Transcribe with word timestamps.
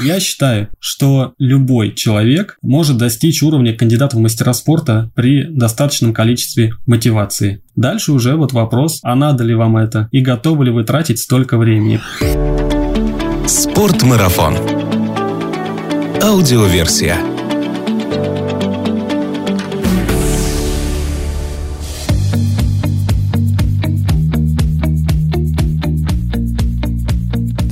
Я 0.00 0.20
считаю, 0.20 0.68
что 0.80 1.34
любой 1.38 1.92
человек 1.94 2.56
может 2.62 2.96
достичь 2.96 3.42
уровня 3.42 3.76
кандидата 3.76 4.16
в 4.16 4.20
мастера 4.20 4.52
спорта 4.52 5.10
при 5.14 5.44
достаточном 5.44 6.12
количестве 6.12 6.72
мотивации. 6.86 7.62
Дальше 7.76 8.12
уже 8.12 8.36
вот 8.36 8.52
вопрос, 8.52 9.00
а 9.02 9.14
надо 9.14 9.44
ли 9.44 9.54
вам 9.54 9.76
это 9.76 10.08
и 10.10 10.20
готовы 10.20 10.66
ли 10.66 10.70
вы 10.70 10.84
тратить 10.84 11.18
столько 11.18 11.58
времени. 11.58 12.00
Спортмарафон. 13.46 14.56
Аудиоверсия. 16.22 17.31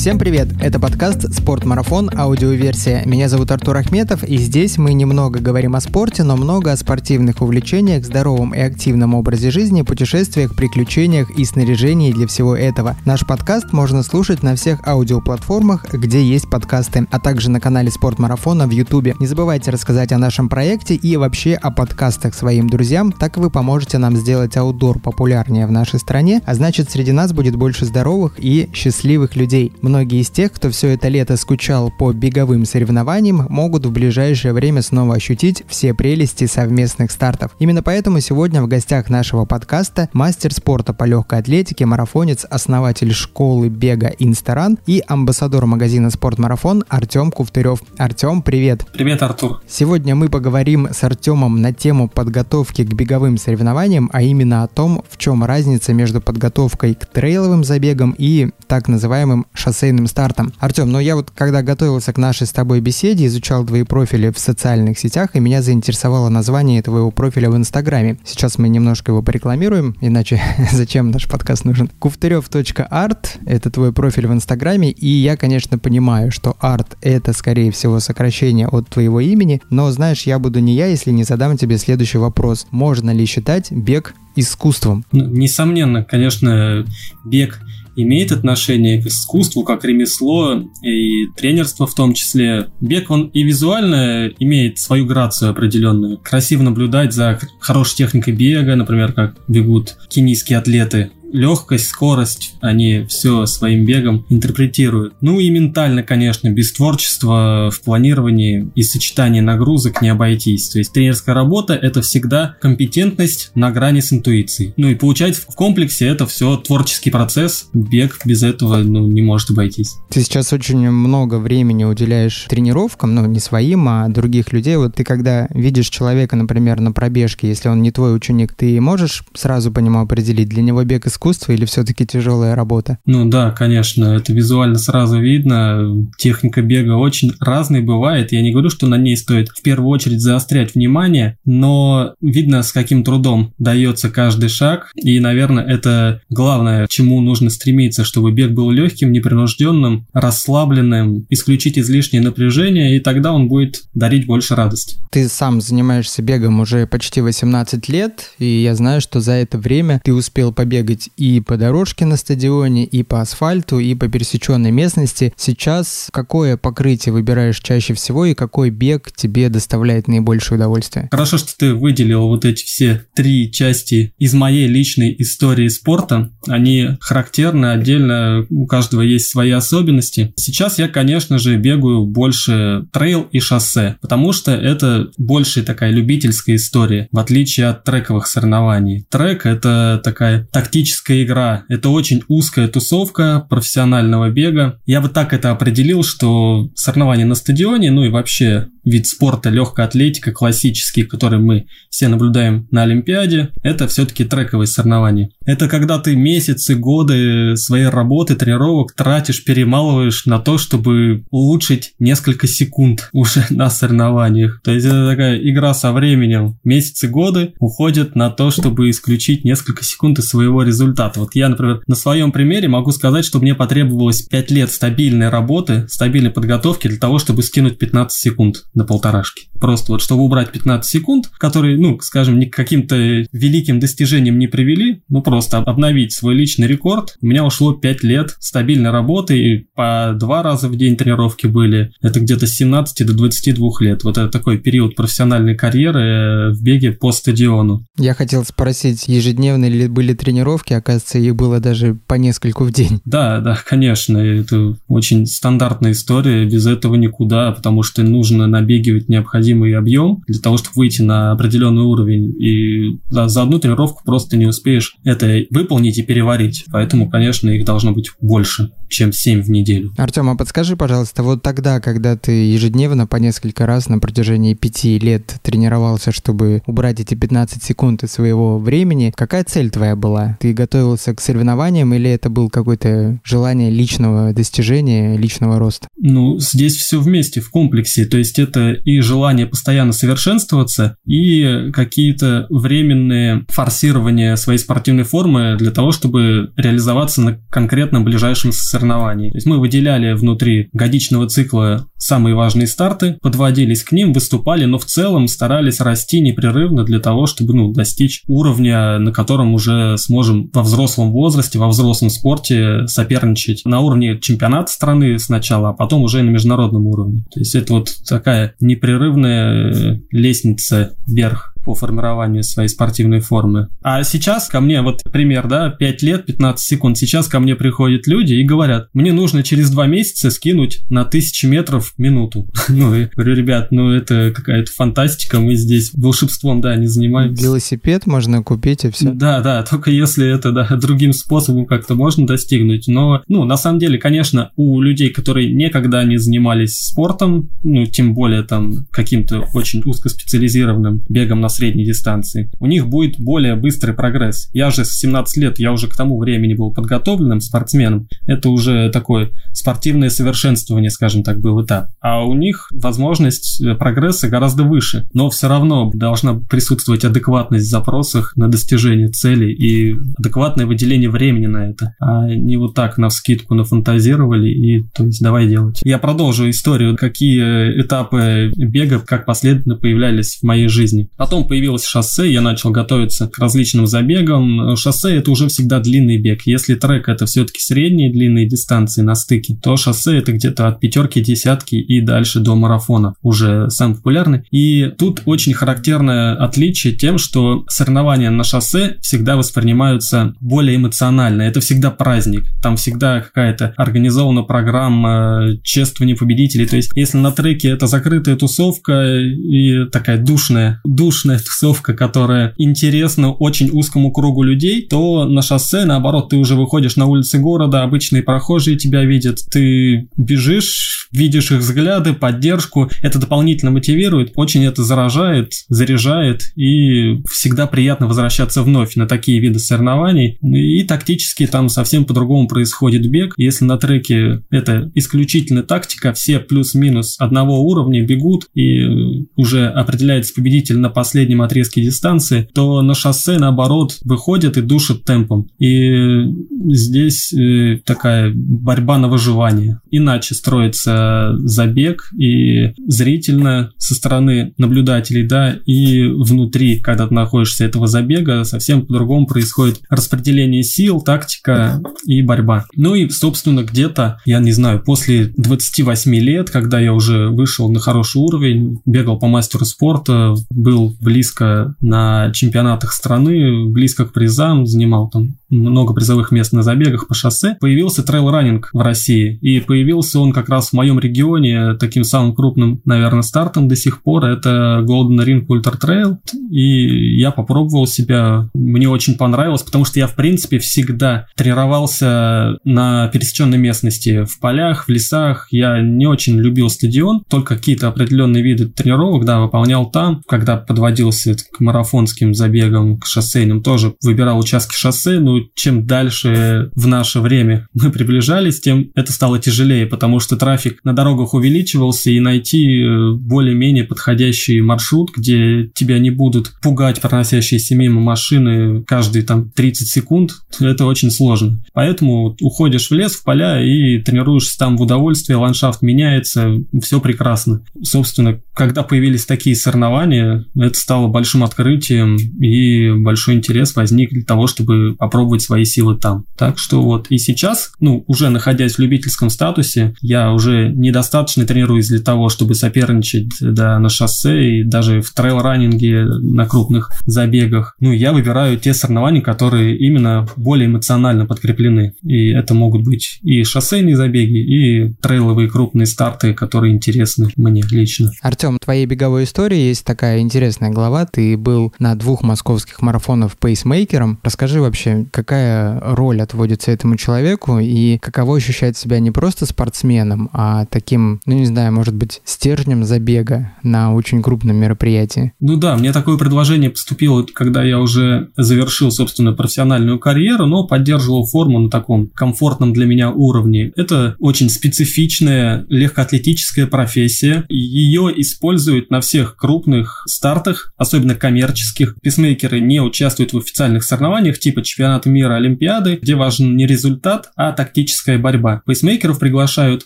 Всем 0.01 0.19
привет! 0.19 0.49
Это 0.63 0.81
подкаст 0.81 1.31
«Спортмарафон. 1.31 2.09
Аудиоверсия». 2.17 3.03
Меня 3.05 3.29
зовут 3.29 3.51
Артур 3.51 3.77
Ахметов, 3.77 4.25
и 4.25 4.39
здесь 4.39 4.79
мы 4.79 4.95
немного 4.95 5.41
говорим 5.41 5.77
о 5.77 5.81
спорте, 5.83 6.23
но 6.23 6.39
много 6.39 6.73
о 6.73 6.77
спортивных 6.79 7.43
увлечениях, 7.43 8.07
здоровом 8.07 8.55
и 8.55 8.61
активном 8.61 9.13
образе 9.13 9.51
жизни, 9.51 9.83
путешествиях, 9.83 10.57
приключениях 10.57 11.31
и 11.33 11.45
снаряжении 11.45 12.13
для 12.13 12.27
всего 12.27 12.57
этого. 12.57 12.97
Наш 13.05 13.27
подкаст 13.27 13.75
можно 13.75 14.03
слушать 14.03 14.43
на 14.43 14.57
всех 14.57 14.81
аудиоплатформах, 14.89 15.93
где 15.93 16.25
есть 16.25 16.49
подкасты, 16.49 17.07
а 17.11 17.21
также 17.21 17.51
на 17.51 17.61
канале 17.61 17.91
«Спортмарафона» 17.91 18.67
в 18.67 18.71
Ютубе. 18.71 19.15
Не 19.21 19.27
забывайте 19.27 19.71
рассказать 19.71 20.13
о 20.13 20.19
нашем 20.19 20.49
проекте 20.49 20.95
и 20.95 21.19
вообще 21.19 21.57
о 21.57 21.71
подкастах 21.71 22.33
своим 22.33 22.71
друзьям, 22.71 23.13
так 23.13 23.37
вы 23.37 23.51
поможете 23.51 23.99
нам 23.99 24.17
сделать 24.17 24.57
аудор 24.57 24.99
популярнее 24.99 25.67
в 25.67 25.73
нашей 25.73 26.01
стране, 26.01 26.41
а 26.47 26.55
значит 26.55 26.91
среди 26.91 27.13
нас 27.13 27.35
будет 27.35 27.57
больше 27.57 27.85
здоровых 27.85 28.37
и 28.39 28.71
счастливых 28.73 29.37
людей. 29.37 29.75
Многие 29.91 30.21
из 30.21 30.31
тех, 30.31 30.53
кто 30.53 30.71
все 30.71 30.91
это 30.91 31.09
лето 31.09 31.37
скучал 31.37 31.91
по 31.91 32.13
беговым 32.13 32.65
соревнованиям, 32.65 33.47
могут 33.49 33.87
в 33.87 33.91
ближайшее 33.91 34.53
время 34.53 34.83
снова 34.83 35.17
ощутить 35.17 35.65
все 35.67 35.95
прелести 35.95 36.47
совместных 36.47 37.11
стартов. 37.11 37.51
Именно 37.59 37.83
поэтому 37.83 38.21
сегодня 38.21 38.63
в 38.63 38.69
гостях 38.69 39.11
нашего 39.11 39.47
подкаста 39.47 40.09
мастер 40.13 40.55
спорта 40.55 40.95
по 40.95 41.03
легкой 41.03 41.41
атлетике, 41.41 41.87
марафонец, 41.87 42.47
основатель 42.49 43.13
школы 43.13 43.69
бега 43.69 44.13
Инстаран 44.21 44.79
и 44.87 45.03
амбассадор 45.05 45.67
магазина 45.67 46.11
«Спортмарафон» 46.11 46.85
Артем 46.89 47.33
Куфтырев. 47.33 47.83
Артем, 47.99 48.43
привет! 48.43 48.87
Привет, 48.93 49.25
Артур! 49.25 49.61
Сегодня 49.67 50.15
мы 50.15 50.29
поговорим 50.29 50.87
с 50.93 51.03
Артемом 51.03 51.61
на 51.61 51.73
тему 51.73 52.09
подготовки 52.09 52.85
к 52.85 52.95
беговым 52.95 53.39
соревнованиям, 53.39 54.09
а 54.13 54.23
именно 54.23 54.63
о 54.63 54.69
том, 54.69 55.03
в 55.11 55.19
чем 55.19 55.43
разница 55.43 55.93
между 55.93 56.21
подготовкой 56.21 56.95
к 56.95 57.07
трейловым 57.07 57.65
забегам 57.65 58.15
и 58.17 58.51
так 58.69 58.87
называемым 58.87 59.47
шоссе 59.53 59.80
бассейным 59.81 60.07
стартом. 60.09 60.53
Артем, 60.59 60.91
ну 60.91 60.99
я 60.99 61.17
вот 61.17 61.31
когда 61.31 61.63
готовился 61.63 62.13
к 62.13 62.19
нашей 62.19 62.47
с 62.47 62.53
тобой 62.53 62.81
беседе, 62.81 63.25
изучал 63.25 63.65
твои 63.65 63.83
профили 63.83 64.29
в 64.31 64.39
социальных 64.39 64.99
сетях, 64.99 65.31
и 65.33 65.41
меня 65.41 65.63
заинтересовало 65.63 66.29
название 66.29 66.83
твоего 66.83 67.11
профиля 67.11 67.49
в 67.49 67.57
Инстаграме. 67.57 68.19
Сейчас 68.23 68.59
мы 68.59 68.69
немножко 68.69 69.13
его 69.13 69.23
порекламируем, 69.23 69.97
иначе 70.03 70.43
зачем 70.73 71.11
наш 71.11 71.27
подкаст 71.27 71.65
нужен? 71.65 71.91
Куфтырев.арт— 71.99 73.39
это 73.47 73.71
твой 73.71 73.93
профиль 73.95 74.27
в 74.27 74.33
Инстаграме, 74.35 74.91
и 74.91 75.09
я, 75.09 75.39
конечно, 75.39 75.79
понимаю, 75.79 76.31
что 76.31 76.57
арт— 76.61 76.99
это, 77.01 77.33
скорее 77.33 77.71
всего, 77.71 78.01
сокращение 78.01 78.69
от 78.69 78.87
твоего 78.89 79.21
имени, 79.21 79.63
но, 79.71 79.91
знаешь, 79.91 80.25
я 80.25 80.39
буду 80.39 80.61
не 80.61 80.75
я, 80.75 80.89
если 80.89 81.11
не 81.11 81.25
задам 81.25 81.57
тебе 81.57 81.79
следующий 81.79 82.19
вопрос. 82.19 82.67
Можно 82.71 83.13
ли 83.13 83.25
считать 83.25 83.73
бег 83.73 84.15
искусством? 84.37 85.07
Ну, 85.13 85.25
несомненно, 85.25 86.05
конечно, 86.05 86.85
бег 87.25 87.61
имеет 88.03 88.33
отношение 88.33 89.03
к 89.03 89.07
искусству, 89.07 89.63
как 89.63 89.85
ремесло 89.85 90.63
и 90.83 91.27
тренерство 91.37 91.87
в 91.87 91.95
том 91.95 92.15
числе. 92.15 92.69
Бег, 92.81 93.11
он 93.11 93.29
и 93.29 93.43
визуально 93.43 94.31
имеет 94.39 94.79
свою 94.79 95.07
грацию 95.07 95.51
определенную. 95.51 96.19
Красиво 96.19 96.63
наблюдать 96.63 97.13
за 97.13 97.39
хорошей 97.61 97.97
техникой 97.97 98.35
бега, 98.35 98.77
например, 98.77 99.13
как 99.13 99.37
бегут 99.49 99.97
кенийские 100.09 100.59
атлеты 100.59 101.11
легкость, 101.33 101.89
скорость, 101.89 102.55
они 102.61 103.05
все 103.09 103.47
своим 103.47 103.85
бегом 103.85 104.27
интерпретируют. 104.29 105.15
Ну 105.21 105.41
и 105.41 105.51
ментально, 105.51 106.03
конечно, 106.03 106.49
без 106.51 106.73
творчества 106.73 107.71
в 107.71 107.81
планировании 107.83 108.71
и 108.75 108.83
сочетании 108.83 109.41
нагрузок 109.41 110.03
не 110.03 110.09
обойтись. 110.09 110.69
То 110.69 110.79
есть 110.79 110.93
тренерская 110.93 111.35
работа 111.35 111.75
это 111.75 112.03
всегда 112.03 112.57
компетентность 112.61 113.51
на 113.55 113.71
грани 113.71 114.01
с 114.01 114.13
интуицией. 114.13 114.75
Ну 114.77 114.89
и 114.89 114.95
получается 114.95 115.43
в 115.49 115.55
комплексе 115.55 116.07
это 116.07 116.27
все 116.27 116.57
творческий 116.57 117.11
процесс, 117.11 117.69
бег 117.73 118.21
без 118.25 118.43
этого 118.43 118.79
ну, 118.79 119.07
не 119.07 119.23
может 119.23 119.51
обойтись. 119.51 119.97
Ты 120.09 120.23
сейчас 120.23 120.53
очень 120.53 120.91
много 120.91 121.39
времени 121.39 121.85
уделяешь 121.85 122.47
тренировкам, 122.49 123.15
ну 123.15 123.27
не 123.27 123.41
своим, 123.41 123.89
а 123.89 124.09
других 124.09 124.53
людей. 124.53 124.77
Вот 124.77 124.95
ты 124.95 125.05
когда 125.05 125.47
видишь 125.51 125.89
человека, 125.89 126.37
например, 126.37 126.81
на 126.81 126.93
пробежке, 126.93 127.49
если 127.49 127.69
он 127.69 127.83
не 127.83 127.91
твой 127.91 128.15
ученик, 128.15 128.55
ты 128.55 128.81
можешь 128.81 129.25
сразу 129.35 129.73
по 129.73 129.81
нему 129.81 130.01
определить, 130.01 130.49
для 130.49 130.63
него 130.63 130.83
бег 130.85 131.07
из 131.07 131.19
искусство 131.21 131.53
или 131.53 131.67
все-таки 131.67 132.07
тяжелая 132.07 132.55
работа? 132.55 132.99
Ну 133.05 133.29
да, 133.29 133.51
конечно, 133.51 134.17
это 134.17 134.33
визуально 134.33 134.79
сразу 134.79 135.21
видно. 135.21 136.09
Техника 136.19 136.63
бега 136.63 136.93
очень 136.93 137.33
разной 137.41 137.83
бывает. 137.83 138.33
Я 138.33 138.41
не 138.41 138.53
говорю, 138.53 138.71
что 138.71 138.87
на 138.87 138.97
ней 138.97 139.17
стоит 139.17 139.51
в 139.51 139.61
первую 139.61 139.91
очередь 139.91 140.23
заострять 140.23 140.75
внимание, 140.75 141.37
но 141.45 142.15
видно, 142.23 142.63
с 142.63 142.73
каким 142.73 143.05
трудом 143.05 143.53
дается 143.59 144.09
каждый 144.09 144.49
шаг. 144.49 144.91
И, 144.95 145.21
наверное, 145.21 145.65
это 145.65 146.23
главное, 146.31 146.87
к 146.87 146.89
чему 146.89 147.21
нужно 147.21 147.51
стремиться, 147.51 148.05
чтобы 148.05 148.33
бег 148.33 148.53
был 148.53 148.71
легким, 148.71 149.13
непринужденным, 149.13 150.07
расслабленным, 150.15 151.27
исключить 151.29 151.79
излишнее 151.79 152.23
напряжение, 152.23 152.97
и 152.97 153.01
тогда 153.01 153.33
он 153.33 153.49
будет 153.49 153.83
дарить 153.93 154.27
больше 154.27 154.55
радости. 154.55 154.97
Ты 155.11 155.29
сам 155.29 155.61
занимаешься 155.61 156.23
бегом 156.23 156.61
уже 156.61 156.87
почти 156.87 157.21
18 157.21 157.89
лет, 157.91 158.33
и 158.39 158.63
я 158.63 158.75
знаю, 158.75 159.03
что 159.03 159.21
за 159.21 159.33
это 159.33 159.59
время 159.59 160.01
ты 160.03 160.15
успел 160.15 160.53
побегать 160.53 161.10
и 161.17 161.41
по 161.41 161.57
дорожке 161.57 162.05
на 162.05 162.17
стадионе, 162.17 162.85
и 162.85 163.03
по 163.03 163.21
асфальту, 163.21 163.79
и 163.79 163.95
по 163.95 164.09
пересеченной 164.09 164.71
местности. 164.71 165.33
Сейчас 165.37 166.09
какое 166.13 166.57
покрытие 166.57 167.13
выбираешь 167.13 167.61
чаще 167.61 167.95
всего 167.95 168.27
и 168.27 168.35
какой 168.35 168.71
бег 168.71 169.13
тебе 169.15 169.49
доставляет 169.49 170.09
наибольшее 170.09 170.57
удовольствие? 170.57 171.09
Хорошо, 171.11 171.39
что 171.39 171.57
ты 171.57 171.75
выделил 171.75 172.29
вот 172.29 172.45
эти 172.45 172.65
все 172.65 173.05
три 173.15 173.51
части 173.53 174.15
из 174.19 174.35
моей 174.35 174.67
личной 174.67 175.15
истории 175.19 175.69
спорта. 175.69 176.31
Они 176.47 176.89
характерны, 177.01 177.67
отдельно 177.67 178.47
у 178.51 178.67
каждого 178.67 179.03
есть 179.03 179.27
свои 179.29 179.51
особенности. 179.51 180.33
Сейчас 180.37 180.79
я, 180.79 180.89
конечно 180.89 181.39
же, 181.39 181.57
бегаю 181.57 182.07
больше 182.07 182.87
трейл 182.93 183.23
и 183.33 183.41
шоссе, 183.41 183.97
потому 184.01 184.33
что 184.33 184.53
это 184.53 185.11
больше 185.19 185.63
такая 185.63 185.91
любительская 185.91 186.57
история, 186.57 187.09
в 187.13 187.19
отличие 187.19 187.69
от 187.69 187.85
трековых 187.85 188.27
соревнований. 188.27 189.07
Трек— 189.11 189.41
это 189.47 190.01
такая 190.03 190.47
тактическая 190.53 191.00
тактическая 191.01 191.23
игра. 191.23 191.65
Это 191.69 191.89
очень 191.89 192.23
узкая 192.29 192.69
тусовка 192.69 193.47
профессионального 193.49 194.31
бега. 194.31 194.79
Я 194.87 195.01
бы 195.01 195.09
так 195.09 195.33
это 195.33 195.51
определил, 195.51 196.03
что 196.03 196.69
соревнования 196.75 197.27
на 197.27 197.35
стадионе, 197.35 197.91
ну 197.91 198.05
и 198.05 198.11
вообще 198.11 198.69
вид 198.85 199.07
спорта, 199.07 199.51
легкая 199.51 199.87
атлетика, 199.87 200.33
классический, 200.33 201.05
который 201.05 201.39
мы 201.39 201.67
все 201.91 202.09
наблюдаем 202.09 202.67
на 202.71 202.83
Олимпиаде, 202.83 203.51
это 203.63 203.89
все-таки 203.89 204.25
трековые 204.25 204.67
соревнования. 204.67 205.31
Это 205.45 205.69
когда 205.69 205.99
ты 205.99 206.17
месяцы, 206.17 206.75
годы 206.75 207.57
своей 207.57 207.87
работы, 207.87 208.37
тренировок 208.37 208.95
тратишь, 208.95 209.45
перемалываешь 209.45 210.27
на 210.27 210.39
то, 210.39 210.59
чтобы 210.59 211.25
улучшить 211.31 211.95
несколько 211.99 212.47
секунд 212.47 213.09
уже 213.13 213.45
на 213.51 213.71
соревнованиях. 213.71 214.61
То 214.63 214.73
есть 214.73 214.87
это 214.87 215.09
такая 215.09 215.39
игра 215.39 215.75
со 215.75 215.93
временем. 215.93 216.59
Месяцы, 216.65 217.09
годы 217.09 217.55
уходят 217.59 218.15
на 218.15 218.31
то, 218.31 218.51
чтобы 218.51 218.91
исключить 218.91 219.45
несколько 219.45 219.85
секунд 219.85 220.19
из 220.19 220.29
своего 220.29 220.63
результата. 220.63 221.21
Вот 221.21 221.35
я, 221.35 221.49
например, 221.49 221.83
на 221.87 221.95
своем 221.95 222.33
примере 222.33 222.69
могу 222.69 222.93
сказать, 222.93 223.25
что 223.25 223.41
мне 223.41 223.55
потребовалось 223.55 224.23
5 224.23 224.51
лет 224.51 224.71
стабильной 224.71 225.29
работы, 225.29 225.87
стабильной 225.89 226.31
подготовки 226.31 226.89
для 226.89 226.99
того, 226.99 227.19
чтобы 227.19 227.43
скинуть 227.43 227.79
15 227.79 228.19
секунд 228.19 228.65
на 228.75 228.85
полторашке. 228.85 229.49
Просто 229.61 229.93
вот 229.93 230.03
чтобы 230.03 230.23
убрать 230.23 230.53
15 230.53 230.91
секунд, 230.91 231.31
которые, 231.39 231.79
ну, 231.79 231.99
скажем, 232.01 232.39
ни 232.39 232.47
к 232.47 232.55
каким-то 232.55 232.97
великим 232.97 233.81
достижениям 233.81 234.39
не 234.39 234.47
привели, 234.47 235.03
ну, 235.09 235.23
просто 235.23 235.59
обновить 235.59 236.13
свой 236.13 236.35
личный 236.35 236.67
рекорд. 236.67 237.17
У 237.21 237.27
меня 237.27 237.45
ушло 237.45 237.73
5 237.73 238.03
лет 238.03 238.37
стабильной 238.39 238.91
работы, 238.91 239.39
и 239.39 239.67
по 239.75 240.13
два 240.19 240.43
раза 240.43 240.69
в 240.69 240.77
день 240.77 240.97
тренировки 240.97 241.47
были. 241.47 241.93
Это 242.01 242.21
где-то 242.21 242.47
с 242.47 242.53
17 242.55 243.07
до 243.07 243.15
22 243.15 243.71
лет. 243.81 244.05
Вот 244.05 244.19
это 244.19 244.29
такой 244.29 244.59
период 244.59 244.97
профессиональной 244.97 245.55
карьеры 245.55 246.01
э, 246.01 246.51
в 246.53 246.63
беге 246.63 246.93
по 246.93 247.13
стадиону. 247.13 247.85
Я 247.99 248.15
хотел 248.15 248.45
спросить, 248.45 249.09
ежедневные 249.09 249.71
ли 249.71 249.89
были 249.89 250.15
тренировки? 250.15 250.73
Оказывается, 250.73 251.19
их 251.19 251.37
было 251.37 251.61
даже 251.61 251.99
по 252.07 252.15
нескольку 252.15 252.65
в 252.65 252.73
день. 252.73 253.01
Да, 253.05 253.41
да, 253.41 253.59
конечно. 253.65 254.19
Это 254.19 254.77
очень 254.89 255.27
стандартная 255.27 255.93
история. 255.93 256.45
Без 256.45 256.67
этого 256.67 256.95
никуда, 256.95 257.53
потому 257.53 257.83
что 257.83 258.03
нужно 258.03 258.47
набегивать 258.61 259.09
необходимый 259.09 259.75
объем 259.77 260.23
для 260.27 260.41
того, 260.41 260.57
чтобы 260.57 260.75
выйти 260.77 261.03
на 261.03 261.33
определенный 261.33 261.83
уровень. 261.83 262.35
И 262.41 262.99
за, 263.11 263.29
за 263.29 263.43
одну 263.43 263.59
тренировку 263.59 264.03
просто 264.05 264.37
не 264.37 264.47
успеешь 264.47 264.97
это 265.05 265.45
выполнить 265.51 265.99
и 265.99 266.03
переварить. 266.03 266.65
Поэтому, 266.71 267.11
конечно, 267.11 267.49
их 267.51 267.65
должно 267.65 267.93
быть 267.93 268.11
больше 268.21 268.71
чем 268.91 269.13
7 269.13 269.43
в 269.43 269.51
неделю. 269.51 269.93
Артем, 269.97 270.29
а 270.29 270.37
подскажи, 270.37 270.77
пожалуйста, 270.77 271.23
вот 271.23 271.43
тогда, 271.43 271.81
когда 271.81 272.17
ты 272.17 272.33
ежедневно 272.33 273.07
по 273.07 273.17
несколько 273.17 273.65
раз 273.65 273.89
на 273.89 273.99
протяжении 273.99 274.55
5 274.55 274.85
лет 275.03 275.37
тренировался, 275.43 276.13
чтобы 276.13 276.63
убрать 276.67 277.01
эти 277.01 277.15
15 277.15 277.63
секунд 277.63 278.03
из 278.03 278.11
своего 278.11 278.59
времени, 278.59 279.13
какая 279.17 279.45
цель 279.45 279.71
твоя 279.71 279.97
была? 279.97 280.37
Ты 280.41 280.53
готовился 280.53 281.15
к 281.15 281.21
соревнованиям 281.21 281.95
или 281.95 282.11
это 282.11 282.29
был 282.29 282.51
какое-то 282.51 283.21
желание 283.25 283.71
личного 283.71 284.33
достижения, 284.33 285.17
личного 285.17 285.59
роста? 285.59 285.87
Ну, 285.97 286.39
здесь 286.39 286.75
все 286.75 287.01
вместе, 287.01 287.41
в 287.41 287.51
комплексе. 287.51 288.05
То 288.05 288.19
есть 288.19 288.39
это 288.39 288.50
и 288.57 289.01
желание 289.01 289.47
постоянно 289.47 289.93
совершенствоваться, 289.93 290.97
и 291.05 291.71
какие-то 291.73 292.47
временные 292.51 293.45
форсирования 293.49 294.37
своей 294.37 294.59
спортивной 294.59 295.05
формы 295.05 295.57
для 295.59 295.71
того, 295.71 295.93
чтобы 295.93 296.53
реализоваться 296.57 297.21
на 297.21 297.39
конкретном 297.51 298.05
ближайшем 298.05 298.53
соревновании. 298.53 299.31
То 299.31 299.37
есть 299.37 299.47
мы 299.47 299.59
выделяли 299.59 300.13
внутри 300.13 300.69
годичного 300.73 301.29
цикла 301.29 301.87
самые 301.97 302.35
важные 302.35 302.67
старты, 302.67 303.19
подводились 303.21 303.85
к 303.85 303.93
ним, 303.93 304.13
выступали, 304.13 304.65
но 304.65 304.79
в 304.79 304.85
целом 304.85 305.29
старались 305.29 305.81
расти 305.81 306.21
непрерывно 306.21 306.85
для 306.85 306.99
того, 306.99 307.27
чтобы 307.27 307.55
ну, 307.55 307.73
достичь 307.73 308.23
уровня, 308.27 308.99
на 308.99 309.13
котором 309.13 309.55
уже 309.55 309.97
сможем 309.99 310.51
во 310.53 310.63
взрослом 310.63 311.13
возрасте, 311.13 311.59
во 311.59 311.69
взрослом 311.69 312.11
спорте 312.11 312.87
соперничать 312.87 313.63
на 313.65 313.81
уровне 313.81 314.19
чемпионата 314.19 314.73
страны 314.73 315.19
сначала, 315.19 315.71
а 315.71 315.73
потом 315.73 316.03
уже 316.03 316.23
на 316.23 316.31
международном 316.31 316.87
уровне. 316.87 317.25
То 317.33 317.41
есть 317.41 317.55
это 317.55 317.75
вот 317.75 317.91
такая 318.09 318.40
непрерывная 318.61 320.01
лестница 320.11 320.95
вверх 321.07 321.55
по 321.65 321.75
формированию 321.75 322.43
своей 322.43 322.69
спортивной 322.69 323.21
формы. 323.21 323.69
А 323.83 324.03
сейчас 324.03 324.49
ко 324.49 324.61
мне, 324.61 324.83
вот 324.83 325.03
пример, 325.05 325.47
да, 325.49 325.71
5 325.71 326.03
лет, 326.03 326.27
15 326.27 326.67
секунд, 326.67 326.99
сейчас 326.99 327.29
ко 327.29 327.41
мне 327.41 327.55
приходят 327.55 328.07
люди 328.07 328.35
и 328.35 328.45
говорят, 328.45 328.89
мне 328.93 329.13
нужно 329.13 329.43
через 329.43 329.71
2 329.71 329.87
месяца 329.87 330.31
скинуть 330.31 330.83
на 330.91 331.03
1000 331.03 331.47
метров 331.47 331.95
минуту. 331.99 332.47
Ну, 332.81 332.95
и 332.95 333.09
говорю, 333.15 333.35
ребят, 333.35 333.73
ну 333.73 333.91
это 333.91 334.33
какая-то 334.35 334.73
фантастика, 334.73 335.39
мы 335.41 335.55
здесь 335.55 335.91
волшебством, 335.93 336.61
да, 336.61 336.77
не 336.77 336.87
занимаемся. 336.87 337.43
Велосипед 337.43 338.07
можно 338.07 338.43
купить 338.43 338.85
и 338.85 338.91
все. 338.91 339.11
Да, 339.11 339.41
да, 339.41 339.63
только 339.63 339.91
если 339.91 340.27
это, 340.27 340.53
да, 340.53 340.67
другим 340.77 341.13
способом 341.13 341.67
как-то 341.67 341.95
можно 341.95 342.27
достигнуть. 342.27 342.89
Но, 342.89 343.23
ну, 343.29 343.45
на 343.45 343.57
самом 343.57 343.81
деле, 343.81 343.99
конечно, 343.99 344.51
у 344.57 344.81
людей, 344.81 345.11
которые 345.11 345.53
никогда 345.53 346.05
не 346.05 346.17
занимались 346.17 346.79
спортом, 346.79 347.51
ну, 347.63 347.85
тем 347.85 348.15
более 348.15 348.45
там 348.45 348.87
каким-то 348.91 349.47
очень 349.53 349.83
узкоспециализированным 349.85 351.03
бегом 351.09 351.41
на 351.41 351.50
средней 351.51 351.85
дистанции, 351.85 352.51
у 352.59 352.67
них 352.67 352.89
будет 352.89 353.19
более 353.19 353.57
быстрый 353.57 353.93
прогресс. 353.93 354.49
Я 354.53 354.71
же 354.71 354.85
с 354.85 354.93
17 354.99 355.37
лет, 355.37 355.59
я 355.59 355.73
уже 355.73 355.89
к 355.89 355.97
тому 355.97 356.19
времени 356.19 356.55
был 356.55 356.73
подготовленным 356.73 357.41
спортсменом. 357.41 358.09
Это 358.27 358.49
уже 358.49 358.91
такое 358.91 359.31
спортивное 359.53 360.11
совершенствование, 360.11 360.91
скажем 360.91 361.23
так, 361.23 361.41
был 361.41 361.63
этап. 361.65 361.89
А 362.01 362.25
у 362.25 362.35
них 362.35 362.69
возможность 362.73 363.61
э, 363.61 363.75
прогресса 363.75 364.29
гораздо 364.29 364.63
выше. 364.63 365.09
Но 365.13 365.31
все 365.31 365.49
равно 365.49 365.91
должна 365.93 366.35
присутствовать 366.35 367.05
адекватность 367.05 367.67
в 367.67 367.71
запросах 367.71 368.37
на 368.37 368.49
достижение 368.49 369.09
цели 369.09 369.53
и 369.53 369.97
адекватное 370.19 370.67
выделение 370.67 371.11
времени 371.11 371.47
на 371.47 371.71
это. 371.71 371.95
А 372.01 372.29
не 372.29 372.57
вот 372.57 372.75
так 372.75 372.99
на 372.99 373.09
вскидку 373.09 373.55
нафантазировали 373.55 374.49
и 374.49 374.85
то 374.95 375.05
есть 375.05 375.23
давай 375.23 375.49
делать. 375.49 375.81
Я 375.85 375.99
продолжу 375.99 376.49
историю, 376.49 376.97
какие 376.97 377.81
этапы 377.81 378.53
бега, 378.57 379.01
как 379.01 379.27
последовательно 379.27 379.77
появлялись 379.77 380.39
в 380.41 380.43
моей 380.43 380.69
жизни. 380.69 381.09
Потом 381.17 381.40
Потом 381.41 381.49
появилось 381.49 381.87
шоссе, 381.87 382.31
я 382.31 382.43
начал 382.43 382.71
готовиться 382.71 383.27
к 383.27 383.39
различным 383.39 383.87
забегам. 383.87 384.77
Шоссе 384.77 385.17
это 385.17 385.31
уже 385.31 385.49
всегда 385.49 385.81
длинный 385.81 386.19
бег. 386.19 386.43
Если 386.45 386.75
трек 386.75 387.09
это 387.09 387.25
все-таки 387.25 387.61
средние 387.61 388.13
длинные 388.13 388.47
дистанции 388.47 389.01
на 389.01 389.15
стыке, 389.15 389.57
то 389.63 389.77
шоссе 389.79 390.19
это 390.19 390.33
где-то 390.33 390.69
от 390.69 390.81
пятерки, 390.81 391.23
десятки 391.23 391.77
и 391.77 392.03
дальше 392.03 392.41
до 392.41 392.57
марафона 392.57 393.15
уже 393.23 393.71
самый 393.71 393.95
популярный. 393.95 394.43
И 394.51 394.93
тут 394.99 395.23
очень 395.25 395.55
характерное 395.55 396.35
отличие 396.35 396.95
тем, 396.95 397.17
что 397.17 397.65
соревнования 397.69 398.31
на 398.31 398.45
шоссе 398.45 398.97
всегда 399.01 399.37
воспринимаются 399.37 400.35
более 400.41 400.77
эмоционально. 400.77 401.43
Это 401.43 401.61
всегда 401.61 401.91
праздник. 401.91 402.45
Там 402.63 402.77
всегда 402.77 403.21
какая-то 403.21 403.73
организована 403.79 404.43
программа 404.43 405.57
чествования 405.63 406.17
победителей. 406.17 406.67
То 406.67 406.77
есть, 406.77 406.91
если 406.95 407.17
на 407.17 407.33
треке 407.33 407.71
это 407.71 407.87
закрытая 407.87 408.37
тусовка 408.37 409.19
и 409.19 409.87
такая 409.91 410.19
душная, 410.19 410.83
душная 410.85 411.30
классная 411.31 411.39
тусовка, 411.39 411.95
которая 411.95 412.55
интересна 412.57 413.33
очень 413.33 413.71
узкому 413.71 414.13
кругу 414.13 414.43
людей, 414.43 414.87
то 414.87 415.25
на 415.25 415.43
шоссе, 415.43 415.85
наоборот, 415.85 416.31
ты 416.31 416.37
уже 416.37 416.55
выходишь 416.55 416.97
на 416.97 417.07
улицы 417.07 417.39
города, 417.39 417.83
обычные 417.83 418.23
прохожие 418.23 418.77
тебя 418.77 419.05
видят, 419.05 419.41
ты 419.51 420.09
бежишь, 420.17 421.09
видишь 421.13 421.51
их 421.51 421.59
взгляды, 421.59 422.13
поддержку, 422.13 422.91
это 423.03 423.19
дополнительно 423.19 423.71
мотивирует, 423.71 424.33
очень 424.35 424.65
это 424.65 424.83
заражает, 424.83 425.53
заряжает, 425.69 426.53
и 426.57 427.23
всегда 427.31 427.67
приятно 427.67 428.07
возвращаться 428.07 428.63
вновь 428.63 428.97
на 428.97 429.07
такие 429.07 429.41
виды 429.41 429.59
соревнований. 429.59 430.39
И 430.43 430.83
тактически 430.85 431.47
там 431.47 431.69
совсем 431.69 432.05
по-другому 432.05 432.49
происходит 432.49 433.09
бег. 433.09 433.35
Если 433.37 433.65
на 433.65 433.77
треке 433.77 434.43
это 434.51 434.91
исключительно 434.95 435.63
тактика, 435.63 436.13
все 436.13 436.39
плюс-минус 436.39 437.17
одного 437.19 437.63
уровня 437.63 438.05
бегут, 438.05 438.47
и 438.55 439.27
уже 439.37 439.67
определяется 439.67 440.35
победитель 440.35 440.79
на 440.79 440.91
последнем 440.91 441.20
последнем 441.21 441.43
отрезке 441.43 441.83
дистанции, 441.83 442.49
то 442.55 442.81
на 442.81 442.95
шоссе, 442.95 443.39
наоборот, 443.39 443.99
выходят 444.05 444.57
и 444.57 444.63
душат 444.63 445.05
темпом. 445.05 445.49
И 445.59 446.25
здесь 446.71 447.31
э, 447.35 447.79
такая 447.85 448.33
борьба 448.35 448.97
на 448.97 449.09
выживание. 449.09 449.81
Иначе 449.91 450.35
строится 450.35 451.33
забег 451.41 452.11
и 452.19 452.73
зрительно 452.87 453.71
со 453.77 453.95
стороны 453.95 454.55
наблюдателей, 454.57 455.27
да, 455.27 455.59
и 455.67 456.07
внутри, 456.07 456.81
когда 456.81 457.07
ты 457.07 457.13
находишься 457.13 457.67
этого 457.67 457.87
забега, 457.87 458.45
совсем 458.45 458.87
по-другому 458.87 459.27
происходит 459.27 459.81
распределение 459.91 460.63
сил, 460.63 461.03
тактика 461.03 461.83
и 462.07 462.23
борьба. 462.23 462.65
Ну 462.77 462.95
и, 462.95 463.11
собственно, 463.11 463.63
где-то, 463.63 464.21
я 464.25 464.39
не 464.39 464.53
знаю, 464.53 464.83
после 464.83 465.33
28 465.37 466.15
лет, 466.15 466.49
когда 466.49 466.81
я 466.81 466.95
уже 466.95 467.29
вышел 467.29 467.71
на 467.71 467.79
хороший 467.79 468.23
уровень, 468.23 468.81
бегал 468.87 469.19
по 469.19 469.27
мастеру 469.27 469.67
спорта, 469.67 470.35
был 470.49 470.97
в 470.99 471.10
близко 471.11 471.75
на 471.81 472.31
чемпионатах 472.33 472.93
страны, 472.93 473.67
близко 473.67 474.07
к 474.07 474.13
призам, 474.13 474.65
занимал 474.65 475.11
там 475.11 475.37
много 475.49 475.93
призовых 475.93 476.31
мест 476.31 476.53
на 476.53 476.63
забегах 476.63 477.09
по 477.09 477.15
шоссе. 477.15 477.57
Появился 477.59 478.05
трейл-раннинг 478.05 478.71
в 478.73 478.81
России, 478.81 479.37
и 479.43 479.59
появился 479.59 480.21
он 480.21 480.33
как 480.33 480.49
раз 480.49 480.69
в 480.69 480.73
моем 480.75 481.01
регионе 481.01 481.75
таким 481.75 482.05
самым 482.05 482.35
крупным, 482.35 482.81
наверное, 482.85 483.23
стартом 483.23 483.67
до 483.67 483.75
сих 483.75 484.03
пор. 484.03 484.25
Это 484.25 484.85
Golden 484.89 485.25
Ring 485.25 485.47
Ultra 485.49 485.75
Trail, 485.81 486.19
и 486.51 487.19
я 487.19 487.33
попробовал 487.33 487.89
себя, 487.89 488.49
мне 488.55 488.89
очень 488.89 489.17
понравилось, 489.17 489.63
потому 489.63 489.85
что 489.85 489.99
я, 489.99 490.07
в 490.07 490.15
принципе, 490.15 490.61
всегда 490.61 491.27
тренировался 491.37 492.59
на 492.65 493.09
пересеченной 493.09 493.59
местности, 493.59 494.25
в 494.25 494.39
полях, 494.39 494.85
в 494.85 494.89
лесах. 494.89 495.49
Я 495.51 495.81
не 495.81 496.07
очень 496.07 496.39
любил 496.39 496.71
стадион, 496.71 497.25
только 497.29 497.57
какие-то 497.57 497.89
определенные 497.89 498.45
виды 498.45 498.67
тренировок, 498.67 499.25
да, 499.25 499.41
выполнял 499.41 499.91
там, 499.91 500.23
когда 500.29 500.57
подводил 500.57 501.00
подводился 501.01 501.35
к 501.51 501.61
марафонским 501.61 502.35
забегам, 502.35 502.99
к 502.99 503.07
шоссейным, 503.07 503.63
тоже 503.63 503.95
выбирал 504.03 504.39
участки 504.39 504.75
шоссе, 504.75 505.19
но 505.19 505.41
чем 505.55 505.87
дальше 505.87 506.71
в 506.75 506.87
наше 506.87 507.21
время 507.21 507.67
мы 507.75 507.91
приближались, 507.91 508.61
тем 508.61 508.91
это 508.95 509.13
стало 509.13 509.39
тяжелее, 509.39 509.87
потому 509.87 510.21
что 510.21 510.37
трафик 510.37 510.81
на 510.85 510.93
дорогах 510.93 511.35
увеличивался, 511.35 512.11
и 512.11 512.21
найти 512.21 512.83
э, 512.83 513.13
более-менее 513.15 513.85
подходящий 513.85 514.61
маршрут, 514.61 515.11
где 515.17 515.71
тебя 515.75 515.99
не 515.99 516.11
будут 516.11 516.53
пугать 516.63 517.01
проносящиеся 517.01 517.75
мимо 517.75 518.01
машины 518.01 518.83
каждые 518.85 519.23
там 519.23 519.51
30 519.51 519.89
секунд, 519.89 520.33
это 520.61 520.85
очень 520.85 521.11
сложно. 521.11 521.63
Поэтому 521.73 522.37
уходишь 522.41 522.91
в 522.91 522.95
лес, 522.95 523.15
в 523.15 523.25
поля 523.25 523.63
и 523.63 523.99
тренируешься 523.99 524.59
там 524.59 524.77
в 524.77 524.83
удовольствие, 524.83 525.37
ландшафт 525.37 525.83
меняется, 525.83 526.55
все 526.83 527.01
прекрасно. 527.01 527.63
Собственно, 527.83 528.41
когда 528.55 528.83
появились 528.83 529.25
такие 529.25 529.57
соревнования, 529.57 530.45
это 530.57 530.79
стало 530.91 531.07
большим 531.07 531.45
открытием, 531.45 532.17
и 532.17 532.91
большой 532.91 533.35
интерес 533.35 533.77
возник 533.77 534.11
для 534.11 534.25
того, 534.25 534.49
чтобы 534.49 534.97
попробовать 534.99 535.41
свои 535.41 535.65
силы 535.65 535.97
там. 535.97 536.25
Так 536.37 536.59
что 536.59 536.83
вот 536.83 537.07
и 537.11 537.19
сейчас, 537.19 537.71
ну, 537.79 538.03
уже 538.09 538.29
находясь 538.29 538.75
в 538.75 538.81
любительском 538.81 539.31
статусе, 539.31 539.95
я 540.01 540.33
уже 540.33 540.73
недостаточно 540.75 541.47
тренируюсь 541.47 541.91
для 541.91 542.01
того, 542.01 542.29
чтобы 542.29 542.57
соперничать 542.57 543.29
да, 543.41 543.79
на 543.79 543.89
шоссе 543.89 544.51
и 544.51 544.65
даже 544.65 545.01
в 545.01 545.15
трейл-раннинге 545.15 546.07
на 546.07 546.45
крупных 546.47 546.91
забегах. 547.07 547.77
Ну, 547.79 547.93
я 547.93 548.13
выбираю 548.13 548.59
те 548.59 548.75
соревнования, 548.75 549.23
которые 549.23 549.77
именно 549.79 550.27
более 550.35 550.67
эмоционально 550.67 551.25
подкреплены. 551.25 551.95
И 552.03 552.31
это 552.31 552.53
могут 552.55 552.83
быть 552.83 553.21
и 553.23 553.45
шоссейные 553.45 553.95
забеги, 553.95 554.39
и 554.39 554.93
трейловые 555.01 555.49
крупные 555.49 555.87
старты, 555.87 556.35
которые 556.35 556.75
интересны 556.75 557.29
мне 557.37 557.63
лично. 557.71 558.11
Артем, 558.23 558.57
в 558.57 558.65
твоей 558.65 558.87
беговой 558.87 559.23
истории 559.23 559.59
есть 559.59 559.85
такая 559.85 560.19
интересная 560.19 560.70
глава. 560.71 561.07
Ты 561.07 561.37
был 561.37 561.73
на 561.79 561.95
двух 561.95 562.23
московских 562.23 562.83
марафонах 562.83 563.37
пейсмейкером. 563.37 564.19
Расскажи 564.23 564.61
вообще, 564.61 565.07
какая 565.11 565.81
роль 565.81 566.21
отводится 566.21 566.71
этому 566.71 566.97
человеку 566.97 567.59
и 567.59 567.99
каково 567.99 568.37
ощущать 568.37 568.77
себя 568.77 569.01
не 569.01 569.11
просто 569.11 569.47
спортсменом, 569.47 570.31
а 570.33 570.67
таким, 570.67 571.21
ну 571.27 571.35
не 571.35 571.47
знаю, 571.47 571.73
может 571.73 571.95
быть, 571.95 572.21
стержнем 572.25 572.85
забега 572.85 573.53
на 573.63 573.95
очень 573.95 574.23
крупном 574.23 574.57
мероприятии? 574.57 575.33
Ну 575.41 575.57
да, 575.57 575.77
мне 575.77 575.93
такое 575.93 576.17
предложение 576.19 576.71
поступило, 576.71 577.25
когда 577.35 577.63
я 577.63 577.79
уже 577.79 578.31
завершил, 578.37 578.91
собственно, 578.91 579.33
профессиональную 579.33 579.99
карьеру, 579.99 580.47
но 580.47 580.67
поддерживал 580.67 581.27
форму 581.27 581.59
на 581.59 581.71
таком 581.71 582.09
комфортном 582.09 582.73
для 582.73 582.87
меня 582.87 583.11
уровне. 583.11 583.73
Это 583.77 584.17
очень 584.19 584.51
специфичная 584.51 585.67
легкоатлетическая 585.69 586.67
профессия. 586.67 587.45
Ее 587.49 588.13
используют 588.17 588.91
на 588.91 589.01
всех 589.01 589.37
крупных 589.37 590.03
стартах, 590.07 590.60
особенно 590.77 591.15
коммерческих. 591.15 591.97
Писмейкеры 592.03 592.61
не 592.61 592.81
участвуют 592.81 593.33
в 593.33 593.39
официальных 593.39 593.85
соревнованиях 593.85 594.39
типа 594.39 594.63
чемпионата 594.63 595.09
мира, 595.09 595.35
Олимпиады, 595.35 595.99
где 596.01 596.15
важен 596.15 596.57
не 596.57 596.67
результат, 596.67 597.31
а 597.37 597.53
тактическая 597.53 598.19
борьба. 598.19 598.63
Пейсмейкеров 598.67 599.19
приглашают 599.19 599.85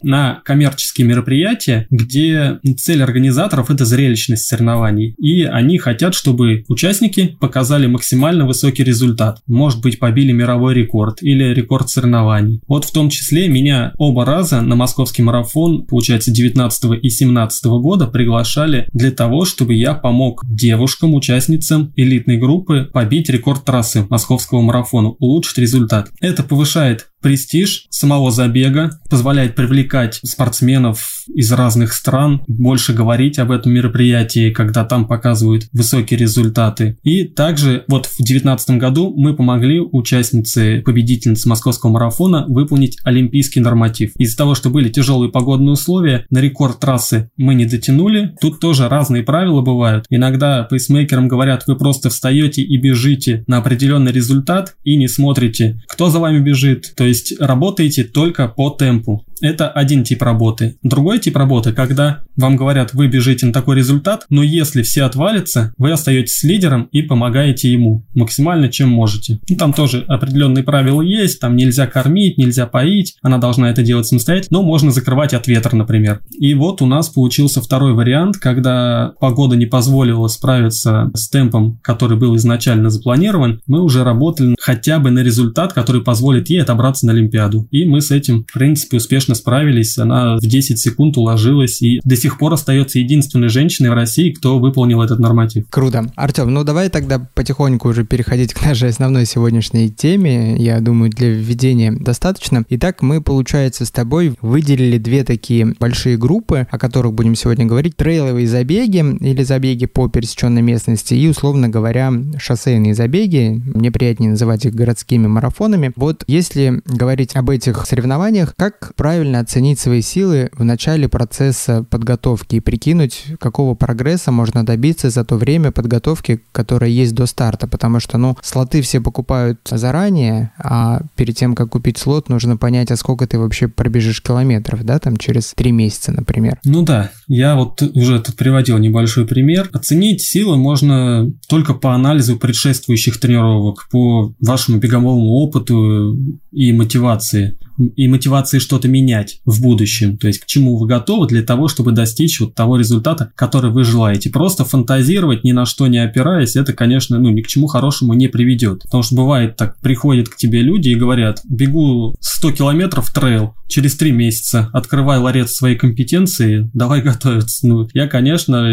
на 0.02 0.40
коммерческие 0.45 1.07
мероприятия, 1.07 1.87
где 1.90 2.59
цель 2.76 3.02
организаторов– 3.02 3.71
это 3.71 3.85
зрелищность 3.85 4.47
соревнований. 4.47 5.14
И 5.19 5.45
они 5.45 5.78
хотят, 5.78 6.14
чтобы 6.14 6.64
участники 6.69 7.37
показали 7.40 7.87
максимально 7.87 8.47
высокий 8.47 8.85
результат. 8.85 9.40
Может 9.47 9.81
быть, 9.81 9.99
побили 9.99 10.33
мировой 10.33 10.75
рекорд 10.75 11.23
или 11.23 11.45
рекорд 11.54 11.90
соревнований. 11.90 12.61
Вот 12.66 12.85
в 12.85 12.93
том 12.93 13.11
числе 13.11 13.49
меня 13.49 13.93
оба 13.99 14.25
раза 14.25 14.61
на 14.61 14.76
московский 14.76 15.23
марафон, 15.23 15.85
получается, 15.87 16.31
19 16.31 17.02
и 17.02 17.09
17 17.09 17.64
года 17.64 18.07
приглашали 18.07 18.88
для 18.93 19.11
того, 19.11 19.45
чтобы 19.45 19.75
я 19.75 19.95
помог 19.95 20.45
девушкам, 20.64 21.12
участницам 21.14 21.92
элитной 21.94 22.38
группы 22.38 22.88
побить 22.90 23.28
рекорд 23.28 23.66
трассы 23.66 24.06
московского 24.09 24.62
марафона, 24.62 25.11
улучшить 25.11 25.59
результат. 25.59 26.11
Это 26.21 26.42
повышает 26.42 27.11
престиж 27.25 27.87
самого 27.88 28.31
забега, 28.31 29.00
позволяет 29.09 29.54
привлекать 29.54 30.21
спортсменов 30.23 31.25
из 31.26 31.50
разных 31.52 31.95
стран, 31.95 32.43
больше 32.47 32.93
говорить 32.93 33.38
об 33.38 33.50
этом 33.50 33.73
мероприятии, 33.73 34.50
когда 34.50 34.85
там 34.85 35.07
показывают 35.07 35.66
высокие 35.73 36.19
результаты. 36.19 36.99
И 37.02 37.25
также 37.25 37.85
вот 37.88 38.04
в 38.04 38.19
2019 38.19 38.71
году 38.73 39.14
мы 39.16 39.35
помогли 39.35 39.81
участнице, 39.81 40.83
победительнице 40.85 41.49
московского 41.49 41.93
марафона 41.93 42.45
выполнить 42.47 42.99
олимпийский 43.04 43.61
норматив. 43.61 44.12
Из-за 44.19 44.37
того, 44.37 44.54
что 44.54 44.69
были 44.69 44.90
тяжелые 44.90 45.33
погодные 45.33 45.73
условия, 45.73 46.26
на 46.28 46.40
рекорд 46.40 46.78
трассы 46.78 47.31
мы 47.38 47.54
не 47.54 47.64
дотянули. 47.64 48.35
Тут 48.38 48.61
тоже 48.61 48.90
разные 48.90 49.23
правила 49.23 49.62
бывают. 49.62 50.04
Иногда 50.11 50.64
пейсмейкерам 50.64 51.28
говорят, 51.28 51.64
вы 51.66 51.76
просто 51.76 52.11
встаете 52.11 52.61
и 52.61 52.76
бежите 52.76 53.45
на 53.47 53.59
определенный 53.59 54.12
результат 54.12 54.76
и 54.85 54.97
не 54.99 55.09
смотрите, 55.09 55.81
кто 55.88 56.11
за 56.11 56.19
вами 56.19 56.40
бежит. 56.40 56.93
То 56.97 57.04
есть 57.04 57.13
есть 57.14 57.40
работаете 57.40 58.04
только 58.04 58.49
по 58.49 58.71
темпу. 58.71 59.25
Это 59.45 59.69
один 59.69 60.05
тип 60.05 60.23
работы. 60.23 60.79
Другой 60.83 61.19
тип 61.19 61.37
работы, 61.37 61.75
когда 61.75 62.21
вам 62.35 62.57
говорят, 62.57 62.95
вы 62.95 63.09
бежите 63.09 63.45
на 63.45 63.53
такой 63.53 63.77
результат, 63.77 64.25
но 64.31 64.43
если 64.43 64.81
все 64.81 65.03
отвалятся, 65.03 65.75
вы 65.77 65.93
остаетесь 65.93 66.37
с 66.37 66.45
лидером 66.45 66.89
и 66.93 67.03
помогаете 67.03 67.71
ему 67.71 68.07
максимально, 68.15 68.71
чем 68.71 68.89
можете. 68.89 69.41
Ну, 69.51 69.57
там 69.59 69.75
тоже 69.75 70.03
определенные 70.09 70.65
правила 70.65 71.03
есть, 71.03 71.41
там 71.41 71.57
нельзя 71.57 71.87
кормить, 71.87 72.39
нельзя 72.39 72.67
поить, 72.67 73.17
она 73.21 73.37
должна 73.37 73.69
это 73.69 73.83
делать 73.83 74.07
самостоятельно, 74.07 74.61
но 74.61 74.65
можно 74.65 74.91
закрывать 74.91 75.35
от 75.35 75.47
ветра, 75.47 75.77
например. 75.77 76.23
И 76.31 76.55
вот 76.55 76.81
у 76.81 76.87
нас 76.87 77.11
получился 77.11 77.61
второй 77.61 77.93
вариант, 77.93 78.39
когда 78.39 79.13
погода 79.21 79.57
не 79.57 79.67
позволила 79.67 80.27
справиться 80.29 81.11
с 81.15 81.29
темпом, 81.29 81.81
который 81.83 82.17
был 82.17 82.35
изначально 82.37 82.89
запланирован, 82.89 83.61
мы 83.67 83.83
уже 83.83 84.05
работали 84.05 84.57
хотя 84.59 84.99
бы 84.99 85.11
на 85.11 85.19
результат, 85.19 85.75
который 85.75 86.01
позволит 86.01 86.49
ей 86.49 86.63
отобраться 86.63 87.05
на 87.05 87.13
Олимпиаду. 87.13 87.69
И 87.71 87.85
мы 87.85 88.01
с 88.01 88.11
этим, 88.11 88.47
в 88.49 88.55
принципе, 88.55 88.97
успешно 88.97 89.34
успешно 89.35 89.45
справились. 89.45 89.99
Она 89.99 90.37
в 90.37 90.41
10 90.41 90.79
секунд 90.79 91.17
уложилась 91.17 91.83
и 91.83 92.00
до 92.05 92.17
сих 92.17 92.38
пор 92.38 92.55
остается 92.55 92.99
единственной 92.99 93.49
женщиной 93.49 93.91
в 93.91 93.95
России, 93.95 94.33
кто 94.33 94.59
выполнил 94.59 95.03
этот 95.03 95.19
норматив. 95.19 95.67
Круто. 95.71 96.11
Артем, 96.17 96.53
ну 96.53 96.64
давай 96.64 96.88
тогда 96.88 97.19
потихоньку 97.35 97.88
уже 97.88 98.05
переходить 98.05 98.55
к 98.55 98.64
нашей 98.64 98.88
основной 98.88 99.26
сегодняшней 99.26 99.91
теме. 99.91 100.57
Я 100.57 100.81
думаю, 100.81 101.11
для 101.11 101.29
введения 101.31 101.93
достаточно. 101.93 102.64
Итак, 102.71 103.03
мы, 103.03 103.21
получается, 103.21 103.85
с 103.85 103.91
тобой 103.91 104.35
выделили 104.41 104.99
две 104.99 105.25
такие 105.25 105.75
большие 105.79 106.17
группы, 106.17 106.67
о 106.71 106.79
которых 106.79 107.14
будем 107.14 107.35
сегодня 107.35 107.67
говорить. 107.67 107.97
Трейловые 107.97 108.47
забеги 108.47 109.05
или 109.21 109.43
забеги 109.43 109.87
по 109.87 110.09
пересеченной 110.09 110.62
местности 110.62 111.14
и, 111.14 111.29
условно 111.29 111.69
говоря, 111.69 112.12
шоссейные 112.38 112.95
забеги. 112.95 113.62
Мне 113.75 113.91
приятнее 113.91 114.31
называть 114.31 114.64
их 114.64 114.75
городскими 114.75 115.26
марафонами. 115.26 115.93
Вот 115.97 116.25
если 116.26 116.83
говорить 116.87 117.37
об 117.37 117.50
этих 117.50 117.85
соревнованиях, 117.87 118.55
как 118.57 118.95
правильно 118.97 119.13
правильно 119.14 119.38
оценить 119.38 119.78
свои 119.78 120.02
силы 120.02 120.50
в 120.59 120.64
начале 120.64 121.09
процесса 121.09 121.85
подготовки 121.88 122.56
и 122.56 122.61
прикинуть, 122.61 123.26
какого 123.38 123.76
прогресса 123.76 124.33
можно 124.33 124.66
добиться 124.66 125.09
за 125.09 125.25
то 125.25 125.37
время 125.37 125.71
подготовки, 125.71 126.40
которое 126.50 126.90
есть 126.90 127.14
до 127.14 127.26
старта, 127.26 127.68
потому 127.68 128.00
что, 128.00 128.18
ну, 128.18 128.37
слоты 128.42 128.83
все 128.83 129.00
покупают 129.00 129.61
заранее, 129.71 130.50
а 130.59 131.02
перед 131.14 131.37
тем, 131.37 131.54
как 131.54 131.68
купить 131.71 131.97
слот, 131.97 132.28
нужно 132.28 132.56
понять, 132.56 132.90
а 132.90 132.97
сколько 132.97 133.28
ты 133.28 133.38
вообще 133.38 133.68
пробежишь 133.68 134.21
километров, 134.21 134.83
да, 134.83 134.99
там 134.99 135.16
через 135.16 135.54
три 135.54 135.71
месяца, 135.71 136.11
например. 136.11 136.59
Ну 136.64 136.83
да, 136.83 137.12
я 137.28 137.54
вот 137.54 137.83
уже 137.83 138.21
тут 138.21 138.35
приводил 138.35 138.78
небольшой 138.78 139.28
пример. 139.28 139.71
Оценить 139.73 140.23
силы 140.23 140.56
можно 140.56 141.30
только 141.49 141.75
по 141.75 141.94
анализу 141.94 142.37
предшествующих 142.37 143.21
тренировок, 143.21 143.87
по 143.92 144.35
вашему 144.40 144.78
беговому 144.78 145.35
опыту 145.35 146.18
и 146.50 146.73
мотивации 146.73 147.56
и 147.78 148.09
мотивации 148.09 148.59
что-то 148.59 148.88
менять 148.88 149.40
в 149.45 149.62
будущем. 149.62 150.16
То 150.16 150.26
есть 150.26 150.40
к 150.40 150.47
чему 150.47 150.78
вы 150.78 150.87
готовы 150.87 151.26
для 151.26 151.43
того, 151.43 151.69
чтобы 151.69 151.93
достичь 151.93 152.40
вот 152.40 152.54
того 152.54 152.76
результата, 152.76 153.33
который 153.35 153.71
вы 153.71 153.85
желаете. 153.85 154.31
Просто 154.31 154.64
фантазировать, 154.64 155.45
ни 155.45 155.52
на 155.52 155.66
что 155.66 155.87
не 155.87 155.99
опираясь, 155.99 156.57
это, 156.57 156.73
конечно, 156.73 157.19
ну, 157.19 157.31
ни 157.31 157.43
к 157.43 157.47
чему 157.47 157.66
хорошему 157.66 158.14
не 158.14 158.28
приведет. 158.28 158.83
Потому 158.83 159.02
что 159.02 159.16
бывает 159.16 159.57
так, 159.57 159.81
приходят 159.81 160.28
к 160.28 160.37
тебе 160.37 160.62
люди 160.62 160.90
и 160.90 160.95
говорят, 160.95 161.40
бегу 161.45 162.16
100 162.21 162.52
километров 162.52 163.12
трейл, 163.12 163.54
через 163.69 163.97
три 163.97 164.12
месяца 164.12 164.71
открывай 164.73 165.19
ларец 165.19 165.52
своей 165.52 165.76
компетенции, 165.76 166.71
давай 166.75 167.02
готовиться. 167.02 167.66
Ну, 167.66 167.88
я, 167.93 168.07
конечно, 168.07 168.69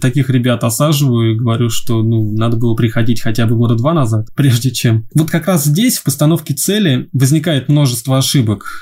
таких 0.00 0.30
ребят 0.30 0.62
осаживаю 0.64 1.32
и 1.32 1.38
говорю, 1.38 1.70
что 1.70 2.02
ну, 2.02 2.32
надо 2.36 2.56
было 2.56 2.74
приходить 2.74 3.20
хотя 3.20 3.46
бы 3.46 3.56
года 3.56 3.74
два 3.74 3.94
назад, 3.94 4.28
прежде 4.36 4.70
чем. 4.70 5.06
Вот 5.14 5.30
как 5.30 5.46
раз 5.46 5.64
здесь 5.64 5.98
в 5.98 6.04
постановке 6.04 6.54
цели 6.54 7.08
возникает 7.12 7.68
множество 7.68 8.18
ошибок. 8.18 8.27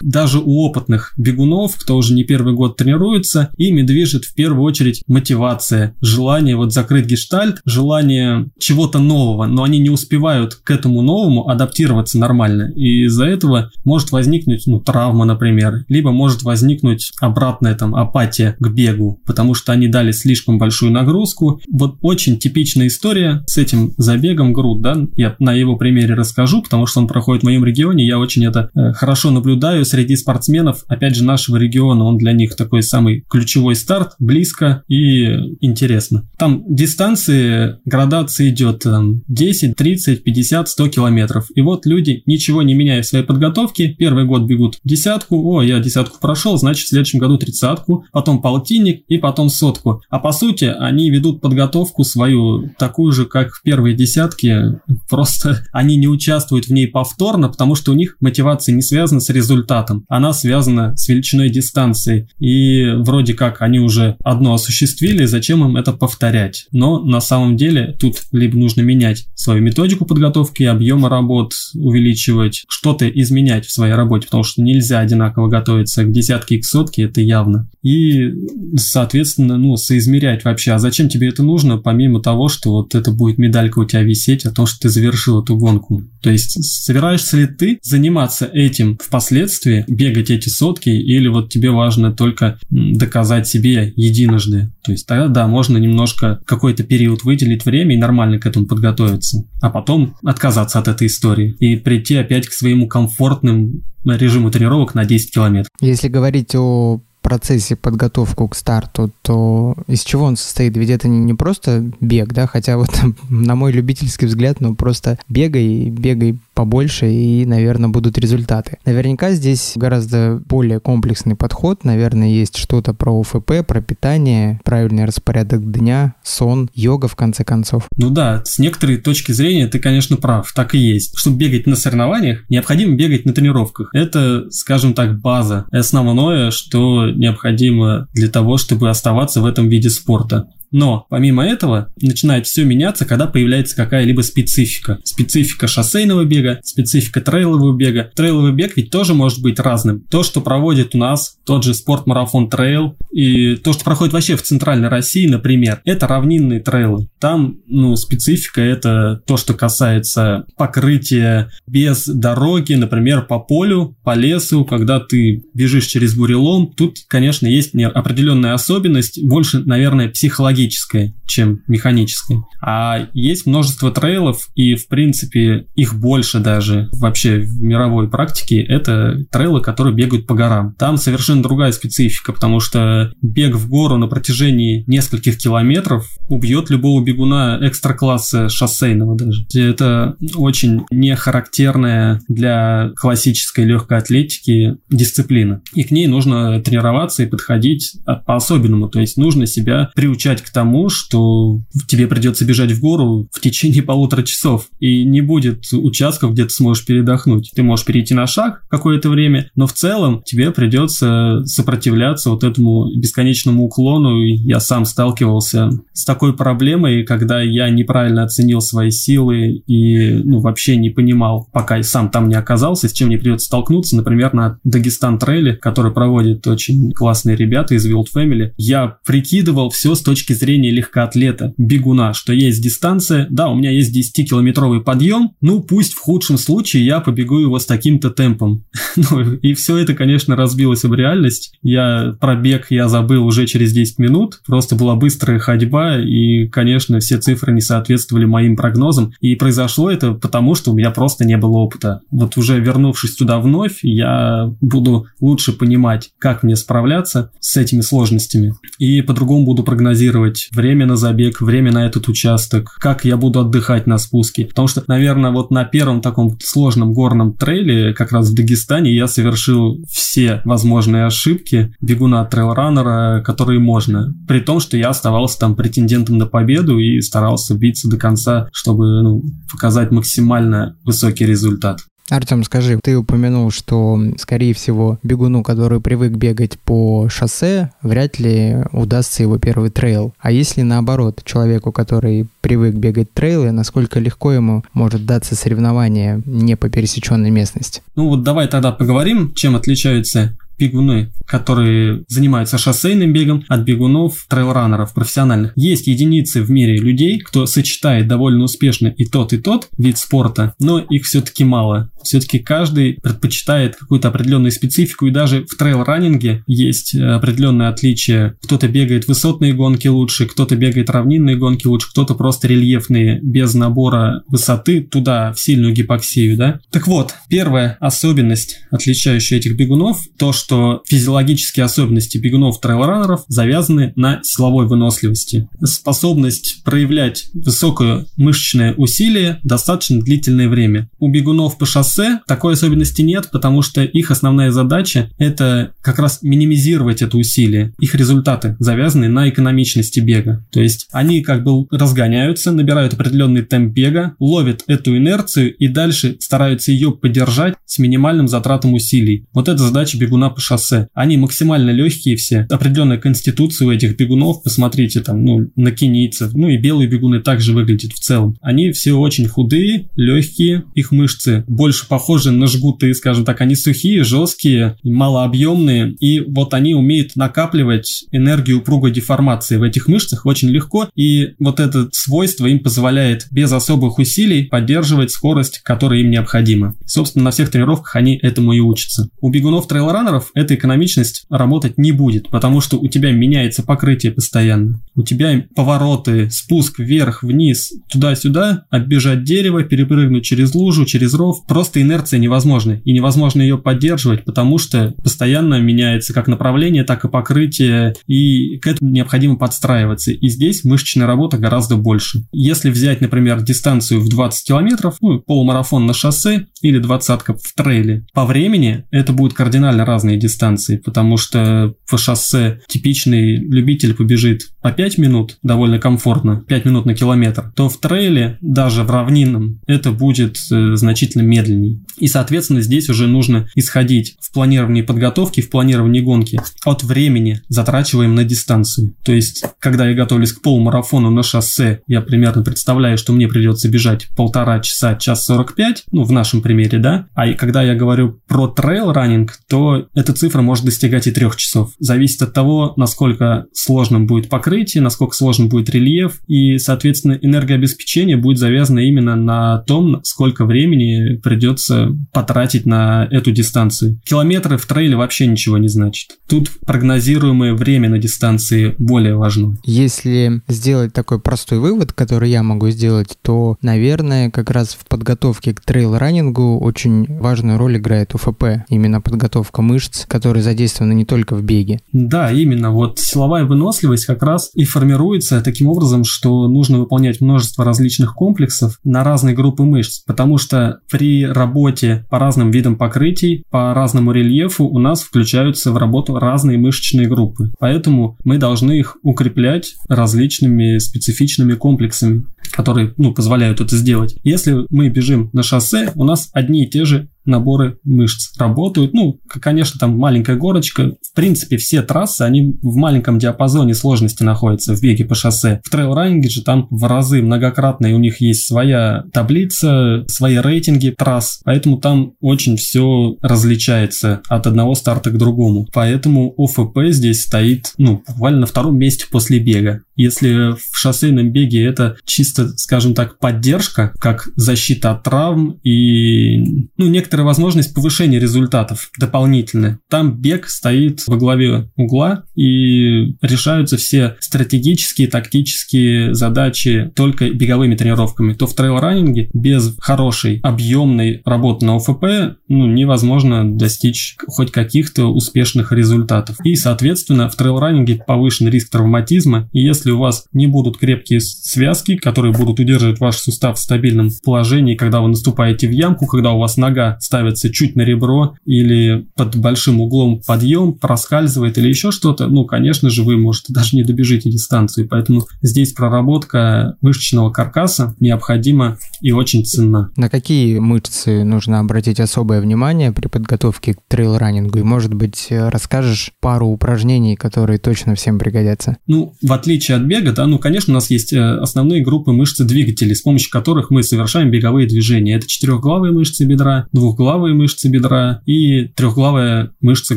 Даже 0.03 0.39
у 0.39 0.61
опытных 0.61 1.13
бегунов, 1.17 1.77
кто 1.77 1.97
уже 1.97 2.15
не 2.15 2.25
первый 2.25 2.55
год 2.55 2.77
тренируется, 2.77 3.51
ими 3.57 3.83
движет 3.83 4.25
в 4.25 4.35
первую 4.35 4.65
очередь 4.65 5.03
мотивация, 5.07 5.95
желание 6.01 6.57
вот 6.57 6.73
закрыть 6.73 7.07
гештальт, 7.07 7.61
желание 7.65 8.49
чего-то 8.59 8.99
нового, 8.99 9.47
но 9.47 9.63
они 9.63 9.79
не 9.79 9.91
успевают 9.91 10.55
к 10.55 10.71
этому 10.71 11.03
новому 11.03 11.49
адаптироваться 11.49 12.19
нормально. 12.19 12.73
И 12.75 13.05
из-за 13.05 13.27
этого 13.27 13.71
может 13.85 14.13
возникнуть 14.13 14.67
ну, 14.67 14.81
травма, 14.81 15.25
например, 15.25 15.85
либо 15.89 16.11
может 16.11 16.43
возникнуть 16.43 17.13
обратная 17.21 17.75
там 17.75 17.95
апатия 17.95 18.57
к 18.59 18.69
бегу, 18.69 19.21
потому 19.27 19.55
что 19.55 19.73
они 19.73 19.89
дали 19.89 20.13
слишком 20.13 20.59
большую 20.59 20.93
нагрузку. 20.93 21.61
Вот 21.71 21.97
очень 22.01 22.39
типичная 22.39 22.89
история 22.89 23.45
с 23.47 23.59
этим 23.59 23.93
забегом 23.97 24.53
груд, 24.53 24.83
да, 24.83 24.97
я 25.15 25.37
на 25.39 25.53
его 25.53 25.77
примере 25.77 26.15
расскажу, 26.15 26.63
потому 26.63 26.87
что 26.87 27.01
он 27.01 27.07
проходит 27.07 27.43
в 27.43 27.47
моем 27.47 27.65
регионе, 27.65 28.07
я 28.07 28.19
очень 28.19 28.45
это 28.45 28.71
э, 28.75 28.93
хорошо 28.93 29.31
наблюдаю 29.37 29.85
среди 29.85 30.17
спортсменов, 30.17 30.85
опять 30.89 31.15
же, 31.15 31.25
нашего 31.25 31.57
региона, 31.57 32.05
он 32.05 32.19
для 32.19 32.33
них 32.33 32.57
такой 32.57 32.83
самый 32.83 33.25
ключевой 33.29 33.77
старт, 33.77 34.15
близко 34.19 34.83
и 34.89 35.27
интересно. 35.61 36.29
Там 36.39 36.65
дистанции, 36.69 37.77
градация 37.85 38.49
идет 38.49 38.81
там, 38.81 39.23
10, 39.29 39.77
30, 39.77 40.25
50, 40.25 40.69
100 40.69 40.89
километров. 40.89 41.47
И 41.55 41.61
вот 41.61 41.87
люди, 41.87 42.23
ничего 42.27 42.63
не 42.63 42.75
меняя 42.75 43.03
в 43.03 43.07
своей 43.07 43.25
подготовке, 43.25 43.89
первый 43.89 44.25
год 44.25 44.43
бегут 44.43 44.79
десятку, 44.85 45.55
о, 45.55 45.63
я 45.63 45.79
десятку 45.79 46.19
прошел, 46.21 46.57
значит, 46.59 46.87
в 46.87 46.89
следующем 46.89 47.19
году 47.19 47.39
тридцатку, 47.39 48.05
потом 48.13 48.41
полтинник 48.41 49.05
и 49.09 49.19
потом 49.19 49.49
сотку. 49.49 50.03
А 50.09 50.19
по 50.19 50.33
сути, 50.33 50.65
они 50.65 51.11
ведут 51.11 51.41
подготовку 51.41 52.05
свою 52.05 52.71
такую 52.79 53.13
же, 53.13 53.27
как 53.27 53.53
в 53.53 53.63
первые 53.63 53.95
десятки, 53.95 54.81
просто 55.09 55.65
они 55.73 55.97
не 55.97 56.09
участвуют 56.09 56.67
в 56.67 56.73
ней 56.73 56.87
повторно, 56.87 57.49
потому 57.49 57.75
что 57.75 57.93
у 57.93 57.95
них 57.95 58.17
мотивация 58.21 58.75
не 58.75 58.83
связана 58.83 59.21
результатом, 59.31 60.05
она 60.09 60.33
связана 60.33 60.97
с 60.97 61.09
величиной 61.09 61.51
дистанции. 61.51 62.29
И 62.39 62.85
вроде 62.99 63.35
как 63.35 63.63
они 63.63 63.79
уже 63.79 64.17
одно 64.23 64.55
осуществили, 64.55 65.25
зачем 65.25 65.65
им 65.65 65.77
это 65.77 65.93
повторять? 65.93 66.67
Но 66.73 67.03
на 67.03 67.21
самом 67.21 67.57
деле 67.57 67.97
тут 67.99 68.17
либо 68.33 68.57
нужно 68.57 68.83
менять 68.83 69.27
свою 69.35 69.63
методику 69.63 70.05
подготовки, 70.05 70.63
объема 70.65 71.09
работ 71.09 71.53
увеличивать, 71.75 72.65
что-то 72.69 73.09
изменять 73.09 73.67
в 73.67 73.73
своей 73.73 73.95
работе, 73.95 74.27
потому 74.27 74.43
что 74.43 74.63
нельзя 74.63 75.01
одинаково 75.01 75.49
готовиться 75.49 76.05
к 76.05 76.13
десятке 76.13 76.57
и 76.57 76.61
к 76.61 76.65
сотке, 76.65 77.05
это 77.05 77.21
явно. 77.21 77.69
И, 77.83 78.33
соответственно, 78.77 79.57
ну, 79.57 79.77
соизмерять 79.77 80.45
вообще, 80.45 80.73
а 80.73 80.79
зачем 80.79 81.09
тебе 81.09 81.29
это 81.29 81.43
нужно, 81.43 81.79
помимо 81.79 82.21
того, 82.21 82.49
что 82.49 82.71
вот 82.71 82.95
это 82.95 83.13
будет 83.13 83.39
медалька 83.39 83.79
у 83.79 83.85
тебя 83.85 84.03
висеть 84.03 84.45
о 84.45 84.53
том, 84.53 84.67
что 84.67 84.81
ты 84.81 84.89
завершил 84.89 85.43
эту 85.43 85.57
гонку. 85.57 86.03
То 86.23 86.31
есть 86.31 86.63
собираешься 86.65 87.37
ли 87.37 87.47
ты 87.47 87.79
заниматься 87.83 88.47
этим 88.47 88.99
впоследствии, 89.17 89.85
бегать 89.89 90.31
эти 90.31 90.51
сотки, 90.51 90.91
или 90.91 91.29
вот 91.29 91.49
тебе 91.49 91.71
важно 91.71 92.13
только 92.13 92.59
доказать 92.69 93.49
себе 93.49 93.95
единожды? 93.97 94.71
То 94.85 94.93
есть 94.93 95.07
тогда, 95.07 95.29
да, 95.29 95.47
можно 95.47 95.79
немножко 95.79 96.39
какой-то 96.45 96.85
период 96.85 97.25
выделить 97.25 97.65
время 97.65 97.95
и 97.95 97.99
нормально 97.99 98.39
к 98.39 98.45
этому 98.45 98.67
подготовиться, 98.67 99.45
а 99.63 99.71
потом 99.71 100.15
отказаться 100.23 100.79
от 100.79 100.89
этой 100.89 101.07
истории 101.07 101.57
и 101.61 101.77
прийти 101.77 102.17
опять 102.17 102.47
к 102.47 102.53
своему 102.53 102.89
комфортным 102.89 103.85
режиму 104.05 104.51
тренировок 104.51 104.95
на 104.95 105.07
10 105.07 105.33
километров. 105.33 105.71
Если 105.81 106.09
говорить 106.09 106.55
о 106.55 107.01
процессе 107.23 107.75
подготовку 107.75 108.47
к 108.47 108.55
старту, 108.55 109.11
то 109.23 109.75
из 109.89 110.05
чего 110.05 110.27
он 110.27 110.37
состоит? 110.37 110.77
Ведь 110.77 110.91
это 110.91 111.09
не 111.09 111.35
просто 111.35 111.91
бег, 112.01 112.33
да, 112.33 112.47
хотя 112.47 112.77
вот 112.77 112.91
на 113.31 113.57
мой 113.57 113.73
любительский 113.73 114.27
взгляд, 114.27 114.61
ну 114.61 114.77
просто 114.77 115.19
бегай, 115.29 115.91
бегай 115.91 116.39
побольше 116.57 117.13
и, 117.13 117.45
наверное, 117.45 117.91
будут 117.91 118.19
результаты. 118.19 118.79
Наверняка 118.87 119.31
здесь 119.33 119.75
гораздо 119.77 120.43
более 120.49 120.81
комплексный 120.81 121.37
подход, 121.37 121.85
наверное, 121.85 122.29
есть 122.29 122.57
что-то 122.57 122.95
про 122.95 123.21
ОФП, 123.21 123.65
про 123.67 123.81
питание, 123.83 124.61
правильный 124.65 125.05
распорядок 125.05 125.71
дня, 125.71 126.15
сон, 126.25 126.71
йога, 126.75 127.09
в 127.09 127.15
конце 127.15 127.45
концов. 127.45 127.85
Ну 127.97 128.11
да, 128.11 128.43
с 128.45 128.59
некоторой 128.59 128.97
точки 128.97 129.33
зрения 129.33 129.69
ты, 129.69 129.79
конечно, 129.79 130.17
прав, 130.17 130.51
так 130.55 130.75
и 130.75 130.79
есть. 130.79 131.17
Чтобы 131.19 131.37
бегать 131.37 131.67
на 131.67 131.77
соревнованиях, 131.77 132.49
необходимо 132.49 132.97
бегать 132.97 133.27
на 133.27 133.35
тренировках. 133.35 133.91
Это, 133.93 134.51
скажем 134.51 134.95
так, 134.95 135.21
база, 135.21 135.67
основное, 135.71 136.51
что 136.51 137.11
необходимо 137.11 138.09
для 138.15 138.29
того, 138.29 138.57
чтобы 138.57 138.89
оставаться 138.89 139.43
в 139.43 139.47
этом 139.47 139.69
виде 139.69 139.91
спорта. 139.91 140.47
Но 140.71 141.07
помимо 141.09 141.45
этого 141.45 141.93
начинает 142.01 142.47
все 142.47 142.65
меняться, 142.65 143.05
когда 143.05 143.27
появляется 143.27 143.77
какая-либо 143.77 144.23
специфика. 144.23 144.99
Специфика 145.05 145.67
шоссейного 145.69 146.25
бега, 146.25 146.61
специфика 146.63 147.21
трейлового 147.21 147.77
бега. 147.77 148.11
Трейловый 148.15 148.53
бег 148.53 148.77
ведь 148.77 148.91
тоже 148.91 149.15
может 149.15 149.43
быть 149.43 149.59
разным. 149.59 150.01
То, 150.11 150.23
что 150.23 150.41
проводит 150.41 150.95
у 150.95 150.99
нас 150.99 151.37
тот 151.47 151.65
же 151.65 151.75
спорт-марафон 151.75 152.51
трейл 152.51 152.97
и 153.13 153.57
то, 153.57 153.73
что 153.73 153.85
проходит 153.85 154.13
вообще 154.13 154.37
в 154.37 154.43
центральной 154.43 154.89
России, 154.89 155.27
например, 155.27 155.81
это 155.85 156.07
равнинные 156.07 156.61
трейлы. 156.61 157.09
Там, 157.21 157.59
ну, 157.67 157.97
специфика 157.97 158.61
это 158.61 159.23
то, 159.27 159.37
что 159.37 159.55
касается 159.55 160.47
покрытия 160.57 161.51
без 161.67 162.07
дороги, 162.07 162.75
например, 162.75 163.23
по 163.23 163.39
полю, 163.39 163.97
по 164.03 164.15
лесу, 164.15 164.65
когда 164.65 165.01
ты 165.01 165.45
бежишь 165.55 165.87
через 165.87 166.15
бурелом. 166.15 166.73
Тут, 166.77 166.99
конечно, 167.09 167.47
есть 167.47 167.73
определенная 167.75 168.55
особенность, 168.55 169.23
больше, 169.23 169.61
наверное, 169.61 170.09
психологическая 170.09 170.56
логической, 170.57 171.15
чем 171.27 171.63
механической. 171.69 172.39
А 172.63 173.09
есть 173.13 173.47
множество 173.47 173.91
трейлов, 173.91 174.49
и, 174.55 174.75
в 174.75 174.89
принципе, 174.89 175.67
их 175.75 175.95
больше 175.95 176.41
даже 176.41 176.89
вообще 176.93 177.41
в 177.41 177.63
мировой 177.63 178.09
практике. 178.09 178.63
Это 178.63 179.25
трейлы, 179.31 179.61
которые 179.61 179.95
бегают 179.95 180.27
по 180.27 180.35
горам. 180.35 180.75
Там 180.79 180.97
совершенно 180.97 181.43
другая 181.43 181.73
специфика, 181.73 182.33
потому 182.33 182.61
что 182.61 183.13
бег 183.21 183.55
в 183.55 183.69
гору 183.69 183.99
на 183.99 184.07
протяжении 184.07 184.85
нескольких 184.87 185.37
километров 185.37 186.09
убьет 186.29 186.71
любого 186.71 187.05
бегуна 187.05 187.59
экстра-класса 187.61 188.49
шоссейного 188.49 189.17
даже. 189.17 189.47
Это 189.55 190.17
очень 190.35 190.83
не 190.91 191.15
характерная 191.17 192.21
для 192.29 192.93
классической 192.97 193.65
легкой 193.65 193.99
атлетики 193.99 194.77
дисциплина. 194.91 195.61
И 195.75 195.85
к 195.85 195.91
ней 195.91 196.07
нужно 196.07 196.61
тренироваться 196.61 197.23
и 197.23 197.27
подходить 197.27 197.97
по-особенному. 198.25 198.89
То 198.89 199.01
есть 199.01 199.17
нужно 199.17 199.47
себя 199.47 199.91
приучать 199.95 200.43
к 200.47 200.51
тому, 200.51 200.89
что 200.89 201.61
тебе 201.89 202.07
придется 202.07 202.45
бежать 202.45 202.73
в 202.73 202.81
гору 202.81 203.29
в 203.33 203.41
течение 203.41 203.83
полутора 203.83 204.23
часов, 204.23 204.69
и 204.79 205.05
не 205.05 205.21
будет 205.21 205.65
участков, 205.73 206.33
где 206.33 206.45
ты 206.45 206.51
сможешь 206.51 206.85
передохнуть. 206.85 207.53
Ты 207.55 207.63
можешь 207.63 207.85
перейти 207.85 208.15
на 208.15 208.27
шаг 208.27 208.63
какое-то 208.69 209.11
время, 209.11 209.51
но 209.55 209.67
в 209.67 209.73
целом 209.73 210.23
тебе 210.25 210.51
придется 210.51 211.43
сопротивляться 211.45 212.31
вот 212.31 212.45
этому 212.45 212.91
бесконечному 212.97 213.65
уклону. 213.65 214.23
Я 214.23 214.61
сам 214.61 214.85
сталкивался 214.85 215.71
с 215.93 216.05
такой 216.05 216.37
проблемой, 216.37 217.05
когда 217.05 217.41
я 217.43 217.69
неправильно 217.69 218.25
оценил 218.25 218.61
свои 218.61 218.91
силы 218.91 219.63
и 219.67 220.21
ну, 220.25 220.41
вообще 220.41 220.77
не 220.77 220.91
понимал, 220.91 221.49
пока 221.53 221.77
я 221.77 221.83
сам 221.83 222.11
там 222.11 222.29
не 222.29 222.35
оказался, 222.35 222.89
с 222.89 222.93
чем 222.93 223.09
мне 223.09 223.19
придется 223.19 223.47
столкнуться, 223.47 223.97
например, 223.97 224.35
на 224.35 224.59
Дагестан 224.65 225.19
трейле, 225.19 225.55
который 225.55 225.93
проводит 225.93 226.47
очень 226.47 226.93
классные 226.93 227.37
ребята 227.37 227.75
из 227.75 227.87
Wild 227.91 228.07
Family. 228.15 228.53
Я 228.57 228.99
прикидывал 229.05 229.71
все 229.71 229.95
с 229.95 230.03
точки 230.03 230.33
зрения 230.39 230.71
легкоатлета, 230.71 231.55
бегуна, 231.57 232.15
что 232.15 232.33
есть 232.33 232.63
дистанция, 232.63 233.27
да, 233.31 233.49
у 233.49 233.57
меня 233.57 233.71
есть 233.71 233.97
10-километровый 233.97 234.83
подъем, 234.83 235.33
ну 235.41 235.61
пусть 235.61 235.95
в 235.95 235.99
худшем 235.99 236.39
случае 236.39 236.85
я 236.85 237.01
побегу 237.01 237.39
его 237.39 237.59
с 237.59 237.67
таким-то 237.67 238.11
темпом. 238.11 238.65
ну 238.97 239.35
и 239.35 239.55
все 239.55 239.77
это, 239.79 239.95
конечно, 239.95 240.37
разбилось 240.37 240.85
об 240.85 240.95
реальность. 240.95 241.55
Я 241.63 242.17
пробег 242.21 242.67
я 242.71 242.89
забыл 242.89 243.27
уже 243.27 243.47
через 243.47 243.73
10 243.73 243.99
минут, 243.99 244.41
просто 244.47 244.77
была 244.77 244.97
быстрая 244.97 245.39
ходьба, 245.39 245.99
и, 245.99 246.47
конечно, 246.49 247.01
все 247.01 247.19
цифры 247.19 247.53
не 247.53 247.61
соответствовали 247.61 248.25
моим 248.25 248.57
прогнозам. 248.57 249.13
И 249.21 249.35
произошло 249.35 249.91
это 249.91 250.13
потому, 250.13 250.55
что 250.55 250.73
у 250.73 250.75
меня 250.77 250.91
просто 250.91 251.25
не 251.25 251.37
было 251.37 251.59
опыта. 251.59 252.01
Вот 252.11 252.37
уже 252.37 252.61
вернувшись 252.61 253.17
туда 253.17 253.39
вновь, 253.39 253.81
я 253.83 254.55
буду 254.61 255.07
лучше 255.21 255.53
понимать, 255.53 256.11
как 256.19 256.43
мне 256.43 256.57
справляться 256.57 257.31
с 257.41 257.57
этими 257.57 257.81
сложностями. 257.81 258.55
И 258.79 259.03
по-другому 259.03 259.45
буду 259.45 259.63
прогнозировать 259.63 260.26
планировать 260.27 260.49
время 260.55 260.87
на 260.87 260.97
забег, 260.97 261.41
время 261.41 261.73
на 261.73 261.87
этот 261.87 262.09
участок, 262.09 262.77
как 262.79 263.05
я 263.05 263.17
буду 263.17 263.41
отдыхать 263.41 263.87
на 263.87 263.99
спуске. 263.99 264.47
Потому 264.47 264.69
что, 264.69 264.83
наверное, 264.87 265.31
вот 265.31 265.51
на 265.51 265.65
первом 265.65 266.01
таком 266.01 266.39
сложном 266.41 266.93
горном 266.93 267.35
трейле, 267.35 267.95
как 267.95 268.13
раз 268.13 268.31
в 268.31 268.35
Дагестане, 268.35 268.95
я 268.95 269.07
совершил 269.07 269.79
все 269.89 270.41
возможные 270.45 271.07
ошибки 271.07 271.75
бегуна 271.81 272.25
трейлранера, 272.25 273.23
которые 273.25 273.61
можно. 273.61 274.15
При 274.27 274.41
том, 274.41 274.61
что 274.61 274.77
я 274.77 274.91
оставался 274.91 275.39
там 275.39 275.55
претендентом 275.55 276.19
на 276.19 276.27
победу 276.27 276.79
и 276.79 277.01
старался 277.01 277.55
биться 277.55 277.89
до 277.89 277.97
конца, 277.97 278.49
чтобы 278.53 279.03
ну, 279.03 279.23
показать 279.53 279.91
максимально 279.91 280.77
высокий 280.85 281.27
результат. 281.27 281.81
Артем, 282.09 282.45
скажи, 282.45 282.79
ты 282.83 282.97
упомянул, 282.97 283.51
что, 283.51 284.01
скорее 284.19 284.55
всего, 284.55 284.99
бегуну, 285.03 285.43
который 285.43 285.81
привык 285.81 286.13
бегать 286.13 286.59
по 286.59 287.09
шоссе, 287.09 287.73
вряд 287.83 288.21
ли 288.21 288.59
удастся 288.73 289.25
его 289.25 289.39
первый 289.39 289.71
трейл. 289.71 290.15
А 290.21 290.31
если 290.31 290.63
наоборот, 290.63 291.23
человеку, 291.25 291.73
который 291.73 292.29
привык 292.43 292.77
бегать 292.77 293.13
трейлы, 293.13 293.51
насколько 293.51 293.99
легко 293.99 294.33
ему 294.33 294.65
может 294.73 295.05
даться 295.05 295.35
соревнование 295.35 296.23
не 296.25 296.57
по 296.57 296.69
пересеченной 296.69 297.31
местности? 297.31 297.83
Ну 297.97 298.09
вот 298.09 298.23
давай 298.23 298.47
тогда 298.47 298.71
поговорим, 298.71 299.35
чем 299.35 299.57
отличаются 299.57 300.37
бегуны, 300.59 301.13
которые 301.27 302.05
занимаются 302.09 302.59
шоссейным 302.59 303.13
бегом, 303.13 303.45
от 303.49 303.61
бегунов, 303.63 304.27
трейлранеров 304.29 304.95
профессиональных. 304.95 305.53
Есть 305.57 305.87
единицы 305.87 306.43
в 306.43 306.51
мире 306.51 306.79
людей, 306.79 307.19
кто 307.19 307.47
сочетает 307.47 308.09
довольно 308.09 308.45
успешно 308.45 308.89
и 308.89 309.05
тот, 309.05 309.33
и 309.33 309.39
тот 309.39 309.69
вид 309.77 309.99
спорта, 309.99 310.55
но 310.59 310.79
их 310.79 311.05
все-таки 311.05 311.45
мало. 311.45 311.91
Все-таки 312.03 312.39
каждый 312.39 312.95
предпочитает 313.03 313.77
какую-то 313.77 314.09
определенную 314.09 314.53
специфику, 314.53 315.07
и 315.07 315.11
даже 315.11 315.45
в 315.45 315.57
трейл-раннинге 315.57 316.45
есть 316.47 316.95
определенные 316.95 317.69
отличия. 317.69 318.37
Кто-то 318.45 318.69
бегает 318.69 319.09
высотные 319.09 319.53
гонки 319.53 319.89
лучше, 319.89 320.27
кто-то 320.27 320.55
бегает 320.57 320.89
равнинные 320.91 321.37
гонки 321.37 321.67
лучше, 321.67 321.91
кто-то 321.91 322.15
просто 322.15 322.47
рельефные 322.49 323.19
без 323.23 323.55
набора 323.55 324.23
высоты 324.29 324.81
туда 324.83 325.33
в 325.33 325.41
сильную 325.41 325.75
гипоксию, 325.75 326.37
да. 326.37 326.61
Так 326.71 326.87
вот, 326.87 327.15
первая 327.29 327.77
особенность, 327.81 328.61
отличающая 328.71 329.39
этих 329.39 329.57
бегунов, 329.57 330.07
то, 330.17 330.33
что 330.33 330.46
физиологические 330.87 331.65
особенности 331.65 332.19
бегунов 332.19 332.61
трейлранеров 332.61 333.25
завязаны 333.29 333.93
на 333.97 334.21
силовой 334.23 334.67
выносливости. 334.67 335.49
Способность 335.63 336.63
проявлять 336.65 337.27
высокое 337.35 338.07
мышечное 338.17 338.75
усилие 338.75 339.41
достаточно 339.43 340.01
длительное 340.01 340.49
время. 340.49 340.89
У 340.99 341.09
бегунов 341.09 341.59
по 341.59 341.67
шоссе 341.67 342.21
такой 342.27 342.55
особенности 342.55 343.03
нет, 343.03 343.31
потому 343.33 343.63
что 343.63 343.83
их 343.83 344.11
основная 344.11 344.51
задача 344.51 345.11
это 345.19 345.73
как 345.81 345.99
раз 345.99 346.21
минимизировать 346.23 347.03
это 347.03 347.17
усилие. 347.17 347.75
Их 347.79 347.95
результаты 347.95 348.57
завязаны 348.59 349.09
на 349.09 349.29
экономичности 349.29 350.01
бега. 350.01 350.45
То 350.51 350.61
есть 350.61 350.89
они 350.93 351.23
как 351.23 351.45
бы 351.45 351.67
разгоняются, 351.71 352.53
набирают 352.53 352.95
определенный 352.95 353.43
темп 353.43 353.73
бега, 353.73 354.15
ловят 354.19 354.63
эту 354.67 354.97
инерцию 354.97 355.55
и 355.57 355.69
дальше 355.69 356.17
стараются 356.21 356.73
ее 356.73 356.93
поддержать 356.93 357.55
с 357.65 357.79
минимальным 357.79 358.29
затратом 358.29 358.75
усилий. 358.75 359.27
Вот 359.33 359.49
это 359.49 359.59
задача 359.59 359.99
бегуна 359.99 360.31
по 360.37 360.41
шоссе. 360.41 360.89
Они 360.95 361.17
максимально 361.17 361.71
легкие 361.71 362.17
все. 362.17 362.47
Определенная 362.51 362.99
конституция 362.99 363.67
у 363.67 363.73
этих 363.73 363.97
бегунов, 363.97 364.43
посмотрите 364.43 365.01
там, 365.01 365.25
ну, 365.25 365.51
на 365.57 365.73
кенийцев, 365.73 366.35
ну 366.35 366.49
и 366.49 366.59
белые 366.59 366.89
бегуны 366.89 367.21
также 367.21 367.53
выглядят 367.53 367.93
в 367.93 367.99
целом. 367.99 368.37
Они 368.41 368.71
все 368.71 368.93
очень 368.93 369.27
худые, 369.27 369.89
легкие, 369.97 370.65
их 370.75 370.93
мышцы 370.93 371.45
больше 371.49 371.89
похожи 371.89 372.31
на 372.31 372.47
жгуты, 372.47 372.95
скажем 372.95 373.25
так, 373.25 373.41
они 373.41 373.57
сухие, 373.57 374.05
жесткие, 374.05 374.77
малообъемные, 374.85 375.93
и 376.01 376.21
вот 376.21 376.55
они 376.55 376.75
умеют 376.75 377.17
накапливать 377.17 378.05
энергию 378.13 378.59
упругой 378.59 378.91
деформации 378.91 379.57
в 379.57 379.63
этих 379.63 379.89
мышцах 379.89 380.27
очень 380.27 380.51
легко, 380.51 380.89
и 380.95 381.31
вот 381.39 381.61
это 381.61 381.89
свойство 381.93 382.47
им 382.47 382.61
позволяет 382.61 383.27
без 383.31 383.53
особых 383.53 383.99
усилий 383.99 384.45
поддерживать 384.45 385.11
скорость, 385.11 385.61
которая 385.63 386.01
им 386.01 386.11
необходима. 386.11 386.77
Собственно, 386.85 387.25
на 387.25 387.31
всех 387.31 387.51
тренировках 387.51 387.97
они 387.97 388.17
этому 388.17 388.53
и 388.53 388.61
учатся. 388.61 389.09
У 389.21 389.31
бегунов 389.31 389.67
трейлранеров 389.67 390.26
эта 390.35 390.55
экономичность 390.55 391.27
работать 391.31 391.79
не 391.79 391.93
будет, 391.93 392.29
потому 392.29 392.61
что 392.61 392.79
у 392.79 392.89
тебя 392.89 393.13
меняется 393.13 393.63
покрытие 393.63 394.13
постоянно. 394.13 394.81
У 394.95 395.03
тебя 395.03 395.45
повороты, 395.55 396.31
спуск 396.31 396.79
вверх, 396.79 397.23
вниз, 397.23 397.73
туда-сюда, 397.91 398.65
оббежать 398.71 399.25
дерево, 399.25 399.63
перепрыгнуть 399.63 400.25
через 400.25 400.55
лужу, 400.55 400.85
через 400.85 401.15
ров. 401.15 401.47
Просто 401.47 401.81
инерция 401.81 402.19
невозможна. 402.19 402.81
И 402.85 402.93
невозможно 402.93 403.43
ее 403.43 403.59
поддерживать, 403.59 404.25
потому 404.25 404.59
что 404.59 404.95
постоянно 405.03 405.61
меняется 405.61 406.13
как 406.13 406.29
направление, 406.29 406.85
так 406.85 407.05
и 407.05 407.09
покрытие, 407.09 407.95
и 408.07 408.59
к 408.59 408.67
этому 408.67 408.91
необходимо 408.91 409.37
подстраиваться. 409.37 410.13
И 410.13 410.29
здесь 410.29 410.65
мышечная 410.65 411.07
работа 411.07 411.39
гораздо 411.39 411.77
больше. 411.77 412.25
Если 412.33 412.71
взять, 412.71 413.01
например, 413.01 413.43
дистанцию 413.43 414.01
в 414.01 414.09
20 414.09 414.47
километров, 414.47 414.97
ну, 415.01 415.21
полумарафон 415.21 415.87
на 415.87 415.95
шоссе 415.95 416.47
или 416.63 416.79
двадцатка 416.79 417.35
в 417.35 417.55
трейле, 417.55 418.07
по 418.13 418.25
времени 418.25 418.85
это 418.91 419.13
будут 419.13 419.35
кардинально 419.35 419.85
разные 419.85 420.16
дистанции, 420.17 420.77
потому 420.77 421.17
что 421.17 421.75
по 421.89 421.99
шоссе 421.99 422.61
типичный 422.69 423.37
любитель 423.37 423.95
побежит 423.95 424.51
по 424.63 424.73
5 424.73 424.99
минут, 424.99 425.39
довольно 425.43 425.79
комфортно, 425.79 426.45
5 426.49 426.65
минут 426.65 426.87
на 426.87 426.95
километр, 426.95 427.53
то 427.55 427.69
в 427.69 427.79
трейле, 427.79 428.39
даже 428.41 428.83
в 428.83 428.91
равнинном, 428.91 429.61
это 429.67 429.93
будет 429.93 430.39
э, 430.51 430.77
значительно 430.77 431.23
медленнее. 431.23 431.81
И, 431.99 432.09
соответственно, 432.09 432.61
здесь 432.61 432.89
уже 432.89 433.07
нужно 433.07 433.49
исходить 433.55 434.17
в 434.21 434.33
планировании 434.33 434.83
подготовки, 434.83 435.41
в 435.41 435.51
планировании 435.51 436.01
гонки 436.01 436.41
от 436.65 436.83
времени, 436.83 437.43
затрачиваемого 437.49 438.15
на 438.15 438.25
дистанцию. 438.25 438.95
То 439.05 439.13
есть, 439.13 439.45
когда 439.61 439.89
я 439.89 439.95
готовлюсь 439.95 440.33
к 440.33 440.43
полумарафону 440.43 441.11
на 441.11 441.23
шоссе, 441.23 441.81
я 441.87 442.01
примерно 442.01 442.43
представляю, 442.43 442.99
что 442.99 443.13
мне 443.13 443.29
придется 443.29 443.69
бежать 443.69 444.09
полтора 444.17 444.61
часа, 444.61 444.97
час 444.97 445.25
45, 445.25 445.85
ну, 445.93 446.05
в 446.05 446.13
нашем 446.13 446.43
примере, 446.43 446.79
да, 446.79 447.07
а 447.15 447.27
и 447.27 447.35
когда 447.35 447.63
я 447.63 447.75
говорю 447.75 448.21
про 448.27 448.49
трейл-раннинг, 448.49 449.33
то 449.49 449.87
эта 450.07 450.13
цифра 450.13 450.41
может 450.41 450.65
достигать 450.65 451.09
и 451.09 451.11
трех 451.11 451.35
часов. 451.35 451.73
Зависит 451.81 452.23
от 452.23 452.33
того, 452.33 452.75
насколько 452.77 453.47
сложным 453.53 454.07
будет 454.07 454.29
покрытие, 454.29 454.81
насколько 454.81 455.17
сложным 455.17 455.49
будет 455.49 455.69
рельеф, 455.71 456.21
и, 456.29 456.59
соответственно, 456.59 457.19
энергообеспечение 457.21 458.17
будет 458.17 458.39
завязано 458.39 458.79
именно 458.79 459.17
на 459.17 459.59
том, 459.67 460.01
сколько 460.05 460.45
времени 460.45 461.17
придется 461.17 461.89
потратить 462.13 462.67
на 462.67 463.09
эту 463.11 463.33
дистанцию. 463.33 464.01
Километры 464.05 464.59
в 464.59 464.67
трейле 464.67 464.95
вообще 464.95 465.27
ничего 465.27 465.59
не 465.59 465.67
значит. 465.67 466.19
Тут 466.29 466.51
прогнозируемое 466.65 467.55
время 467.55 467.89
на 467.89 467.99
дистанции 467.99 468.77
более 468.79 469.17
важно. 469.17 469.57
Если 469.65 470.41
сделать 470.47 470.93
такой 470.93 471.19
простой 471.19 471.59
вывод, 471.59 471.93
который 471.93 472.31
я 472.31 472.45
могу 472.45 472.71
сделать, 472.71 473.19
то, 473.23 473.57
наверное, 473.61 474.31
как 474.31 474.51
раз 474.51 474.77
в 474.79 474.87
подготовке 474.87 475.53
к 475.53 475.61
трейл-раннингу 475.63 476.61
очень 476.61 477.19
важную 477.19 477.59
роль 477.59 477.79
играет 477.79 478.15
УФП, 478.15 478.45
именно 478.69 479.01
подготовка 479.01 479.63
мышц, 479.63 479.96
которые 480.09 480.43
задействованы 480.43 480.93
не 480.93 481.05
только 481.05 481.35
в 481.35 481.43
беге. 481.43 481.81
Да, 481.93 482.31
именно. 482.31 482.71
Вот 482.71 482.99
силовая 482.99 483.45
выносливость 483.45 484.07
как 484.07 484.23
раз 484.23 484.51
и 484.55 484.65
формируется 484.65 485.41
таким 485.41 485.69
образом, 485.69 486.05
что 486.05 486.49
нужно 486.49 486.79
выполнять 486.79 487.21
множество 487.21 487.65
различных 487.65 488.15
комплексов 488.15 488.79
на 488.85 489.05
разные 489.05 489.35
группы 489.35 489.63
мышц, 489.63 490.01
потому 490.07 490.39
что 490.39 490.81
при 490.91 491.25
работе 491.25 492.05
по 492.11 492.19
разным 492.19 492.51
видам 492.51 492.77
покрытий, 492.77 493.45
по 493.51 493.73
разному 493.75 494.13
рельефу 494.13 494.65
у 494.67 494.79
нас 494.79 495.03
включаются 495.03 495.73
в 495.73 495.77
работу 495.77 496.19
разные 496.19 496.59
мышечные 496.59 497.09
группы. 497.09 497.53
Поэтому 497.59 498.17
мы 498.25 498.39
должны 498.39 498.79
их 498.79 498.97
укреплять 499.03 499.75
различными 499.89 500.79
специфичными 500.79 501.55
комплексами 501.55 502.25
которые 502.53 502.95
ну, 502.97 503.13
позволяют 503.13 503.61
это 503.61 503.77
сделать. 503.77 504.17
Если 504.23 504.65
мы 504.71 504.89
бежим 504.89 505.31
на 505.33 505.43
шоссе, 505.43 505.93
у 505.95 506.05
нас 506.05 506.31
одни 506.33 506.65
и 506.65 506.71
те 506.71 506.85
же 506.85 507.09
наборы 507.27 507.79
мышц 507.85 508.37
работают. 508.39 508.95
Ну, 508.95 509.21
конечно, 509.29 509.79
там 509.79 509.99
маленькая 509.99 510.37
горочка. 510.37 510.93
В 511.03 511.15
принципе, 511.15 511.57
все 511.57 511.83
трассы, 511.83 512.23
они 512.23 512.57
в 512.63 512.77
маленьком 512.77 513.19
диапазоне 513.19 513.75
сложности 513.75 514.23
находятся 514.23 514.75
в 514.75 514.81
беге 514.81 515.05
по 515.05 515.15
шоссе. 515.15 515.61
В 515.65 515.71
трейл-раннинге 515.71 516.29
же 516.29 516.43
там 516.43 516.67
в 516.71 516.85
разы 516.85 517.23
многократные 517.23 517.95
у 517.95 517.99
них 517.99 518.21
есть 518.21 518.47
своя 518.47 519.05
таблица, 519.13 520.05
свои 520.09 520.37
рейтинги 520.37 520.91
трасс, 520.91 521.41
поэтому 521.45 521.79
там 521.79 522.13
очень 522.21 522.57
все 522.57 523.17
различается 523.21 524.21
от 524.29 524.47
одного 524.47 524.75
старта 524.75 525.11
к 525.11 525.19
другому. 525.19 525.67
Поэтому 525.73 526.35
ОФП 526.37 526.79
здесь 526.91 527.23
стоит, 527.23 527.73
ну, 527.79 528.03
буквально 528.07 528.41
на 528.41 528.47
втором 528.47 528.79
месте 528.79 529.07
после 529.11 529.39
бега. 529.39 529.83
Если 529.97 530.53
в 530.53 530.77
шоссейном 530.77 531.33
беге 531.33 531.65
это 531.65 531.97
чисто, 532.05 532.49
скажем 532.57 532.95
так, 532.95 533.19
поддержка, 533.19 533.95
как 533.99 534.29
защита 534.37 534.91
от 534.93 535.03
травм 535.05 535.59
и, 535.63 536.67
ну, 536.77 536.87
некоторые 536.89 537.16
некоторая 537.17 537.27
возможность 537.29 537.75
повышения 537.75 538.19
результатов 538.19 538.91
дополнительная. 538.99 539.79
Там 539.89 540.21
бег 540.21 540.49
стоит 540.49 541.03
во 541.07 541.17
главе 541.17 541.71
угла 541.75 542.25
и 542.35 543.15
решаются 543.23 543.79
все 543.79 544.17
стратегические, 544.21 545.09
тактические 545.09 546.15
задачи 546.15 546.93
только 546.95 547.31
беговыми 547.31 547.75
тренировками. 547.75 548.35
То 548.35 548.47
в 548.47 548.55
трейл-раннинге 548.55 549.31
без 549.33 549.75
хорошей 549.81 550.41
объемной 550.43 551.23
работы 551.25 551.65
на 551.65 551.77
ОФП 551.77 552.37
ну, 552.49 552.67
невозможно 552.67 553.51
достичь 553.51 554.17
хоть 554.27 554.53
каких-то 554.53 555.07
успешных 555.07 555.73
результатов. 555.73 556.37
И, 556.45 556.55
соответственно, 556.55 557.31
в 557.31 557.37
трейл-раннинге 557.37 558.03
повышен 558.07 558.49
риск 558.49 558.71
травматизма, 558.71 559.49
и 559.53 559.61
если 559.61 559.91
у 559.91 559.99
вас 559.99 560.27
не 560.35 560.47
будут 560.47 560.77
крепкие 560.77 561.21
связки, 561.21 561.97
которые 561.97 562.35
будут 562.35 562.61
удерживать 562.61 563.01
ваш 563.01 563.17
сустав 563.17 563.57
в 563.57 563.61
стабильном 563.61 564.11
положении, 564.23 564.75
когда 564.75 565.01
вы 565.01 565.09
наступаете 565.09 565.67
в 565.67 565.71
ямку, 565.71 566.07
когда 566.07 566.33
у 566.33 566.39
вас 566.39 566.59
нога 566.59 566.99
ставится 567.07 567.51
чуть 567.51 567.77
на 567.77 567.83
ребро 567.83 568.35
или 568.45 569.07
под 569.15 569.37
большим 569.37 569.81
углом 569.81 570.21
подъем, 570.27 570.75
проскальзывает 570.75 571.57
или 571.57 571.69
еще 571.69 571.93
что-то, 571.93 572.27
ну, 572.27 572.45
конечно 572.45 572.91
же, 572.91 573.03
вы, 573.03 573.17
может, 573.17 573.45
даже 573.49 573.77
не 573.77 573.85
добежите 573.85 574.29
дистанцию. 574.31 574.89
Поэтому 574.89 575.27
здесь 575.41 575.73
проработка 575.73 576.77
мышечного 576.81 577.31
каркаса 577.31 577.95
необходима 578.01 578.79
и 579.01 579.13
очень 579.13 579.45
ценна. 579.45 579.91
На 579.97 580.11
какие 580.11 580.59
мышцы 580.59 581.25
нужно 581.25 581.61
обратить 581.61 582.01
особое 582.01 582.41
внимание 582.41 582.93
при 582.93 583.09
подготовке 583.09 583.75
к 583.75 583.79
трейл-раннингу? 583.89 584.59
И, 584.59 584.63
может 584.63 584.93
быть, 584.93 585.29
расскажешь 585.31 586.13
пару 586.21 586.49
упражнений, 586.49 587.17
которые 587.17 587.59
точно 587.59 587.95
всем 587.95 588.19
пригодятся? 588.19 588.77
Ну, 588.87 589.15
в 589.23 589.33
отличие 589.33 589.77
от 589.77 589.85
бега, 589.85 590.13
да, 590.13 590.27
ну, 590.27 590.39
конечно, 590.39 590.73
у 590.73 590.75
нас 590.75 590.91
есть 590.91 591.13
э, 591.13 591.21
основные 591.21 591.83
группы 591.83 592.13
мышц 592.13 592.41
двигателей, 592.41 592.95
с 592.95 593.03
помощью 593.03 593.31
которых 593.31 593.71
мы 593.71 593.83
совершаем 593.83 594.31
беговые 594.31 594.67
движения. 594.67 595.17
Это 595.17 595.27
четырехглавые 595.27 595.93
мышцы 595.93 596.25
бедра, 596.25 596.67
двух 596.73 596.86
двухглавые 596.87 597.35
мышцы 597.35 597.69
бедра 597.69 598.23
и 598.27 598.69
трехглавая 598.69 599.51
мышца 599.61 599.97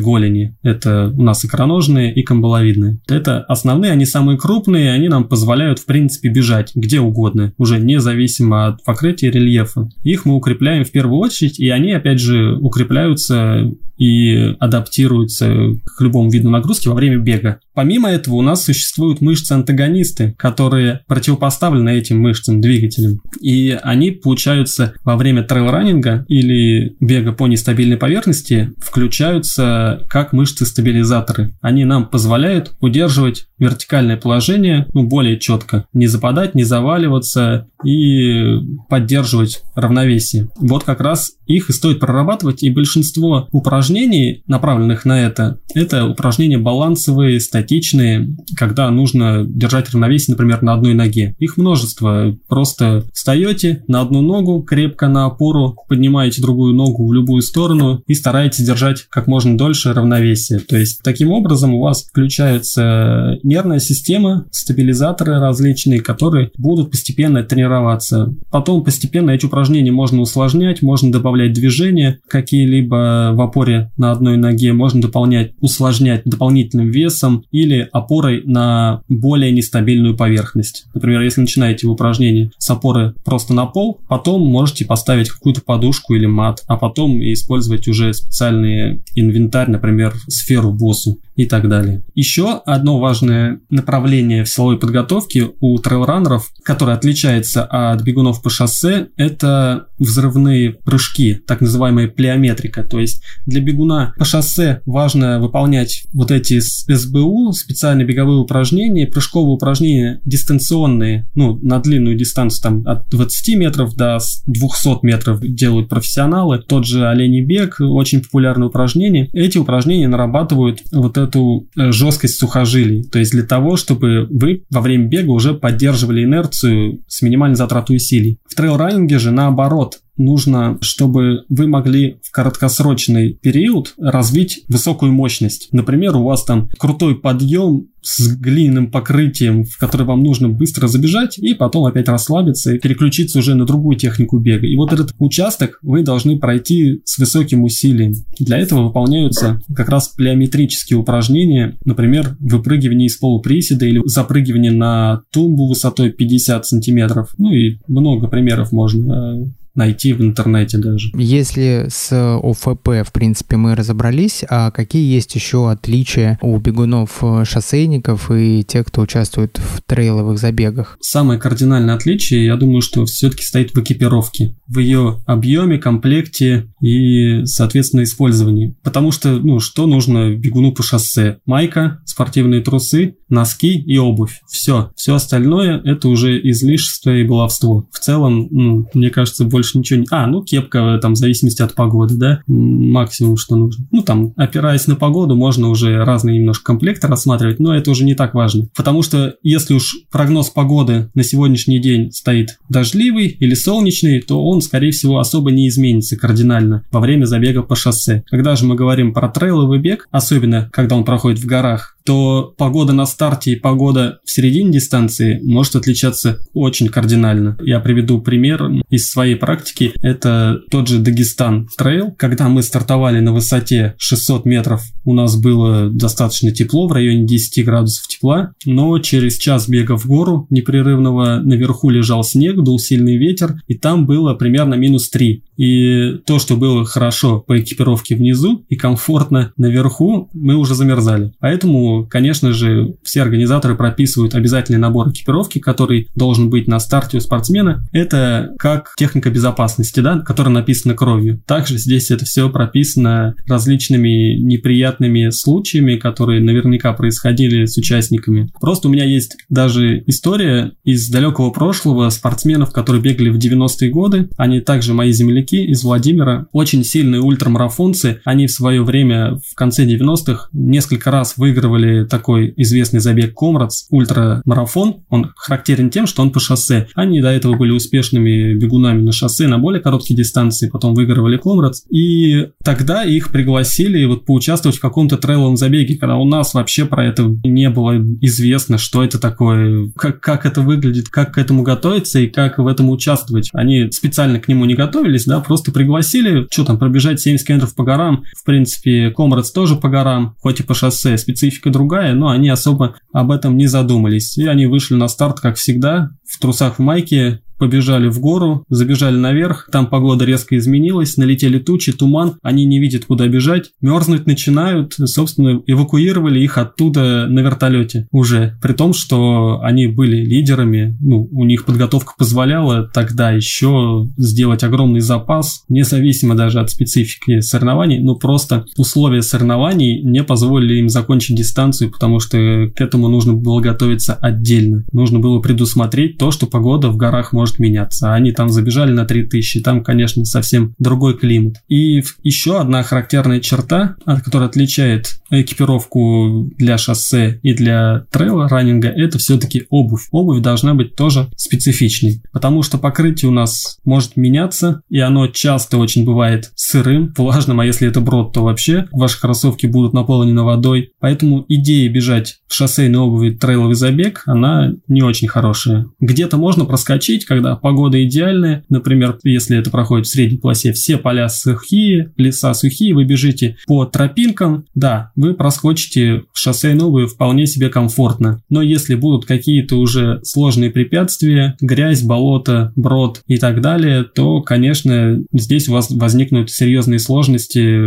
голени. 0.00 0.56
Это 0.62 1.12
у 1.16 1.22
нас 1.22 1.44
икроножные 1.44 2.12
и 2.12 2.22
камбаловидные. 2.22 2.98
Это 3.08 3.42
основные, 3.42 3.92
они 3.92 4.04
самые 4.04 4.38
крупные, 4.38 4.92
они 4.92 5.08
нам 5.08 5.24
позволяют, 5.24 5.78
в 5.78 5.86
принципе, 5.86 6.28
бежать 6.28 6.72
где 6.74 7.00
угодно, 7.00 7.52
уже 7.58 7.78
независимо 7.78 8.66
от 8.66 8.84
покрытия 8.84 9.30
рельефа. 9.30 9.88
Их 10.02 10.24
мы 10.24 10.34
укрепляем 10.34 10.84
в 10.84 10.90
первую 10.90 11.20
очередь, 11.20 11.60
и 11.60 11.68
они, 11.68 11.92
опять 11.92 12.18
же, 12.18 12.56
укрепляются 12.56 13.70
и 14.00 14.56
адаптируются 14.58 15.76
к 15.84 16.00
любому 16.00 16.30
виду 16.30 16.48
нагрузки 16.48 16.88
во 16.88 16.94
время 16.94 17.18
бега. 17.18 17.60
Помимо 17.74 18.08
этого 18.08 18.36
у 18.36 18.42
нас 18.42 18.64
существуют 18.64 19.20
мышцы-антагонисты, 19.20 20.34
которые 20.38 21.00
противопоставлены 21.06 21.90
этим 21.90 22.18
мышцам-двигателям. 22.20 23.20
И 23.42 23.78
они 23.82 24.10
получаются 24.10 24.94
во 25.04 25.16
время 25.16 25.42
трейл-раннинга 25.42 26.24
или 26.28 26.79
бега 27.00 27.32
по 27.32 27.46
нестабильной 27.46 27.96
поверхности, 27.96 28.72
включаются 28.78 30.04
как 30.08 30.32
мышцы-стабилизаторы. 30.32 31.52
Они 31.60 31.84
нам 31.84 32.06
позволяют 32.06 32.72
удерживать 32.80 33.46
вертикальное 33.58 34.16
положение 34.16 34.86
ну, 34.92 35.04
более 35.04 35.38
четко, 35.38 35.84
не 35.92 36.06
западать, 36.06 36.54
не 36.54 36.64
заваливаться 36.64 37.68
и 37.84 38.58
поддерживать 38.88 39.62
равновесие. 39.74 40.48
Вот 40.58 40.84
как 40.84 41.00
раз 41.00 41.32
их 41.56 41.70
и 41.70 41.72
стоит 41.72 42.00
прорабатывать, 42.00 42.62
и 42.62 42.70
большинство 42.70 43.48
упражнений, 43.52 44.42
направленных 44.46 45.04
на 45.04 45.20
это, 45.20 45.58
это 45.74 46.06
упражнения 46.06 46.58
балансовые, 46.58 47.40
статичные, 47.40 48.36
когда 48.56 48.90
нужно 48.90 49.44
держать 49.46 49.90
равновесие, 49.90 50.34
например, 50.34 50.62
на 50.62 50.74
одной 50.74 50.94
ноге. 50.94 51.34
Их 51.38 51.56
множество. 51.56 52.36
Просто 52.48 53.04
встаете 53.12 53.84
на 53.86 54.00
одну 54.00 54.20
ногу, 54.20 54.62
крепко 54.62 55.08
на 55.08 55.26
опору, 55.26 55.76
поднимаете 55.88 56.42
другую 56.42 56.74
ногу 56.74 57.06
в 57.06 57.12
любую 57.12 57.42
сторону 57.42 58.02
и 58.06 58.14
стараетесь 58.14 58.64
держать 58.64 59.06
как 59.08 59.26
можно 59.26 59.56
дольше 59.56 59.92
равновесие. 59.92 60.60
То 60.60 60.76
есть 60.76 61.02
таким 61.02 61.30
образом 61.32 61.74
у 61.74 61.80
вас 61.80 62.04
включается 62.04 63.38
нервная 63.42 63.80
система, 63.80 64.46
стабилизаторы 64.50 65.38
различные, 65.38 66.00
которые 66.00 66.50
будут 66.56 66.90
постепенно 66.90 67.42
тренироваться. 67.42 68.34
Потом 68.50 68.84
постепенно 68.84 69.30
эти 69.30 69.46
упражнения 69.46 69.92
можно 69.92 70.20
усложнять, 70.20 70.82
можно 70.82 71.12
добавлять 71.12 71.39
движения 71.48 72.18
какие-либо 72.28 73.32
в 73.34 73.40
опоре 73.40 73.90
на 73.96 74.12
одной 74.12 74.36
ноге, 74.36 74.72
можно 74.72 75.00
дополнять, 75.00 75.52
усложнять 75.60 76.22
дополнительным 76.24 76.90
весом 76.90 77.44
или 77.50 77.88
опорой 77.92 78.42
на 78.44 79.02
более 79.08 79.52
нестабильную 79.52 80.16
поверхность. 80.16 80.86
Например, 80.94 81.22
если 81.22 81.40
начинаете 81.40 81.86
упражнение 81.86 82.50
с 82.58 82.68
опоры 82.70 83.14
просто 83.24 83.54
на 83.54 83.66
пол, 83.66 84.00
потом 84.08 84.46
можете 84.46 84.84
поставить 84.84 85.30
какую-то 85.30 85.62
подушку 85.62 86.14
или 86.14 86.26
мат, 86.26 86.62
а 86.66 86.76
потом 86.76 87.20
использовать 87.20 87.88
уже 87.88 88.12
специальный 88.12 89.02
инвентарь, 89.14 89.70
например, 89.70 90.14
сферу 90.28 90.72
боссу 90.72 91.18
и 91.40 91.46
так 91.46 91.68
далее. 91.68 92.02
Еще 92.14 92.60
одно 92.66 92.98
важное 92.98 93.60
направление 93.70 94.44
в 94.44 94.48
силовой 94.48 94.78
подготовке 94.78 95.48
у 95.60 95.78
трейлранеров, 95.78 96.50
которое 96.62 96.92
отличается 96.92 97.64
от 97.64 98.02
бегунов 98.02 98.42
по 98.42 98.50
шоссе, 98.50 99.08
это 99.16 99.86
взрывные 99.98 100.72
прыжки, 100.72 101.34
так 101.34 101.62
называемая 101.62 102.08
плеометрика. 102.08 102.82
То 102.82 102.98
есть 102.98 103.22
для 103.46 103.62
бегуна 103.62 104.12
по 104.18 104.26
шоссе 104.26 104.82
важно 104.84 105.40
выполнять 105.40 106.04
вот 106.12 106.30
эти 106.30 106.60
СБУ, 106.60 107.52
специальные 107.52 108.06
беговые 108.06 108.38
упражнения, 108.38 109.06
прыжковые 109.06 109.54
упражнения 109.54 110.20
дистанционные, 110.26 111.26
ну, 111.34 111.58
на 111.62 111.80
длинную 111.80 112.16
дистанцию, 112.16 112.62
там, 112.62 112.82
от 112.86 113.08
20 113.08 113.56
метров 113.56 113.94
до 113.94 114.18
200 114.46 115.06
метров 115.06 115.40
делают 115.40 115.88
профессионалы. 115.88 116.58
Тот 116.58 116.84
же 116.84 117.08
оленей 117.08 117.40
бег, 117.40 117.76
очень 117.80 118.20
популярное 118.20 118.68
упражнение. 118.68 119.30
Эти 119.32 119.56
упражнения 119.56 120.08
нарабатывают 120.08 120.82
вот 120.92 121.16
эту 121.30 121.68
э, 121.76 121.92
жесткость 121.92 122.38
сухожилий. 122.38 123.04
То 123.04 123.18
есть 123.18 123.32
для 123.32 123.44
того, 123.44 123.76
чтобы 123.76 124.26
вы 124.30 124.64
во 124.70 124.80
время 124.80 125.06
бега 125.06 125.30
уже 125.30 125.54
поддерживали 125.54 126.24
инерцию 126.24 127.02
с 127.06 127.22
минимальной 127.22 127.56
затратой 127.56 127.96
усилий. 127.96 128.38
В 128.48 128.54
трейл-раннинге 128.54 129.18
же 129.18 129.30
наоборот 129.30 130.00
нужно, 130.20 130.78
чтобы 130.80 131.44
вы 131.48 131.66
могли 131.66 132.18
в 132.22 132.30
краткосрочный 132.30 133.34
период 133.34 133.94
развить 133.98 134.64
высокую 134.68 135.12
мощность. 135.12 135.68
Например, 135.72 136.16
у 136.16 136.24
вас 136.24 136.44
там 136.44 136.68
крутой 136.78 137.16
подъем 137.16 137.88
с 138.02 138.34
глиняным 138.34 138.90
покрытием, 138.90 139.64
в 139.64 139.76
который 139.78 140.06
вам 140.06 140.22
нужно 140.22 140.48
быстро 140.48 140.88
забежать 140.88 141.38
и 141.38 141.54
потом 141.54 141.84
опять 141.84 142.08
расслабиться 142.08 142.74
и 142.74 142.78
переключиться 142.78 143.38
уже 143.38 143.54
на 143.54 143.66
другую 143.66 143.96
технику 143.96 144.38
бега. 144.38 144.66
И 144.66 144.76
вот 144.76 144.92
этот 144.92 145.14
участок 145.18 145.78
вы 145.82 146.02
должны 146.02 146.38
пройти 146.38 147.02
с 147.04 147.18
высоким 147.18 147.64
усилием. 147.64 148.14
Для 148.38 148.58
этого 148.58 148.84
выполняются 148.84 149.60
как 149.74 149.88
раз 149.88 150.08
плеометрические 150.08 150.98
упражнения, 150.98 151.78
например, 151.84 152.36
выпрыгивание 152.40 153.06
из 153.06 153.16
полуприседа 153.16 153.84
или 153.84 154.00
запрыгивание 154.06 154.72
на 154.72 155.22
тумбу 155.30 155.68
высотой 155.68 156.10
50 156.10 156.66
сантиметров. 156.66 157.34
Ну 157.36 157.52
и 157.52 157.78
много 157.86 158.28
примеров 158.28 158.72
можно 158.72 159.52
найти 159.74 160.12
в 160.12 160.20
интернете 160.20 160.78
даже. 160.78 161.10
Если 161.14 161.86
с 161.88 162.12
ОФП, 162.12 162.88
в 163.06 163.12
принципе, 163.12 163.56
мы 163.56 163.74
разобрались, 163.74 164.44
а 164.48 164.70
какие 164.70 165.12
есть 165.12 165.34
еще 165.34 165.70
отличия 165.70 166.38
у 166.42 166.58
бегунов-шоссейников 166.58 168.30
и 168.30 168.64
тех, 168.64 168.86
кто 168.86 169.02
участвует 169.02 169.58
в 169.58 169.82
трейловых 169.82 170.38
забегах? 170.38 170.98
Самое 171.00 171.38
кардинальное 171.38 171.94
отличие, 171.94 172.44
я 172.44 172.56
думаю, 172.56 172.82
что 172.82 173.04
все-таки 173.04 173.44
стоит 173.44 173.72
в 173.74 173.80
экипировке, 173.80 174.56
в 174.66 174.78
ее 174.78 175.20
объеме, 175.26 175.78
комплекте 175.78 176.66
и, 176.80 177.44
соответственно, 177.44 178.02
использовании. 178.02 178.76
Потому 178.82 179.12
что, 179.12 179.38
ну, 179.38 179.60
что 179.60 179.86
нужно 179.86 180.34
бегуну 180.34 180.72
по 180.72 180.82
шоссе? 180.82 181.38
Майка, 181.46 182.00
спортивные 182.04 182.60
трусы, 182.60 183.16
носки 183.28 183.78
и 183.78 183.98
обувь. 183.98 184.40
Все. 184.48 184.90
Все 184.96 185.14
остальное 185.14 185.80
это 185.84 186.08
уже 186.08 186.40
излишество 186.50 187.16
и 187.16 187.24
баловство. 187.24 187.88
В 187.92 187.98
целом, 187.98 188.48
ну, 188.50 188.86
мне 188.94 189.10
кажется, 189.10 189.44
больше 189.44 189.69
больше 189.70 189.78
ничего 189.78 190.00
не... 190.00 190.06
А, 190.10 190.26
ну, 190.26 190.42
кепка, 190.42 190.98
там, 191.00 191.14
в 191.14 191.16
зависимости 191.16 191.62
от 191.62 191.74
погоды, 191.74 192.14
да, 192.16 192.40
максимум, 192.46 193.36
что 193.36 193.56
нужно. 193.56 193.86
Ну, 193.90 194.02
там, 194.02 194.32
опираясь 194.36 194.86
на 194.86 194.96
погоду, 194.96 195.36
можно 195.36 195.68
уже 195.68 196.04
разные 196.04 196.38
немножко 196.38 196.64
комплекты 196.64 197.06
рассматривать, 197.06 197.60
но 197.60 197.74
это 197.74 197.90
уже 197.90 198.04
не 198.04 198.14
так 198.14 198.34
важно. 198.34 198.68
Потому 198.76 199.02
что 199.02 199.34
если 199.42 199.74
уж 199.74 199.96
прогноз 200.10 200.50
погоды 200.50 201.10
на 201.14 201.22
сегодняшний 201.22 201.78
день 201.78 202.12
стоит 202.12 202.58
дождливый 202.68 203.28
или 203.28 203.54
солнечный, 203.54 204.20
то 204.20 204.44
он, 204.44 204.62
скорее 204.62 204.92
всего, 204.92 205.18
особо 205.18 205.50
не 205.50 205.68
изменится 205.68 206.16
кардинально 206.16 206.84
во 206.90 207.00
время 207.00 207.24
забега 207.24 207.62
по 207.62 207.76
шоссе. 207.76 208.24
Когда 208.26 208.56
же 208.56 208.64
мы 208.64 208.74
говорим 208.74 209.12
про 209.12 209.28
трейловый 209.28 209.78
бег, 209.78 210.08
особенно 210.10 210.68
когда 210.72 210.96
он 210.96 211.04
проходит 211.04 211.38
в 211.38 211.46
горах, 211.46 211.96
то 212.04 212.54
погода 212.56 212.92
на 212.92 213.06
старте 213.06 213.52
и 213.52 213.56
погода 213.56 214.18
в 214.24 214.30
середине 214.30 214.72
дистанции 214.72 215.40
может 215.42 215.76
отличаться 215.76 216.38
очень 216.54 216.88
кардинально. 216.88 217.56
Я 217.62 217.80
приведу 217.80 218.20
пример 218.20 218.70
из 218.88 219.10
своей 219.10 219.36
практики. 219.36 219.92
Это 220.02 220.60
тот 220.70 220.88
же 220.88 220.98
Дагестан 220.98 221.68
трейл. 221.76 222.12
Когда 222.12 222.48
мы 222.48 222.62
стартовали 222.62 223.20
на 223.20 223.32
высоте 223.32 223.94
600 223.98 224.44
метров, 224.44 224.82
у 225.04 225.14
нас 225.14 225.36
было 225.36 225.88
достаточно 225.90 226.50
тепло, 226.52 226.88
в 226.88 226.92
районе 226.92 227.26
10 227.26 227.64
градусов 227.64 228.08
тепла, 228.08 228.52
но 228.64 228.98
через 228.98 229.36
час 229.36 229.68
бега 229.68 229.96
в 229.96 230.06
гору 230.06 230.46
непрерывного 230.50 231.40
наверху 231.42 231.90
лежал 231.90 232.24
снег, 232.24 232.56
дул 232.56 232.78
сильный 232.78 233.16
ветер, 233.16 233.60
и 233.66 233.74
там 233.74 234.06
было 234.06 234.34
примерно 234.34 234.74
минус 234.74 235.08
3. 235.10 235.42
И 235.56 236.14
то, 236.24 236.38
что 236.38 236.56
было 236.56 236.84
хорошо 236.84 237.40
по 237.40 237.60
экипировке 237.60 238.14
внизу 238.14 238.64
и 238.68 238.76
комфортно 238.76 239.52
наверху, 239.56 240.30
мы 240.32 240.54
уже 240.54 240.74
замерзали. 240.74 241.32
Поэтому, 241.38 241.89
конечно 242.08 242.52
же, 242.52 242.94
все 243.02 243.22
организаторы 243.22 243.76
прописывают 243.76 244.34
обязательный 244.34 244.78
набор 244.78 245.10
экипировки, 245.10 245.58
который 245.58 246.08
должен 246.14 246.50
быть 246.50 246.66
на 246.66 246.78
старте 246.80 247.18
у 247.18 247.20
спортсмена. 247.20 247.84
Это 247.92 248.50
как 248.58 248.94
техника 248.96 249.30
безопасности, 249.30 250.00
да, 250.00 250.20
которая 250.20 250.52
написана 250.52 250.94
кровью. 250.94 251.42
Также 251.46 251.78
здесь 251.78 252.10
это 252.10 252.24
все 252.24 252.48
прописано 252.50 253.34
различными 253.46 254.36
неприятными 254.38 255.30
случаями, 255.30 255.96
которые 255.96 256.40
наверняка 256.40 256.92
происходили 256.92 257.64
с 257.66 257.76
участниками. 257.76 258.50
Просто 258.60 258.88
у 258.88 258.90
меня 258.90 259.04
есть 259.04 259.36
даже 259.48 260.02
история 260.06 260.72
из 260.84 261.08
далекого 261.08 261.50
прошлого 261.50 262.08
спортсменов, 262.10 262.72
которые 262.72 263.02
бегали 263.02 263.30
в 263.30 263.38
90-е 263.38 263.90
годы. 263.90 264.28
Они 264.36 264.60
также 264.60 264.94
мои 264.94 265.12
земляки, 265.12 265.64
из 265.64 265.82
Владимира, 265.84 266.46
очень 266.52 266.84
сильные 266.84 267.20
ультрамарафонцы. 267.20 268.20
Они 268.24 268.46
в 268.46 268.52
свое 268.52 268.82
время 268.82 269.38
в 269.50 269.54
конце 269.54 269.86
90-х 269.86 270.48
несколько 270.52 271.10
раз 271.10 271.36
выигрывали 271.36 271.79
выигрывали 271.80 272.04
такой 272.06 272.52
известный 272.56 273.00
забег 273.00 273.34
Комрадс, 273.34 273.86
ультрамарафон. 273.90 275.02
Он 275.08 275.32
характерен 275.36 275.90
тем, 275.90 276.06
что 276.06 276.22
он 276.22 276.30
по 276.30 276.40
шоссе. 276.40 276.88
Они 276.94 277.20
до 277.20 277.28
этого 277.28 277.56
были 277.56 277.70
успешными 277.70 278.54
бегунами 278.54 279.02
на 279.02 279.12
шоссе 279.12 279.46
на 279.46 279.58
более 279.58 279.80
короткие 279.80 280.16
дистанции, 280.16 280.68
потом 280.68 280.94
выигрывали 280.94 281.36
Комрадс. 281.36 281.82
И 281.90 282.48
тогда 282.64 283.04
их 283.04 283.30
пригласили 283.30 284.04
вот 284.04 284.24
поучаствовать 284.24 284.78
в 284.78 284.80
каком-то 284.80 285.16
трейловом 285.16 285.56
забеге, 285.56 285.96
когда 285.96 286.16
у 286.16 286.24
нас 286.24 286.54
вообще 286.54 286.84
про 286.84 287.04
это 287.04 287.24
не 287.44 287.70
было 287.70 287.96
известно, 288.20 288.78
что 288.78 289.02
это 289.02 289.18
такое, 289.18 289.90
как, 289.96 290.20
как 290.20 290.46
это 290.46 290.60
выглядит, 290.60 291.08
как 291.08 291.34
к 291.34 291.38
этому 291.38 291.62
готовиться 291.62 292.20
и 292.20 292.26
как 292.26 292.58
в 292.58 292.66
этом 292.66 292.90
участвовать. 292.90 293.50
Они 293.52 293.90
специально 293.90 294.38
к 294.40 294.48
нему 294.48 294.64
не 294.64 294.74
готовились, 294.74 295.24
да, 295.24 295.40
просто 295.40 295.72
пригласили, 295.72 296.46
что 296.50 296.64
там, 296.64 296.78
пробежать 296.78 297.20
70 297.20 297.46
километров 297.46 297.74
по 297.74 297.84
горам. 297.84 298.24
В 298.36 298.44
принципе, 298.44 299.10
Комрадс 299.10 299.50
тоже 299.50 299.76
по 299.76 299.88
горам, 299.88 300.36
хоть 300.40 300.60
и 300.60 300.62
по 300.62 300.74
шоссе, 300.74 301.16
специфика 301.16 301.69
другая, 301.70 302.14
но 302.14 302.28
они 302.28 302.48
особо 302.48 302.96
об 303.12 303.30
этом 303.30 303.56
не 303.56 303.66
задумались. 303.66 304.36
И 304.36 304.46
они 304.46 304.66
вышли 304.66 304.94
на 304.94 305.08
старт, 305.08 305.40
как 305.40 305.56
всегда, 305.56 306.10
в 306.28 306.38
трусах 306.38 306.76
в 306.76 306.78
майке, 306.80 307.40
побежали 307.60 308.08
в 308.08 308.18
гору, 308.18 308.64
забежали 308.68 309.16
наверх, 309.16 309.68
там 309.70 309.86
погода 309.86 310.24
резко 310.24 310.56
изменилась, 310.56 311.16
налетели 311.16 311.58
тучи, 311.58 311.92
туман, 311.92 312.38
они 312.42 312.64
не 312.64 312.80
видят, 312.80 313.04
куда 313.04 313.28
бежать, 313.28 313.70
мерзнуть 313.80 314.26
начинают, 314.26 314.94
собственно, 314.94 315.62
эвакуировали 315.66 316.40
их 316.40 316.58
оттуда 316.58 317.26
на 317.28 317.40
вертолете 317.40 318.08
уже, 318.10 318.58
при 318.62 318.72
том, 318.72 318.94
что 318.94 319.60
они 319.62 319.86
были 319.86 320.24
лидерами, 320.24 320.96
ну, 321.00 321.28
у 321.30 321.44
них 321.44 321.66
подготовка 321.66 322.14
позволяла 322.16 322.88
тогда 322.92 323.30
еще 323.30 324.08
сделать 324.16 324.64
огромный 324.64 325.00
запас, 325.00 325.64
независимо 325.68 326.34
даже 326.34 326.60
от 326.60 326.70
специфики 326.70 327.40
соревнований, 327.40 328.00
ну, 328.00 328.16
просто 328.16 328.64
условия 328.78 329.22
соревнований 329.22 330.02
не 330.02 330.24
позволили 330.24 330.78
им 330.78 330.88
закончить 330.88 331.36
дистанцию, 331.36 331.90
потому 331.90 332.20
что 332.20 332.38
к 332.74 332.80
этому 332.80 333.08
нужно 333.08 333.34
было 333.34 333.60
готовиться 333.60 334.14
отдельно. 334.14 334.84
Нужно 334.92 335.18
было 335.18 335.40
предусмотреть 335.40 336.16
то, 336.16 336.30
что 336.30 336.46
погода 336.46 336.88
в 336.88 336.96
горах 336.96 337.32
может 337.32 337.49
может 337.50 337.58
меняться. 337.58 338.14
Они 338.14 338.32
там 338.32 338.48
забежали 338.50 338.92
на 338.92 339.04
3000, 339.04 339.60
там, 339.60 339.82
конечно, 339.82 340.24
совсем 340.24 340.74
другой 340.78 341.18
климат. 341.18 341.56
И 341.68 342.02
еще 342.22 342.60
одна 342.60 342.82
характерная 342.82 343.40
черта, 343.40 343.96
которая 344.24 344.48
отличает 344.48 345.20
экипировку 345.30 346.50
для 346.58 346.78
шоссе 346.78 347.40
и 347.42 347.54
для 347.54 348.06
трейла 348.10 348.48
раннинга, 348.48 348.88
это 348.88 349.18
все-таки 349.18 349.64
обувь. 349.70 350.08
Обувь 350.10 350.42
должна 350.42 350.74
быть 350.74 350.96
тоже 350.96 351.28
специфичной, 351.36 352.22
потому 352.32 352.62
что 352.62 352.78
покрытие 352.78 353.28
у 353.30 353.32
нас 353.32 353.78
может 353.84 354.16
меняться, 354.16 354.82
и 354.88 354.98
оно 354.98 355.28
часто 355.28 355.78
очень 355.78 356.04
бывает 356.04 356.50
сырым, 356.54 357.12
влажным, 357.16 357.60
а 357.60 357.66
если 357.66 357.88
это 357.88 358.00
брод, 358.00 358.32
то 358.32 358.42
вообще 358.42 358.86
ваши 358.92 359.20
кроссовки 359.20 359.66
будут 359.66 359.92
наполнены 359.92 360.42
водой. 360.42 360.92
Поэтому 361.00 361.44
идея 361.48 361.88
бежать 361.88 362.40
в 362.48 362.54
шоссейной 362.54 362.98
обуви 362.98 363.30
трейловый 363.30 363.74
забег, 363.74 364.22
она 364.26 364.72
не 364.88 365.02
очень 365.02 365.28
хорошая. 365.28 365.86
Где-то 366.00 366.36
можно 366.36 366.64
проскочить, 366.64 367.24
когда 367.24 367.39
когда 367.40 367.56
погода 367.56 368.02
идеальная, 368.04 368.64
например, 368.68 369.18
если 369.24 369.58
это 369.58 369.70
проходит 369.70 370.06
в 370.06 370.10
средней 370.10 370.36
полосе, 370.36 370.74
все 370.74 370.98
поля 370.98 371.26
сухие, 371.30 372.12
леса 372.18 372.52
сухие, 372.52 372.94
вы 372.94 373.04
бежите 373.04 373.56
по 373.66 373.86
тропинкам, 373.86 374.66
да, 374.74 375.10
вы 375.16 375.32
проскочите 375.32 376.24
в 376.32 376.38
шоссе 376.38 376.74
новые 376.74 377.06
вполне 377.06 377.46
себе 377.46 377.70
комфортно. 377.70 378.42
Но 378.50 378.60
если 378.60 378.94
будут 378.94 379.24
какие-то 379.24 379.76
уже 379.76 380.20
сложные 380.22 380.70
препятствия, 380.70 381.56
грязь, 381.62 382.02
болото, 382.02 382.74
брод 382.76 383.22
и 383.26 383.38
так 383.38 383.62
далее, 383.62 384.04
то, 384.04 384.42
конечно, 384.42 385.22
здесь 385.32 385.68
у 385.70 385.72
вас 385.72 385.90
возникнут 385.90 386.50
серьезные 386.50 386.98
сложности, 386.98 387.78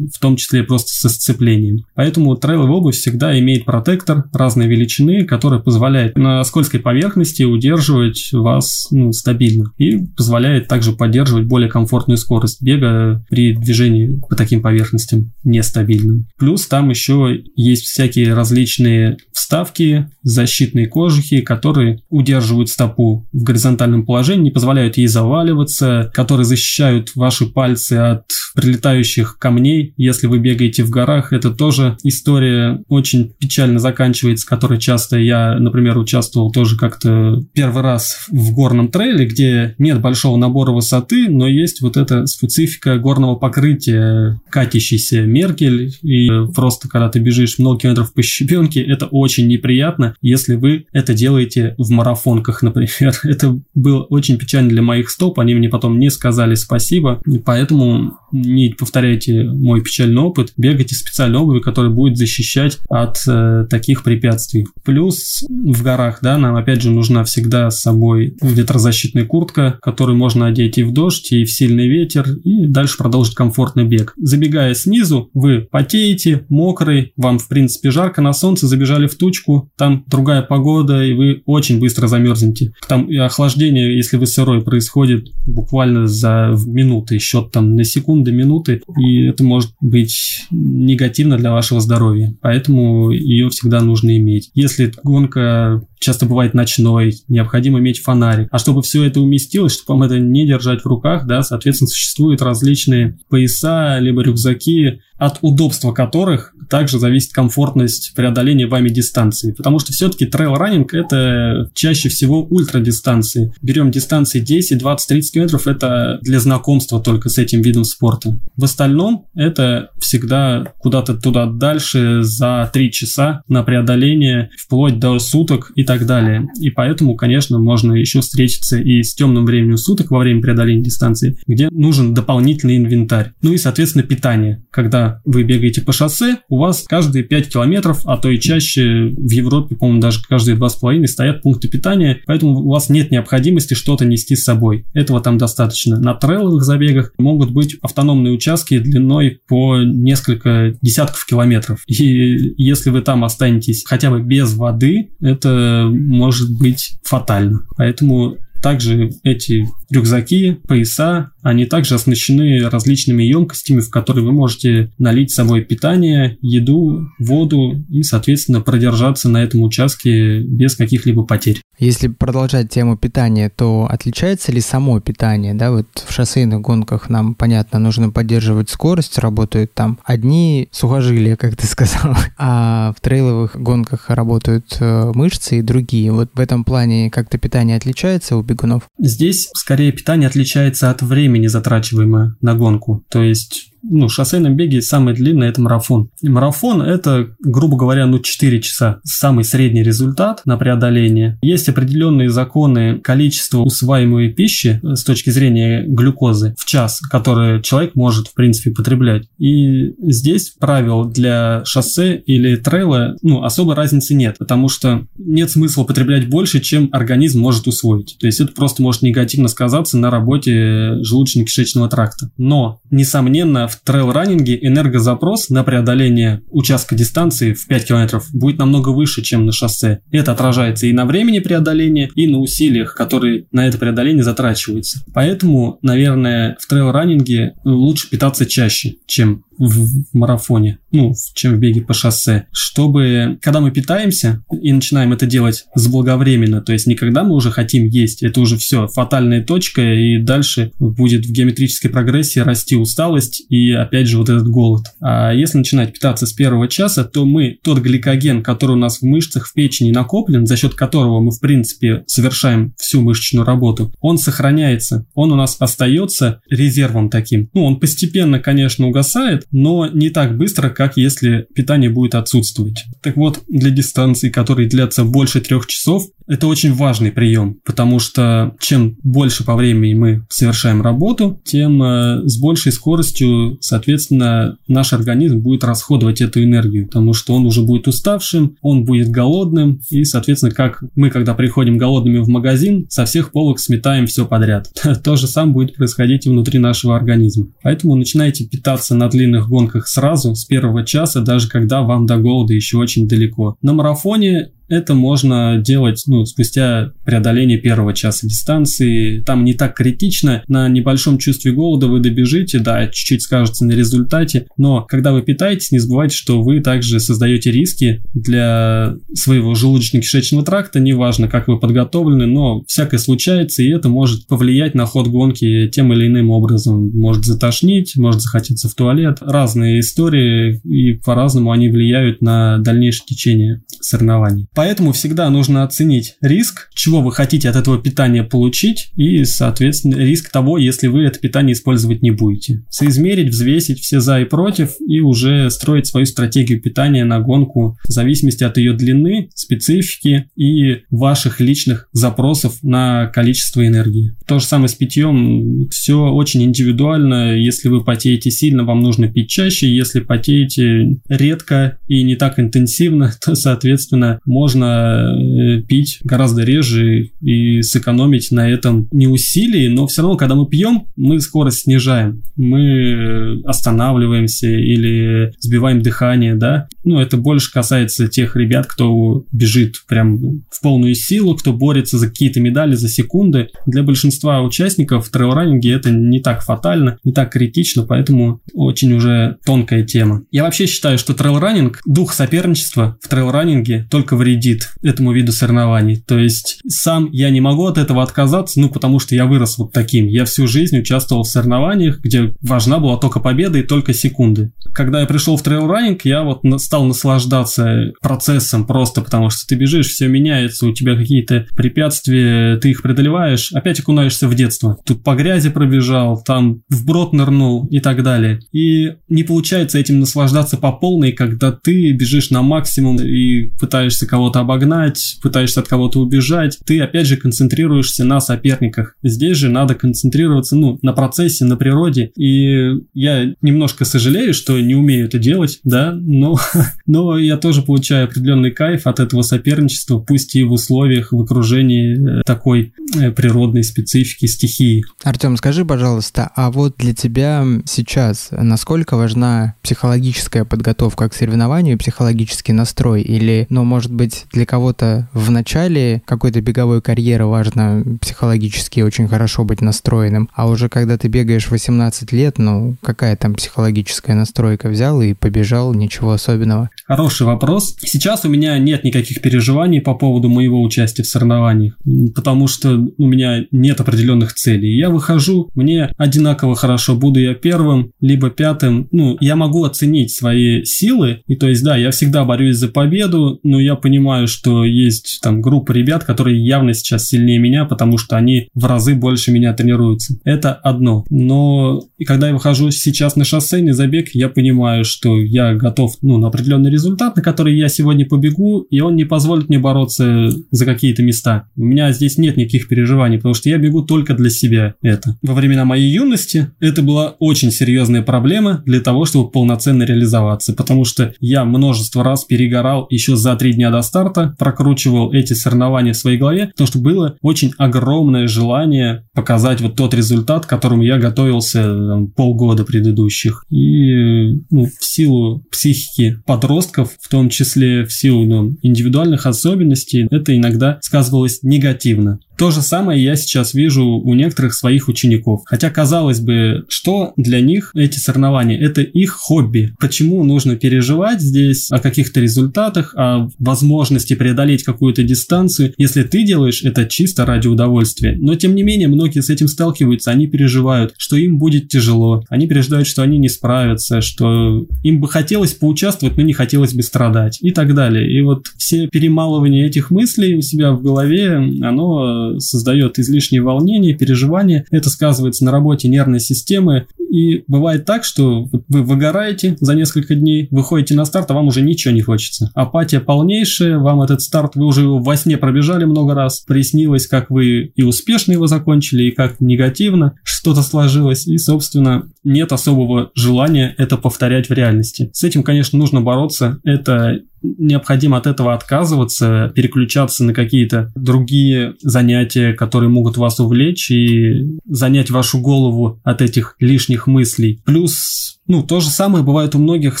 в 0.08 0.18
том 0.18 0.36
числе 0.36 0.62
просто 0.62 0.92
со 0.92 1.10
сцеплением. 1.10 1.84
Поэтому 1.94 2.34
трейловая 2.36 2.72
обувь 2.72 2.96
всегда 2.96 3.38
имеет 3.38 3.66
протектор 3.66 4.24
разной 4.32 4.66
величины, 4.66 5.26
который 5.26 5.60
позволяет 5.60 6.16
на 6.16 6.42
скользкой 6.44 6.80
поверхности 6.80 7.42
удерживать 7.42 8.30
вас 8.32 8.88
ну, 8.90 9.09
стабильно 9.12 9.72
и 9.78 10.06
позволяет 10.16 10.68
также 10.68 10.92
поддерживать 10.92 11.46
более 11.46 11.68
комфортную 11.68 12.18
скорость 12.18 12.62
бега 12.62 13.24
при 13.28 13.54
движении 13.54 14.20
по 14.28 14.36
таким 14.36 14.62
поверхностям 14.62 15.32
нестабильным. 15.44 16.26
Плюс 16.38 16.66
там 16.66 16.90
еще 16.90 17.42
есть 17.56 17.84
всякие 17.84 18.34
различные 18.34 19.16
вставки, 19.32 20.08
защитные 20.22 20.86
кожухи, 20.86 21.40
которые 21.40 22.00
удерживают 22.08 22.68
стопу 22.68 23.26
в 23.32 23.42
горизонтальном 23.42 24.04
положении, 24.06 24.44
не 24.44 24.50
позволяют 24.50 24.96
ей 24.96 25.06
заваливаться, 25.06 26.10
которые 26.14 26.44
защищают 26.44 27.12
ваши 27.14 27.46
пальцы 27.46 27.94
от 27.94 28.24
прилетающих 28.54 29.38
камней. 29.38 29.94
Если 29.96 30.26
вы 30.26 30.38
бегаете 30.38 30.84
в 30.84 30.90
горах, 30.90 31.32
это 31.32 31.50
тоже 31.50 31.96
история 32.04 32.82
очень 32.88 33.32
печально 33.38 33.78
заканчивается, 33.78 34.46
которой 34.46 34.78
часто 34.78 35.18
я, 35.18 35.58
например, 35.58 35.98
участвовал 35.98 36.52
тоже 36.52 36.76
как-то 36.76 37.40
первый 37.52 37.82
раз 37.82 38.26
в 38.30 38.52
горном 38.52 38.88
трейле, 39.00 39.26
где 39.26 39.74
нет 39.78 40.00
большого 40.00 40.36
набора 40.36 40.72
высоты, 40.72 41.28
но 41.28 41.48
есть 41.48 41.80
вот 41.80 41.96
эта 41.96 42.26
специфика 42.26 42.98
горного 42.98 43.34
покрытия, 43.34 44.40
катящийся 44.50 45.22
меркель, 45.22 45.92
и 46.02 46.28
просто 46.54 46.88
когда 46.88 47.08
ты 47.08 47.18
бежишь 47.18 47.58
много 47.58 47.80
километров 47.80 48.12
по 48.12 48.22
щебенке, 48.22 48.82
это 48.82 49.06
очень 49.06 49.48
неприятно, 49.48 50.14
если 50.20 50.56
вы 50.56 50.86
это 50.92 51.14
делаете 51.14 51.74
в 51.78 51.90
марафонках, 51.90 52.62
например. 52.62 53.14
Это 53.24 53.58
было 53.74 54.02
очень 54.02 54.38
печально 54.38 54.68
для 54.68 54.82
моих 54.82 55.10
стоп, 55.10 55.40
они 55.40 55.54
мне 55.54 55.68
потом 55.68 55.98
не 55.98 56.10
сказали 56.10 56.54
спасибо, 56.54 57.20
и 57.26 57.38
поэтому 57.38 58.18
не 58.32 58.74
повторяйте 58.78 59.44
мой 59.44 59.82
печальный 59.82 60.20
опыт, 60.20 60.52
бегайте 60.56 60.94
специальной 60.94 61.38
обуви, 61.38 61.60
которая 61.60 61.90
будет 61.90 62.16
защищать 62.16 62.78
от 62.88 63.18
э, 63.26 63.66
таких 63.68 64.02
препятствий. 64.02 64.66
Плюс 64.84 65.44
в 65.48 65.82
горах, 65.82 66.18
да, 66.22 66.38
нам 66.38 66.56
опять 66.56 66.82
же 66.82 66.90
нужна 66.90 67.24
всегда 67.24 67.70
с 67.70 67.80
собой 67.80 68.36
ветрозащитная 68.40 68.79
защитная 68.80 69.24
куртка, 69.24 69.78
которую 69.82 70.16
можно 70.16 70.46
одеть 70.46 70.78
и 70.78 70.82
в 70.82 70.92
дождь, 70.92 71.32
и 71.32 71.44
в 71.44 71.52
сильный 71.52 71.88
ветер, 71.88 72.26
и 72.44 72.66
дальше 72.66 72.98
продолжить 72.98 73.34
комфортный 73.34 73.84
бег. 73.84 74.14
Забегая 74.16 74.74
снизу, 74.74 75.30
вы 75.34 75.68
потеете, 75.70 76.44
мокрый, 76.48 77.12
вам 77.16 77.38
в 77.38 77.48
принципе 77.48 77.90
жарко 77.90 78.22
на 78.22 78.32
солнце, 78.32 78.66
забежали 78.66 79.06
в 79.06 79.16
тучку, 79.16 79.70
там 79.76 80.04
другая 80.06 80.42
погода, 80.42 81.04
и 81.04 81.12
вы 81.12 81.42
очень 81.46 81.78
быстро 81.78 82.06
замерзнете. 82.06 82.72
Там 82.88 83.04
и 83.04 83.16
охлаждение, 83.16 83.96
если 83.96 84.16
вы 84.16 84.26
сырой, 84.26 84.62
происходит 84.62 85.28
буквально 85.46 86.06
за 86.06 86.54
минуты, 86.66 87.18
счет 87.18 87.50
там 87.52 87.76
на 87.76 87.84
секунды, 87.84 88.32
минуты, 88.32 88.82
и 88.98 89.24
это 89.26 89.44
может 89.44 89.72
быть 89.80 90.46
негативно 90.50 91.36
для 91.36 91.52
вашего 91.52 91.80
здоровья. 91.80 92.34
Поэтому 92.40 93.10
ее 93.10 93.48
всегда 93.50 93.80
нужно 93.80 94.16
иметь. 94.16 94.50
Если 94.54 94.92
гонка 95.02 95.82
часто 96.00 96.26
бывает 96.26 96.54
ночной, 96.54 97.14
необходимо 97.28 97.78
иметь 97.78 98.00
фонарик. 98.02 98.48
А 98.50 98.58
чтобы 98.58 98.82
все 98.82 99.04
это 99.04 99.20
уместилось, 99.20 99.74
чтобы 99.74 99.98
вам 99.98 100.02
это 100.04 100.18
не 100.18 100.46
держать 100.46 100.82
в 100.82 100.86
руках, 100.86 101.26
да, 101.26 101.42
соответственно, 101.42 101.88
существуют 101.88 102.42
различные 102.42 103.18
пояса, 103.28 103.98
либо 104.00 104.22
рюкзаки, 104.22 105.02
от 105.20 105.38
удобства 105.42 105.92
которых 105.92 106.54
также 106.70 106.98
зависит 106.98 107.32
комфортность 107.32 108.12
преодоления 108.16 108.66
вами 108.66 108.88
дистанции. 108.88 109.52
Потому 109.52 109.78
что 109.78 109.92
все-таки 109.92 110.24
трейл-раннинг 110.24 110.94
это 110.94 111.68
чаще 111.74 112.08
всего 112.08 112.42
ультрадистанции. 112.42 113.52
Берем 113.60 113.90
дистанции 113.90 114.40
10, 114.40 114.78
20, 114.78 115.08
30 115.08 115.32
километров, 115.34 115.66
это 115.66 116.18
для 116.22 116.40
знакомства 116.40 117.00
только 117.00 117.28
с 117.28 117.36
этим 117.36 117.60
видом 117.60 117.84
спорта. 117.84 118.38
В 118.56 118.64
остальном 118.64 119.26
это 119.34 119.90
всегда 119.98 120.72
куда-то 120.78 121.14
туда 121.14 121.46
дальше 121.46 122.22
за 122.22 122.70
3 122.72 122.90
часа 122.90 123.42
на 123.46 123.62
преодоление, 123.62 124.50
вплоть 124.56 124.98
до 124.98 125.18
суток 125.18 125.72
и 125.74 125.84
так 125.84 126.06
далее. 126.06 126.48
И 126.58 126.70
поэтому, 126.70 127.14
конечно, 127.14 127.58
можно 127.58 127.92
еще 127.92 128.22
встретиться 128.22 128.78
и 128.78 129.02
с 129.02 129.14
темным 129.14 129.44
временем 129.44 129.76
суток 129.76 130.10
во 130.10 130.20
время 130.20 130.40
преодоления 130.40 130.82
дистанции, 130.82 131.36
где 131.46 131.68
нужен 131.70 132.14
дополнительный 132.14 132.78
инвентарь. 132.78 133.32
Ну 133.42 133.52
и, 133.52 133.58
соответственно, 133.58 134.04
питание. 134.04 134.62
Когда 134.70 135.09
вы 135.24 135.42
бегаете 135.42 135.80
по 135.82 135.92
шоссе, 135.92 136.38
у 136.48 136.58
вас 136.58 136.84
каждые 136.88 137.24
5 137.24 137.52
километров, 137.52 138.02
а 138.04 138.16
то 138.16 138.28
и 138.28 138.38
чаще 138.38 139.08
в 139.08 139.30
Европе, 139.30 139.76
по-моему, 139.76 140.00
даже 140.00 140.22
каждые 140.22 140.56
2,5 140.56 141.06
стоят 141.06 141.42
пункты 141.42 141.68
питания, 141.68 142.20
поэтому 142.26 142.60
у 142.60 142.70
вас 142.70 142.88
нет 142.88 143.10
необходимости 143.10 143.74
что-то 143.74 144.04
нести 144.04 144.36
с 144.36 144.44
собой. 144.44 144.86
Этого 144.94 145.20
там 145.20 145.38
достаточно. 145.38 145.98
На 145.98 146.14
трейловых 146.14 146.62
забегах 146.62 147.12
могут 147.18 147.50
быть 147.50 147.76
автономные 147.82 148.32
участки 148.32 148.78
длиной 148.78 149.40
по 149.48 149.78
несколько 149.78 150.74
десятков 150.82 151.24
километров. 151.26 151.82
И 151.86 152.54
если 152.56 152.90
вы 152.90 153.02
там 153.02 153.24
останетесь 153.24 153.84
хотя 153.86 154.10
бы 154.10 154.22
без 154.22 154.54
воды, 154.54 155.10
это 155.20 155.88
может 155.90 156.56
быть 156.58 156.98
фатально. 157.04 157.60
Поэтому 157.76 158.36
также 158.62 159.10
эти 159.22 159.66
рюкзаки, 159.90 160.58
пояса, 160.68 161.30
они 161.42 161.66
также 161.66 161.94
оснащены 161.94 162.68
различными 162.68 163.22
емкостями, 163.22 163.80
в 163.80 163.90
которые 163.90 164.24
вы 164.24 164.32
можете 164.32 164.90
налить 164.98 165.30
с 165.30 165.34
собой 165.34 165.62
питание, 165.62 166.38
еду, 166.42 167.08
воду 167.18 167.84
и, 167.88 168.02
соответственно, 168.02 168.60
продержаться 168.60 169.28
на 169.28 169.42
этом 169.42 169.62
участке 169.62 170.40
без 170.40 170.76
каких-либо 170.76 171.24
потерь. 171.24 171.60
Если 171.78 172.08
продолжать 172.08 172.68
тему 172.68 172.98
питания, 172.98 173.50
то 173.54 173.88
отличается 173.90 174.52
ли 174.52 174.60
само 174.60 175.00
питание? 175.00 175.54
Да, 175.54 175.70
вот 175.70 175.86
в 176.06 176.12
шоссейных 176.12 176.60
гонках 176.60 177.08
нам, 177.08 177.34
понятно, 177.34 177.78
нужно 177.78 178.10
поддерживать 178.10 178.68
скорость, 178.68 179.18
работают 179.18 179.72
там 179.72 179.98
одни 180.04 180.68
сухожилия, 180.72 181.36
как 181.36 181.56
ты 181.56 181.66
сказал, 181.66 182.14
а 182.38 182.92
в 182.94 183.00
трейловых 183.00 183.56
гонках 183.56 184.10
работают 184.10 184.76
э, 184.78 185.12
мышцы 185.14 185.58
и 185.58 185.62
другие. 185.62 186.12
Вот 186.12 186.28
в 186.34 186.40
этом 186.40 186.64
плане 186.64 187.10
как-то 187.10 187.38
питание 187.38 187.78
отличается 187.78 188.36
у 188.36 188.42
бегунов? 188.42 188.82
Здесь 188.98 189.48
скорее 189.54 189.92
питание 189.92 190.28
отличается 190.28 190.90
от 190.90 191.00
времени, 191.00 191.29
затрачиваемое 191.48 192.36
на 192.40 192.54
гонку. 192.54 193.04
То 193.08 193.22
есть 193.22 193.72
ну, 193.82 194.08
шоссейном 194.08 194.56
беге 194.56 194.82
самый 194.82 195.14
длинный 195.14 195.48
это 195.48 195.60
марафон. 195.60 196.10
И 196.22 196.28
марафон 196.28 196.82
это, 196.82 197.28
грубо 197.40 197.76
говоря, 197.76 198.06
ну 198.06 198.18
4 198.18 198.60
часа. 198.60 199.00
Самый 199.04 199.44
средний 199.44 199.82
результат 199.82 200.42
на 200.44 200.56
преодоление. 200.56 201.38
Есть 201.42 201.68
определенные 201.68 202.30
законы 202.30 202.98
количества 202.98 203.58
усваиваемой 203.58 204.30
пищи 204.32 204.80
э, 204.82 204.94
с 204.94 205.04
точки 205.04 205.30
зрения 205.30 205.84
глюкозы 205.86 206.54
в 206.58 206.64
час, 206.64 207.00
которые 207.00 207.62
человек 207.62 207.94
может, 207.94 208.28
в 208.28 208.34
принципе, 208.34 208.70
потреблять. 208.70 209.28
И 209.38 209.94
здесь 209.98 210.50
правил 210.58 211.04
для 211.04 211.62
шоссе 211.64 212.16
или 212.16 212.56
трейла, 212.56 213.16
ну, 213.22 213.44
особой 213.44 213.74
разницы 213.74 214.14
нет, 214.14 214.36
потому 214.38 214.68
что 214.68 215.06
нет 215.18 215.50
смысла 215.50 215.84
потреблять 215.84 216.28
больше, 216.28 216.60
чем 216.60 216.88
организм 216.92 217.40
может 217.40 217.66
усвоить. 217.66 218.16
То 218.20 218.26
есть 218.26 218.40
это 218.40 218.52
просто 218.52 218.82
может 218.82 219.02
негативно 219.02 219.48
сказаться 219.48 219.96
на 219.98 220.10
работе 220.10 221.00
желудочно-кишечного 221.02 221.88
тракта. 221.88 222.30
Но, 222.36 222.80
несомненно, 222.90 223.68
в 223.70 223.80
трейл-раннинге 223.84 224.58
энергозапрос 224.60 225.48
на 225.48 225.64
преодоление 225.64 226.42
участка 226.50 226.94
дистанции 226.94 227.52
в 227.52 227.66
5 227.66 227.86
км 227.86 228.20
будет 228.32 228.58
намного 228.58 228.90
выше, 228.90 229.22
чем 229.22 229.46
на 229.46 229.52
шоссе. 229.52 230.00
Это 230.10 230.32
отражается 230.32 230.86
и 230.86 230.92
на 230.92 231.06
времени 231.06 231.38
преодоления, 231.38 232.10
и 232.14 232.26
на 232.26 232.38
усилиях, 232.38 232.94
которые 232.94 233.46
на 233.52 233.66
это 233.66 233.78
преодоление 233.78 234.24
затрачиваются. 234.24 235.04
Поэтому, 235.14 235.78
наверное, 235.82 236.56
в 236.60 236.66
трейл-раннинге 236.70 237.54
лучше 237.64 238.10
питаться 238.10 238.46
чаще, 238.46 238.96
чем 239.06 239.44
в 239.60 240.04
марафоне, 240.14 240.78
ну, 240.90 241.12
чем 241.34 241.54
в 241.54 241.58
беге 241.58 241.82
по 241.82 241.92
шоссе, 241.92 242.46
чтобы, 242.50 243.38
когда 243.42 243.60
мы 243.60 243.70
питаемся 243.70 244.42
и 244.50 244.72
начинаем 244.72 245.12
это 245.12 245.26
делать 245.26 245.66
заблаговременно, 245.74 246.62
то 246.62 246.72
есть 246.72 246.86
не 246.86 246.94
когда 246.94 247.24
мы 247.24 247.34
уже 247.34 247.50
хотим 247.50 247.86
есть, 247.86 248.22
это 248.22 248.40
уже 248.40 248.56
все, 248.56 248.88
фатальная 248.88 249.44
точка, 249.44 249.82
и 249.82 250.16
дальше 250.16 250.72
будет 250.78 251.26
в 251.26 251.30
геометрической 251.30 251.90
прогрессии 251.90 252.40
расти 252.40 252.74
усталость 252.74 253.42
и, 253.50 253.59
опять 253.72 254.06
же, 254.06 254.18
вот 254.18 254.28
этот 254.28 254.48
голод. 254.48 254.86
А 255.00 255.32
если 255.32 255.58
начинать 255.58 255.92
питаться 255.92 256.26
с 256.26 256.32
первого 256.32 256.68
часа, 256.68 257.04
то 257.04 257.24
мы 257.24 257.58
тот 257.62 257.78
гликоген, 257.78 258.42
который 258.42 258.72
у 258.72 258.78
нас 258.78 258.98
в 258.98 259.02
мышцах, 259.02 259.46
в 259.46 259.54
печени 259.54 259.90
накоплен, 259.90 260.46
за 260.46 260.56
счет 260.56 260.74
которого 260.74 261.20
мы, 261.20 261.30
в 261.30 261.40
принципе, 261.40 262.04
совершаем 262.06 262.74
всю 262.78 263.00
мышечную 263.02 263.44
работу, 263.44 263.92
он 264.00 264.18
сохраняется, 264.18 265.06
он 265.14 265.32
у 265.32 265.36
нас 265.36 265.56
остается 265.58 266.40
резервом 266.48 267.10
таким. 267.10 267.50
Ну, 267.54 267.64
он 267.64 267.80
постепенно, 267.80 268.38
конечно, 268.38 268.86
угасает, 268.86 269.46
но 269.50 269.86
не 269.86 270.10
так 270.10 270.36
быстро, 270.36 270.70
как 270.70 270.96
если 270.96 271.46
питание 271.54 271.90
будет 271.90 272.14
отсутствовать. 272.14 272.84
Так 273.02 273.16
вот, 273.16 273.40
для 273.48 273.70
дистанций, 273.70 274.30
которые 274.30 274.68
длятся 274.68 275.04
больше 275.04 275.40
трех 275.40 275.66
часов, 275.66 276.04
это 276.30 276.46
очень 276.46 276.72
важный 276.72 277.10
прием, 277.10 277.58
потому 277.64 277.98
что 277.98 278.54
чем 278.60 278.96
больше 279.02 279.44
по 279.44 279.56
времени 279.56 279.94
мы 279.94 280.26
совершаем 280.28 280.80
работу, 280.80 281.40
тем 281.44 281.82
э, 281.82 282.22
с 282.24 282.38
большей 282.40 282.70
скоростью, 282.70 283.49
соответственно, 283.60 284.56
наш 284.68 284.92
организм 284.92 285.40
будет 285.40 285.64
расходовать 285.64 286.20
эту 286.20 286.42
энергию, 286.42 286.86
потому 286.86 287.12
что 287.12 287.34
он 287.34 287.46
уже 287.46 287.62
будет 287.62 287.88
уставшим, 287.88 288.56
он 288.62 288.84
будет 288.84 289.10
голодным, 289.10 289.80
и, 289.90 290.04
соответственно, 290.04 290.52
как 290.52 290.82
мы, 290.94 291.10
когда 291.10 291.34
приходим 291.34 291.78
голодными 291.78 292.18
в 292.18 292.28
магазин, 292.28 292.86
со 292.88 293.04
всех 293.04 293.32
полок 293.32 293.58
сметаем 293.58 294.06
все 294.06 294.26
подряд. 294.26 294.70
То 295.04 295.16
же 295.16 295.26
самое 295.26 295.54
будет 295.54 295.76
происходить 295.76 296.26
и 296.26 296.30
внутри 296.30 296.58
нашего 296.58 296.96
организма. 296.96 297.48
Поэтому 297.62 297.94
начинайте 297.94 298.46
питаться 298.46 298.94
на 298.94 299.08
длинных 299.08 299.48
гонках 299.48 299.88
сразу, 299.88 300.34
с 300.34 300.44
первого 300.44 300.84
часа, 300.84 301.20
даже 301.20 301.48
когда 301.48 301.82
вам 301.82 302.06
до 302.06 302.16
голода 302.16 302.54
еще 302.54 302.78
очень 302.78 303.08
далеко. 303.08 303.56
На 303.62 303.72
марафоне 303.72 304.50
это 304.70 304.94
можно 304.94 305.58
делать 305.58 306.04
ну, 306.06 306.24
спустя 306.24 306.92
преодоление 307.04 307.58
первого 307.58 307.92
часа 307.92 308.26
дистанции. 308.26 309.20
Там 309.20 309.44
не 309.44 309.52
так 309.52 309.74
критично. 309.74 310.42
На 310.46 310.68
небольшом 310.68 311.18
чувстве 311.18 311.52
голода 311.52 311.88
вы 311.88 312.00
добежите, 312.00 312.60
да, 312.60 312.86
чуть-чуть 312.86 313.22
скажется 313.22 313.64
на 313.64 313.72
результате. 313.72 314.46
Но 314.56 314.86
когда 314.88 315.12
вы 315.12 315.22
питаетесь, 315.22 315.72
не 315.72 315.80
забывайте, 315.80 316.16
что 316.16 316.40
вы 316.42 316.60
также 316.60 317.00
создаете 317.00 317.50
риски 317.50 318.02
для 318.14 318.94
своего 319.12 319.54
желудочно-кишечного 319.54 320.44
тракта. 320.44 320.78
Неважно, 320.78 321.28
как 321.28 321.48
вы 321.48 321.58
подготовлены, 321.58 322.26
но 322.26 322.62
всякое 322.68 322.98
случается, 322.98 323.62
и 323.62 323.68
это 323.70 323.88
может 323.88 324.28
повлиять 324.28 324.74
на 324.74 324.86
ход 324.86 325.08
гонки 325.08 325.68
тем 325.68 325.92
или 325.92 326.06
иным 326.06 326.30
образом. 326.30 326.90
Может 326.92 327.24
затошнить, 327.24 327.96
может 327.96 328.20
захотеться 328.20 328.68
в 328.68 328.74
туалет. 328.74 329.18
Разные 329.20 329.80
истории, 329.80 330.60
и 330.62 330.92
по-разному 330.92 331.50
они 331.50 331.68
влияют 331.68 332.22
на 332.22 332.58
дальнейшее 332.58 333.06
течение 333.06 333.62
соревнований. 333.80 334.46
Поэтому 334.60 334.92
всегда 334.92 335.30
нужно 335.30 335.64
оценить 335.64 336.16
риск, 336.20 336.68
чего 336.74 337.00
вы 337.00 337.12
хотите 337.12 337.48
от 337.48 337.56
этого 337.56 337.78
питания 337.78 338.24
получить, 338.24 338.90
и, 338.94 339.24
соответственно, 339.24 339.96
риск 339.96 340.30
того, 340.30 340.58
если 340.58 340.86
вы 340.86 341.04
это 341.04 341.18
питание 341.18 341.54
использовать 341.54 342.02
не 342.02 342.10
будете. 342.10 342.62
Соизмерить, 342.68 343.30
взвесить 343.30 343.80
все 343.80 344.00
за 344.00 344.20
и 344.20 344.26
против, 344.26 344.74
и 344.86 345.00
уже 345.00 345.48
строить 345.48 345.86
свою 345.86 346.04
стратегию 346.04 346.60
питания 346.60 347.06
на 347.06 347.20
гонку 347.20 347.78
в 347.88 347.90
зависимости 347.90 348.44
от 348.44 348.58
ее 348.58 348.74
длины, 348.74 349.30
специфики 349.34 350.28
и 350.36 350.82
ваших 350.90 351.40
личных 351.40 351.88
запросов 351.92 352.58
на 352.62 353.06
количество 353.06 353.66
энергии. 353.66 354.14
То 354.26 354.40
же 354.40 354.44
самое 354.44 354.68
с 354.68 354.74
питьем. 354.74 355.70
Все 355.70 355.98
очень 356.10 356.42
индивидуально. 356.42 357.34
Если 357.34 357.70
вы 357.70 357.82
потеете 357.82 358.30
сильно, 358.30 358.64
вам 358.64 358.80
нужно 358.82 359.08
пить 359.08 359.30
чаще. 359.30 359.74
Если 359.74 360.00
потеете 360.00 361.00
редко 361.08 361.78
и 361.88 362.02
не 362.02 362.16
так 362.16 362.38
интенсивно, 362.38 363.14
то, 363.24 363.34
соответственно, 363.34 364.20
можно 364.26 364.49
можно 364.50 365.14
э, 365.16 365.62
пить 365.62 366.00
гораздо 366.02 366.42
реже 366.42 367.10
и 367.20 367.62
сэкономить 367.62 368.32
на 368.32 368.50
этом 368.50 368.88
не 368.90 369.06
усилий, 369.06 369.68
но 369.68 369.86
все 369.86 370.02
равно, 370.02 370.16
когда 370.16 370.34
мы 370.34 370.46
пьем, 370.46 370.86
мы 370.96 371.20
скорость 371.20 371.60
снижаем, 371.60 372.22
мы 372.36 373.40
останавливаемся 373.44 374.48
или 374.48 375.32
сбиваем 375.38 375.82
дыхание, 375.82 376.34
да. 376.34 376.68
Ну, 376.82 376.98
это 376.98 377.16
больше 377.16 377.52
касается 377.52 378.08
тех 378.08 378.34
ребят, 378.34 378.66
кто 378.66 379.24
бежит 379.30 379.76
прям 379.86 380.18
в 380.50 380.60
полную 380.62 380.94
силу, 380.94 381.36
кто 381.36 381.52
борется 381.52 381.98
за 381.98 382.08
какие-то 382.08 382.40
медали 382.40 382.74
за 382.74 382.88
секунды. 382.88 383.50
Для 383.66 383.82
большинства 383.82 384.42
участников 384.42 385.06
в 385.06 385.10
трейл-раннинге 385.10 385.72
это 385.72 385.90
не 385.90 386.20
так 386.20 386.42
фатально, 386.42 386.98
не 387.04 387.12
так 387.12 387.32
критично, 387.32 387.84
поэтому 387.84 388.40
очень 388.52 388.92
уже 388.94 389.36
тонкая 389.44 389.84
тема. 389.84 390.24
Я 390.30 390.42
вообще 390.44 390.66
считаю, 390.66 390.98
что 390.98 391.12
трейл-раннинг, 391.12 391.80
дух 391.86 392.12
соперничества 392.12 392.98
в 393.00 393.08
трейл-раннинге 393.08 393.86
только 393.90 394.16
вредит 394.16 394.29
вредит 394.30 394.72
этому 394.82 395.12
виду 395.12 395.32
соревнований. 395.32 395.96
То 395.96 396.18
есть 396.18 396.60
сам 396.68 397.10
я 397.12 397.30
не 397.30 397.40
могу 397.40 397.66
от 397.66 397.78
этого 397.78 398.02
отказаться, 398.02 398.60
ну 398.60 398.68
потому 398.68 398.98
что 399.00 399.14
я 399.14 399.26
вырос 399.26 399.58
вот 399.58 399.72
таким. 399.72 400.06
Я 400.06 400.24
всю 400.24 400.46
жизнь 400.46 400.78
участвовал 400.78 401.24
в 401.24 401.28
соревнованиях, 401.28 402.00
где 402.00 402.32
важна 402.40 402.78
была 402.78 402.96
только 402.96 403.20
победа 403.20 403.58
и 403.58 403.62
только 403.62 403.92
секунды. 403.92 404.52
Когда 404.72 405.00
я 405.00 405.06
пришел 405.06 405.36
в 405.36 405.42
трейл-раннинг, 405.42 406.00
я 406.04 406.22
вот 406.22 406.42
стал 406.60 406.84
наслаждаться 406.84 407.92
процессом 408.00 408.66
просто 408.66 409.02
потому, 409.02 409.30
что 409.30 409.46
ты 409.46 409.56
бежишь, 409.56 409.88
все 409.88 410.06
меняется, 410.08 410.66
у 410.66 410.72
тебя 410.72 410.96
какие-то 410.96 411.46
препятствия, 411.56 412.56
ты 412.58 412.70
их 412.70 412.82
преодолеваешь, 412.82 413.52
опять 413.52 413.80
окунаешься 413.80 414.28
в 414.28 414.34
детство. 414.34 414.78
Тут 414.84 415.02
по 415.02 415.14
грязи 415.14 415.50
пробежал, 415.50 416.22
там 416.22 416.62
в 416.68 416.86
брод 416.86 417.12
нырнул 417.12 417.66
и 417.66 417.80
так 417.80 418.02
далее. 418.02 418.40
И 418.52 418.94
не 419.08 419.24
получается 419.24 419.78
этим 419.78 419.98
наслаждаться 420.00 420.56
по 420.56 420.72
полной, 420.72 421.12
когда 421.12 421.50
ты 421.52 421.92
бежишь 421.92 422.30
на 422.30 422.42
максимум 422.42 422.96
и 423.00 423.50
пытаешься 423.58 424.06
кого 424.06 424.19
кого-то 424.20 424.40
обогнать, 424.40 425.18
пытаешься 425.22 425.60
от 425.60 425.68
кого-то 425.68 425.98
убежать, 425.98 426.58
ты 426.66 426.78
опять 426.80 427.06
же 427.06 427.16
концентрируешься 427.16 428.04
на 428.04 428.20
соперниках. 428.20 428.94
Здесь 429.02 429.38
же 429.38 429.48
надо 429.48 429.74
концентрироваться, 429.74 430.56
ну, 430.56 430.78
на 430.82 430.92
процессе, 430.92 431.46
на 431.46 431.56
природе. 431.56 432.12
И 432.16 432.68
я 432.92 433.32
немножко 433.40 433.86
сожалею, 433.86 434.34
что 434.34 434.60
не 434.60 434.74
умею 434.74 435.06
это 435.06 435.18
делать, 435.18 435.60
да, 435.64 435.92
но, 435.92 436.38
но 436.86 437.16
я 437.16 437.38
тоже 437.38 437.62
получаю 437.62 438.04
определенный 438.04 438.50
кайф 438.50 438.86
от 438.86 439.00
этого 439.00 439.22
соперничества, 439.22 439.98
пусть 439.98 440.36
и 440.36 440.42
в 440.42 440.52
условиях, 440.52 441.12
в 441.12 441.20
окружении 441.20 442.20
э, 442.20 442.22
такой 442.26 442.74
э, 442.94 443.10
природной 443.12 443.64
специфики, 443.64 444.26
стихии. 444.26 444.84
Артем, 445.02 445.38
скажи, 445.38 445.64
пожалуйста, 445.64 446.30
а 446.36 446.50
вот 446.50 446.74
для 446.76 446.94
тебя 446.94 447.42
сейчас 447.64 448.28
насколько 448.32 448.98
важна 448.98 449.54
психологическая 449.62 450.44
подготовка 450.44 451.08
к 451.08 451.14
соревнованию, 451.14 451.78
психологический 451.78 452.52
настрой? 452.52 453.00
Или, 453.00 453.46
ну, 453.48 453.64
может 453.64 453.92
быть, 453.92 454.09
быть, 454.10 454.26
для 454.32 454.46
кого-то 454.46 455.08
в 455.14 455.30
начале 455.30 456.02
какой-то 456.04 456.40
беговой 456.40 456.82
карьеры 456.82 457.26
важно 457.26 457.84
психологически 458.00 458.80
очень 458.80 459.08
хорошо 459.08 459.44
быть 459.44 459.60
настроенным, 459.60 460.28
а 460.34 460.48
уже 460.48 460.68
когда 460.68 460.98
ты 460.98 461.08
бегаешь 461.08 461.50
18 461.50 462.12
лет, 462.12 462.38
ну, 462.38 462.76
какая 462.82 463.16
там 463.16 463.34
психологическая 463.34 464.16
настройка? 464.16 464.68
Взял 464.68 465.00
и 465.00 465.14
побежал, 465.14 465.74
ничего 465.74 466.12
особенного. 466.12 466.70
Хороший 466.86 467.26
вопрос. 467.26 467.76
Сейчас 467.80 468.24
у 468.24 468.28
меня 468.28 468.58
нет 468.58 468.84
никаких 468.84 469.20
переживаний 469.20 469.80
по 469.80 469.94
поводу 469.94 470.28
моего 470.28 470.62
участия 470.62 471.02
в 471.02 471.06
соревнованиях, 471.06 471.76
потому 472.14 472.48
что 472.48 472.78
у 472.98 473.06
меня 473.06 473.44
нет 473.50 473.80
определенных 473.80 474.34
целей. 474.34 474.76
Я 474.76 474.90
выхожу, 474.90 475.48
мне 475.54 475.90
одинаково 475.96 476.56
хорошо, 476.56 476.96
буду 476.96 477.20
я 477.20 477.34
первым, 477.34 477.92
либо 478.00 478.30
пятым. 478.30 478.88
Ну, 478.90 479.16
я 479.20 479.36
могу 479.36 479.64
оценить 479.64 480.10
свои 480.12 480.64
силы, 480.64 481.22
и 481.26 481.36
то 481.36 481.48
есть, 481.48 481.62
да, 481.62 481.76
я 481.76 481.90
всегда 481.90 482.24
борюсь 482.24 482.56
за 482.56 482.68
победу, 482.68 483.38
но 483.42 483.60
я 483.60 483.76
понимаю, 483.76 483.99
что 484.26 484.64
есть 484.64 485.20
там 485.22 485.40
группа 485.40 485.72
ребят, 485.72 486.04
которые 486.04 486.44
явно 486.44 486.74
сейчас 486.74 487.08
сильнее 487.08 487.38
меня, 487.38 487.64
потому 487.64 487.98
что 487.98 488.16
они 488.16 488.48
в 488.54 488.64
разы 488.64 488.94
больше 488.94 489.30
меня 489.30 489.52
тренируются. 489.52 490.18
Это 490.24 490.54
одно. 490.54 491.04
Но 491.10 491.82
и 491.98 492.04
когда 492.04 492.28
я 492.28 492.34
выхожу 492.34 492.70
сейчас 492.70 493.16
на 493.16 493.24
шоссейный 493.24 493.72
забег, 493.72 494.10
я 494.14 494.28
понимаю, 494.28 494.84
что 494.84 495.18
я 495.18 495.54
готов 495.54 495.96
ну, 496.02 496.18
на 496.18 496.28
определенный 496.28 496.70
результат, 496.70 497.16
на 497.16 497.22
который 497.22 497.56
я 497.56 497.68
сегодня 497.68 498.06
побегу, 498.06 498.60
и 498.60 498.80
он 498.80 498.96
не 498.96 499.04
позволит 499.04 499.48
мне 499.48 499.58
бороться 499.58 500.30
за 500.50 500.64
какие-то 500.64 501.02
места. 501.02 501.48
У 501.56 501.64
меня 501.64 501.92
здесь 501.92 502.18
нет 502.18 502.36
никаких 502.36 502.68
переживаний, 502.68 503.18
потому 503.18 503.34
что 503.34 503.48
я 503.48 503.58
бегу 503.58 503.82
только 503.82 504.14
для 504.14 504.30
себя 504.30 504.74
это. 504.82 505.16
Во 505.22 505.34
времена 505.34 505.64
моей 505.64 505.90
юности 505.90 506.50
это 506.60 506.82
была 506.82 507.16
очень 507.18 507.50
серьезная 507.50 508.02
проблема 508.02 508.62
для 508.66 508.80
того, 508.80 509.04
чтобы 509.04 509.30
полноценно 509.30 509.82
реализоваться, 509.82 510.52
потому 510.52 510.84
что 510.84 511.14
я 511.20 511.44
множество 511.44 512.04
раз 512.04 512.24
перегорал 512.24 512.86
еще 512.90 513.16
за 513.16 513.36
три 513.36 513.52
дня 513.52 513.70
до 513.70 513.82
старта, 513.90 514.34
прокручивал 514.38 515.12
эти 515.12 515.32
соревнования 515.32 515.92
в 515.92 515.96
своей 515.96 516.16
голове, 516.16 516.46
потому 516.46 516.68
что 516.68 516.78
было 516.78 517.16
очень 517.22 517.52
огромное 517.58 518.28
желание 518.28 519.04
показать 519.14 519.60
вот 519.60 519.74
тот 519.74 519.94
результат, 519.94 520.46
к 520.46 520.48
которому 520.48 520.82
я 520.82 520.98
готовился 520.98 521.62
там, 521.64 522.06
полгода 522.06 522.64
предыдущих. 522.64 523.44
И 523.50 524.42
ну, 524.50 524.66
в 524.66 524.84
силу 524.84 525.42
психики 525.50 526.18
подростков, 526.24 526.92
в 527.00 527.08
том 527.08 527.28
числе 527.28 527.84
в 527.84 527.92
силу 527.92 528.24
ну, 528.24 528.52
индивидуальных 528.62 529.26
особенностей, 529.26 530.06
это 530.10 530.36
иногда 530.36 530.78
сказывалось 530.82 531.40
негативно. 531.42 532.20
То 532.40 532.50
же 532.50 532.62
самое 532.62 533.04
я 533.04 533.16
сейчас 533.16 533.52
вижу 533.52 533.84
у 533.84 534.14
некоторых 534.14 534.54
своих 534.54 534.88
учеников. 534.88 535.42
Хотя, 535.44 535.68
казалось 535.68 536.20
бы, 536.20 536.64
что 536.70 537.12
для 537.18 537.42
них 537.42 537.70
эти 537.74 537.98
соревнования? 537.98 538.58
Это 538.58 538.80
их 538.80 539.10
хобби. 539.10 539.74
Почему 539.78 540.24
нужно 540.24 540.56
переживать 540.56 541.20
здесь 541.20 541.70
о 541.70 541.80
каких-то 541.80 542.18
результатах, 542.18 542.94
о 542.96 543.28
возможности 543.38 544.14
преодолеть 544.14 544.64
какую-то 544.64 545.02
дистанцию, 545.02 545.74
если 545.76 546.02
ты 546.02 546.22
делаешь 546.22 546.62
это 546.64 546.86
чисто 546.86 547.26
ради 547.26 547.46
удовольствия? 547.46 548.16
Но, 548.18 548.34
тем 548.36 548.54
не 548.54 548.62
менее, 548.62 548.88
многие 548.88 549.20
с 549.20 549.28
этим 549.28 549.46
сталкиваются, 549.46 550.10
они 550.10 550.26
переживают, 550.26 550.94
что 550.96 551.16
им 551.16 551.36
будет 551.36 551.68
тяжело, 551.68 552.24
они 552.30 552.46
переживают, 552.46 552.88
что 552.88 553.02
они 553.02 553.18
не 553.18 553.28
справятся, 553.28 554.00
что 554.00 554.66
им 554.82 555.00
бы 555.02 555.08
хотелось 555.08 555.52
поучаствовать, 555.52 556.16
но 556.16 556.22
не 556.22 556.32
хотелось 556.32 556.72
бы 556.72 556.82
страдать 556.82 557.36
и 557.42 557.50
так 557.50 557.74
далее. 557.74 558.10
И 558.10 558.22
вот 558.22 558.46
все 558.56 558.86
перемалывания 558.86 559.66
этих 559.66 559.90
мыслей 559.90 560.36
у 560.36 560.40
себя 560.40 560.72
в 560.72 560.82
голове, 560.82 561.34
оно 561.34 562.29
создает 562.38 562.98
излишнее 562.98 563.42
волнение, 563.42 563.94
переживание. 563.94 564.64
Это 564.70 564.90
сказывается 564.90 565.44
на 565.44 565.50
работе 565.50 565.88
нервной 565.88 566.20
системы. 566.20 566.86
И 567.10 567.42
бывает 567.48 567.84
так, 567.86 568.04
что 568.04 568.48
вы 568.68 568.82
выгораете 568.82 569.56
за 569.60 569.74
несколько 569.74 570.14
дней, 570.14 570.46
выходите 570.52 570.94
на 570.94 571.04
старт, 571.04 571.30
а 571.30 571.34
вам 571.34 571.48
уже 571.48 571.60
ничего 571.60 571.92
не 571.92 572.02
хочется. 572.02 572.50
Апатия 572.54 573.00
полнейшая, 573.00 573.78
вам 573.78 574.02
этот 574.02 574.22
старт, 574.22 574.54
вы 574.54 574.64
уже 574.64 574.86
во 574.86 575.16
сне 575.16 575.36
пробежали 575.36 575.84
много 575.84 576.14
раз, 576.14 576.40
приснилось, 576.40 577.08
как 577.08 577.30
вы 577.30 577.72
и 577.74 577.82
успешно 577.82 578.32
его 578.32 578.46
закончили, 578.46 579.04
и 579.04 579.10
как 579.10 579.40
негативно 579.40 580.14
что-то 580.22 580.62
сложилось. 580.62 581.26
И, 581.26 581.36
собственно, 581.38 582.08
нет 582.22 582.52
особого 582.52 583.10
желания 583.14 583.74
это 583.76 583.96
повторять 583.96 584.48
в 584.48 584.52
реальности. 584.52 585.10
С 585.12 585.24
этим, 585.24 585.42
конечно, 585.42 585.78
нужно 585.78 586.00
бороться. 586.00 586.60
Это 586.64 587.20
необходимо 587.42 588.16
от 588.16 588.26
этого 588.26 588.54
отказываться, 588.54 589.52
переключаться 589.54 590.24
на 590.24 590.34
какие-то 590.34 590.90
другие 590.94 591.74
занятия, 591.82 592.52
которые 592.52 592.90
могут 592.90 593.16
вас 593.16 593.40
увлечь 593.40 593.90
и 593.90 594.58
занять 594.66 595.10
вашу 595.10 595.40
голову 595.40 596.00
от 596.04 596.22
этих 596.22 596.56
лишних 596.58 597.06
мыслей. 597.06 597.60
Плюс 597.64 598.39
ну, 598.50 598.64
то 598.64 598.80
же 598.80 598.88
самое 598.88 599.24
бывает 599.24 599.54
у 599.54 599.58
многих 599.58 600.00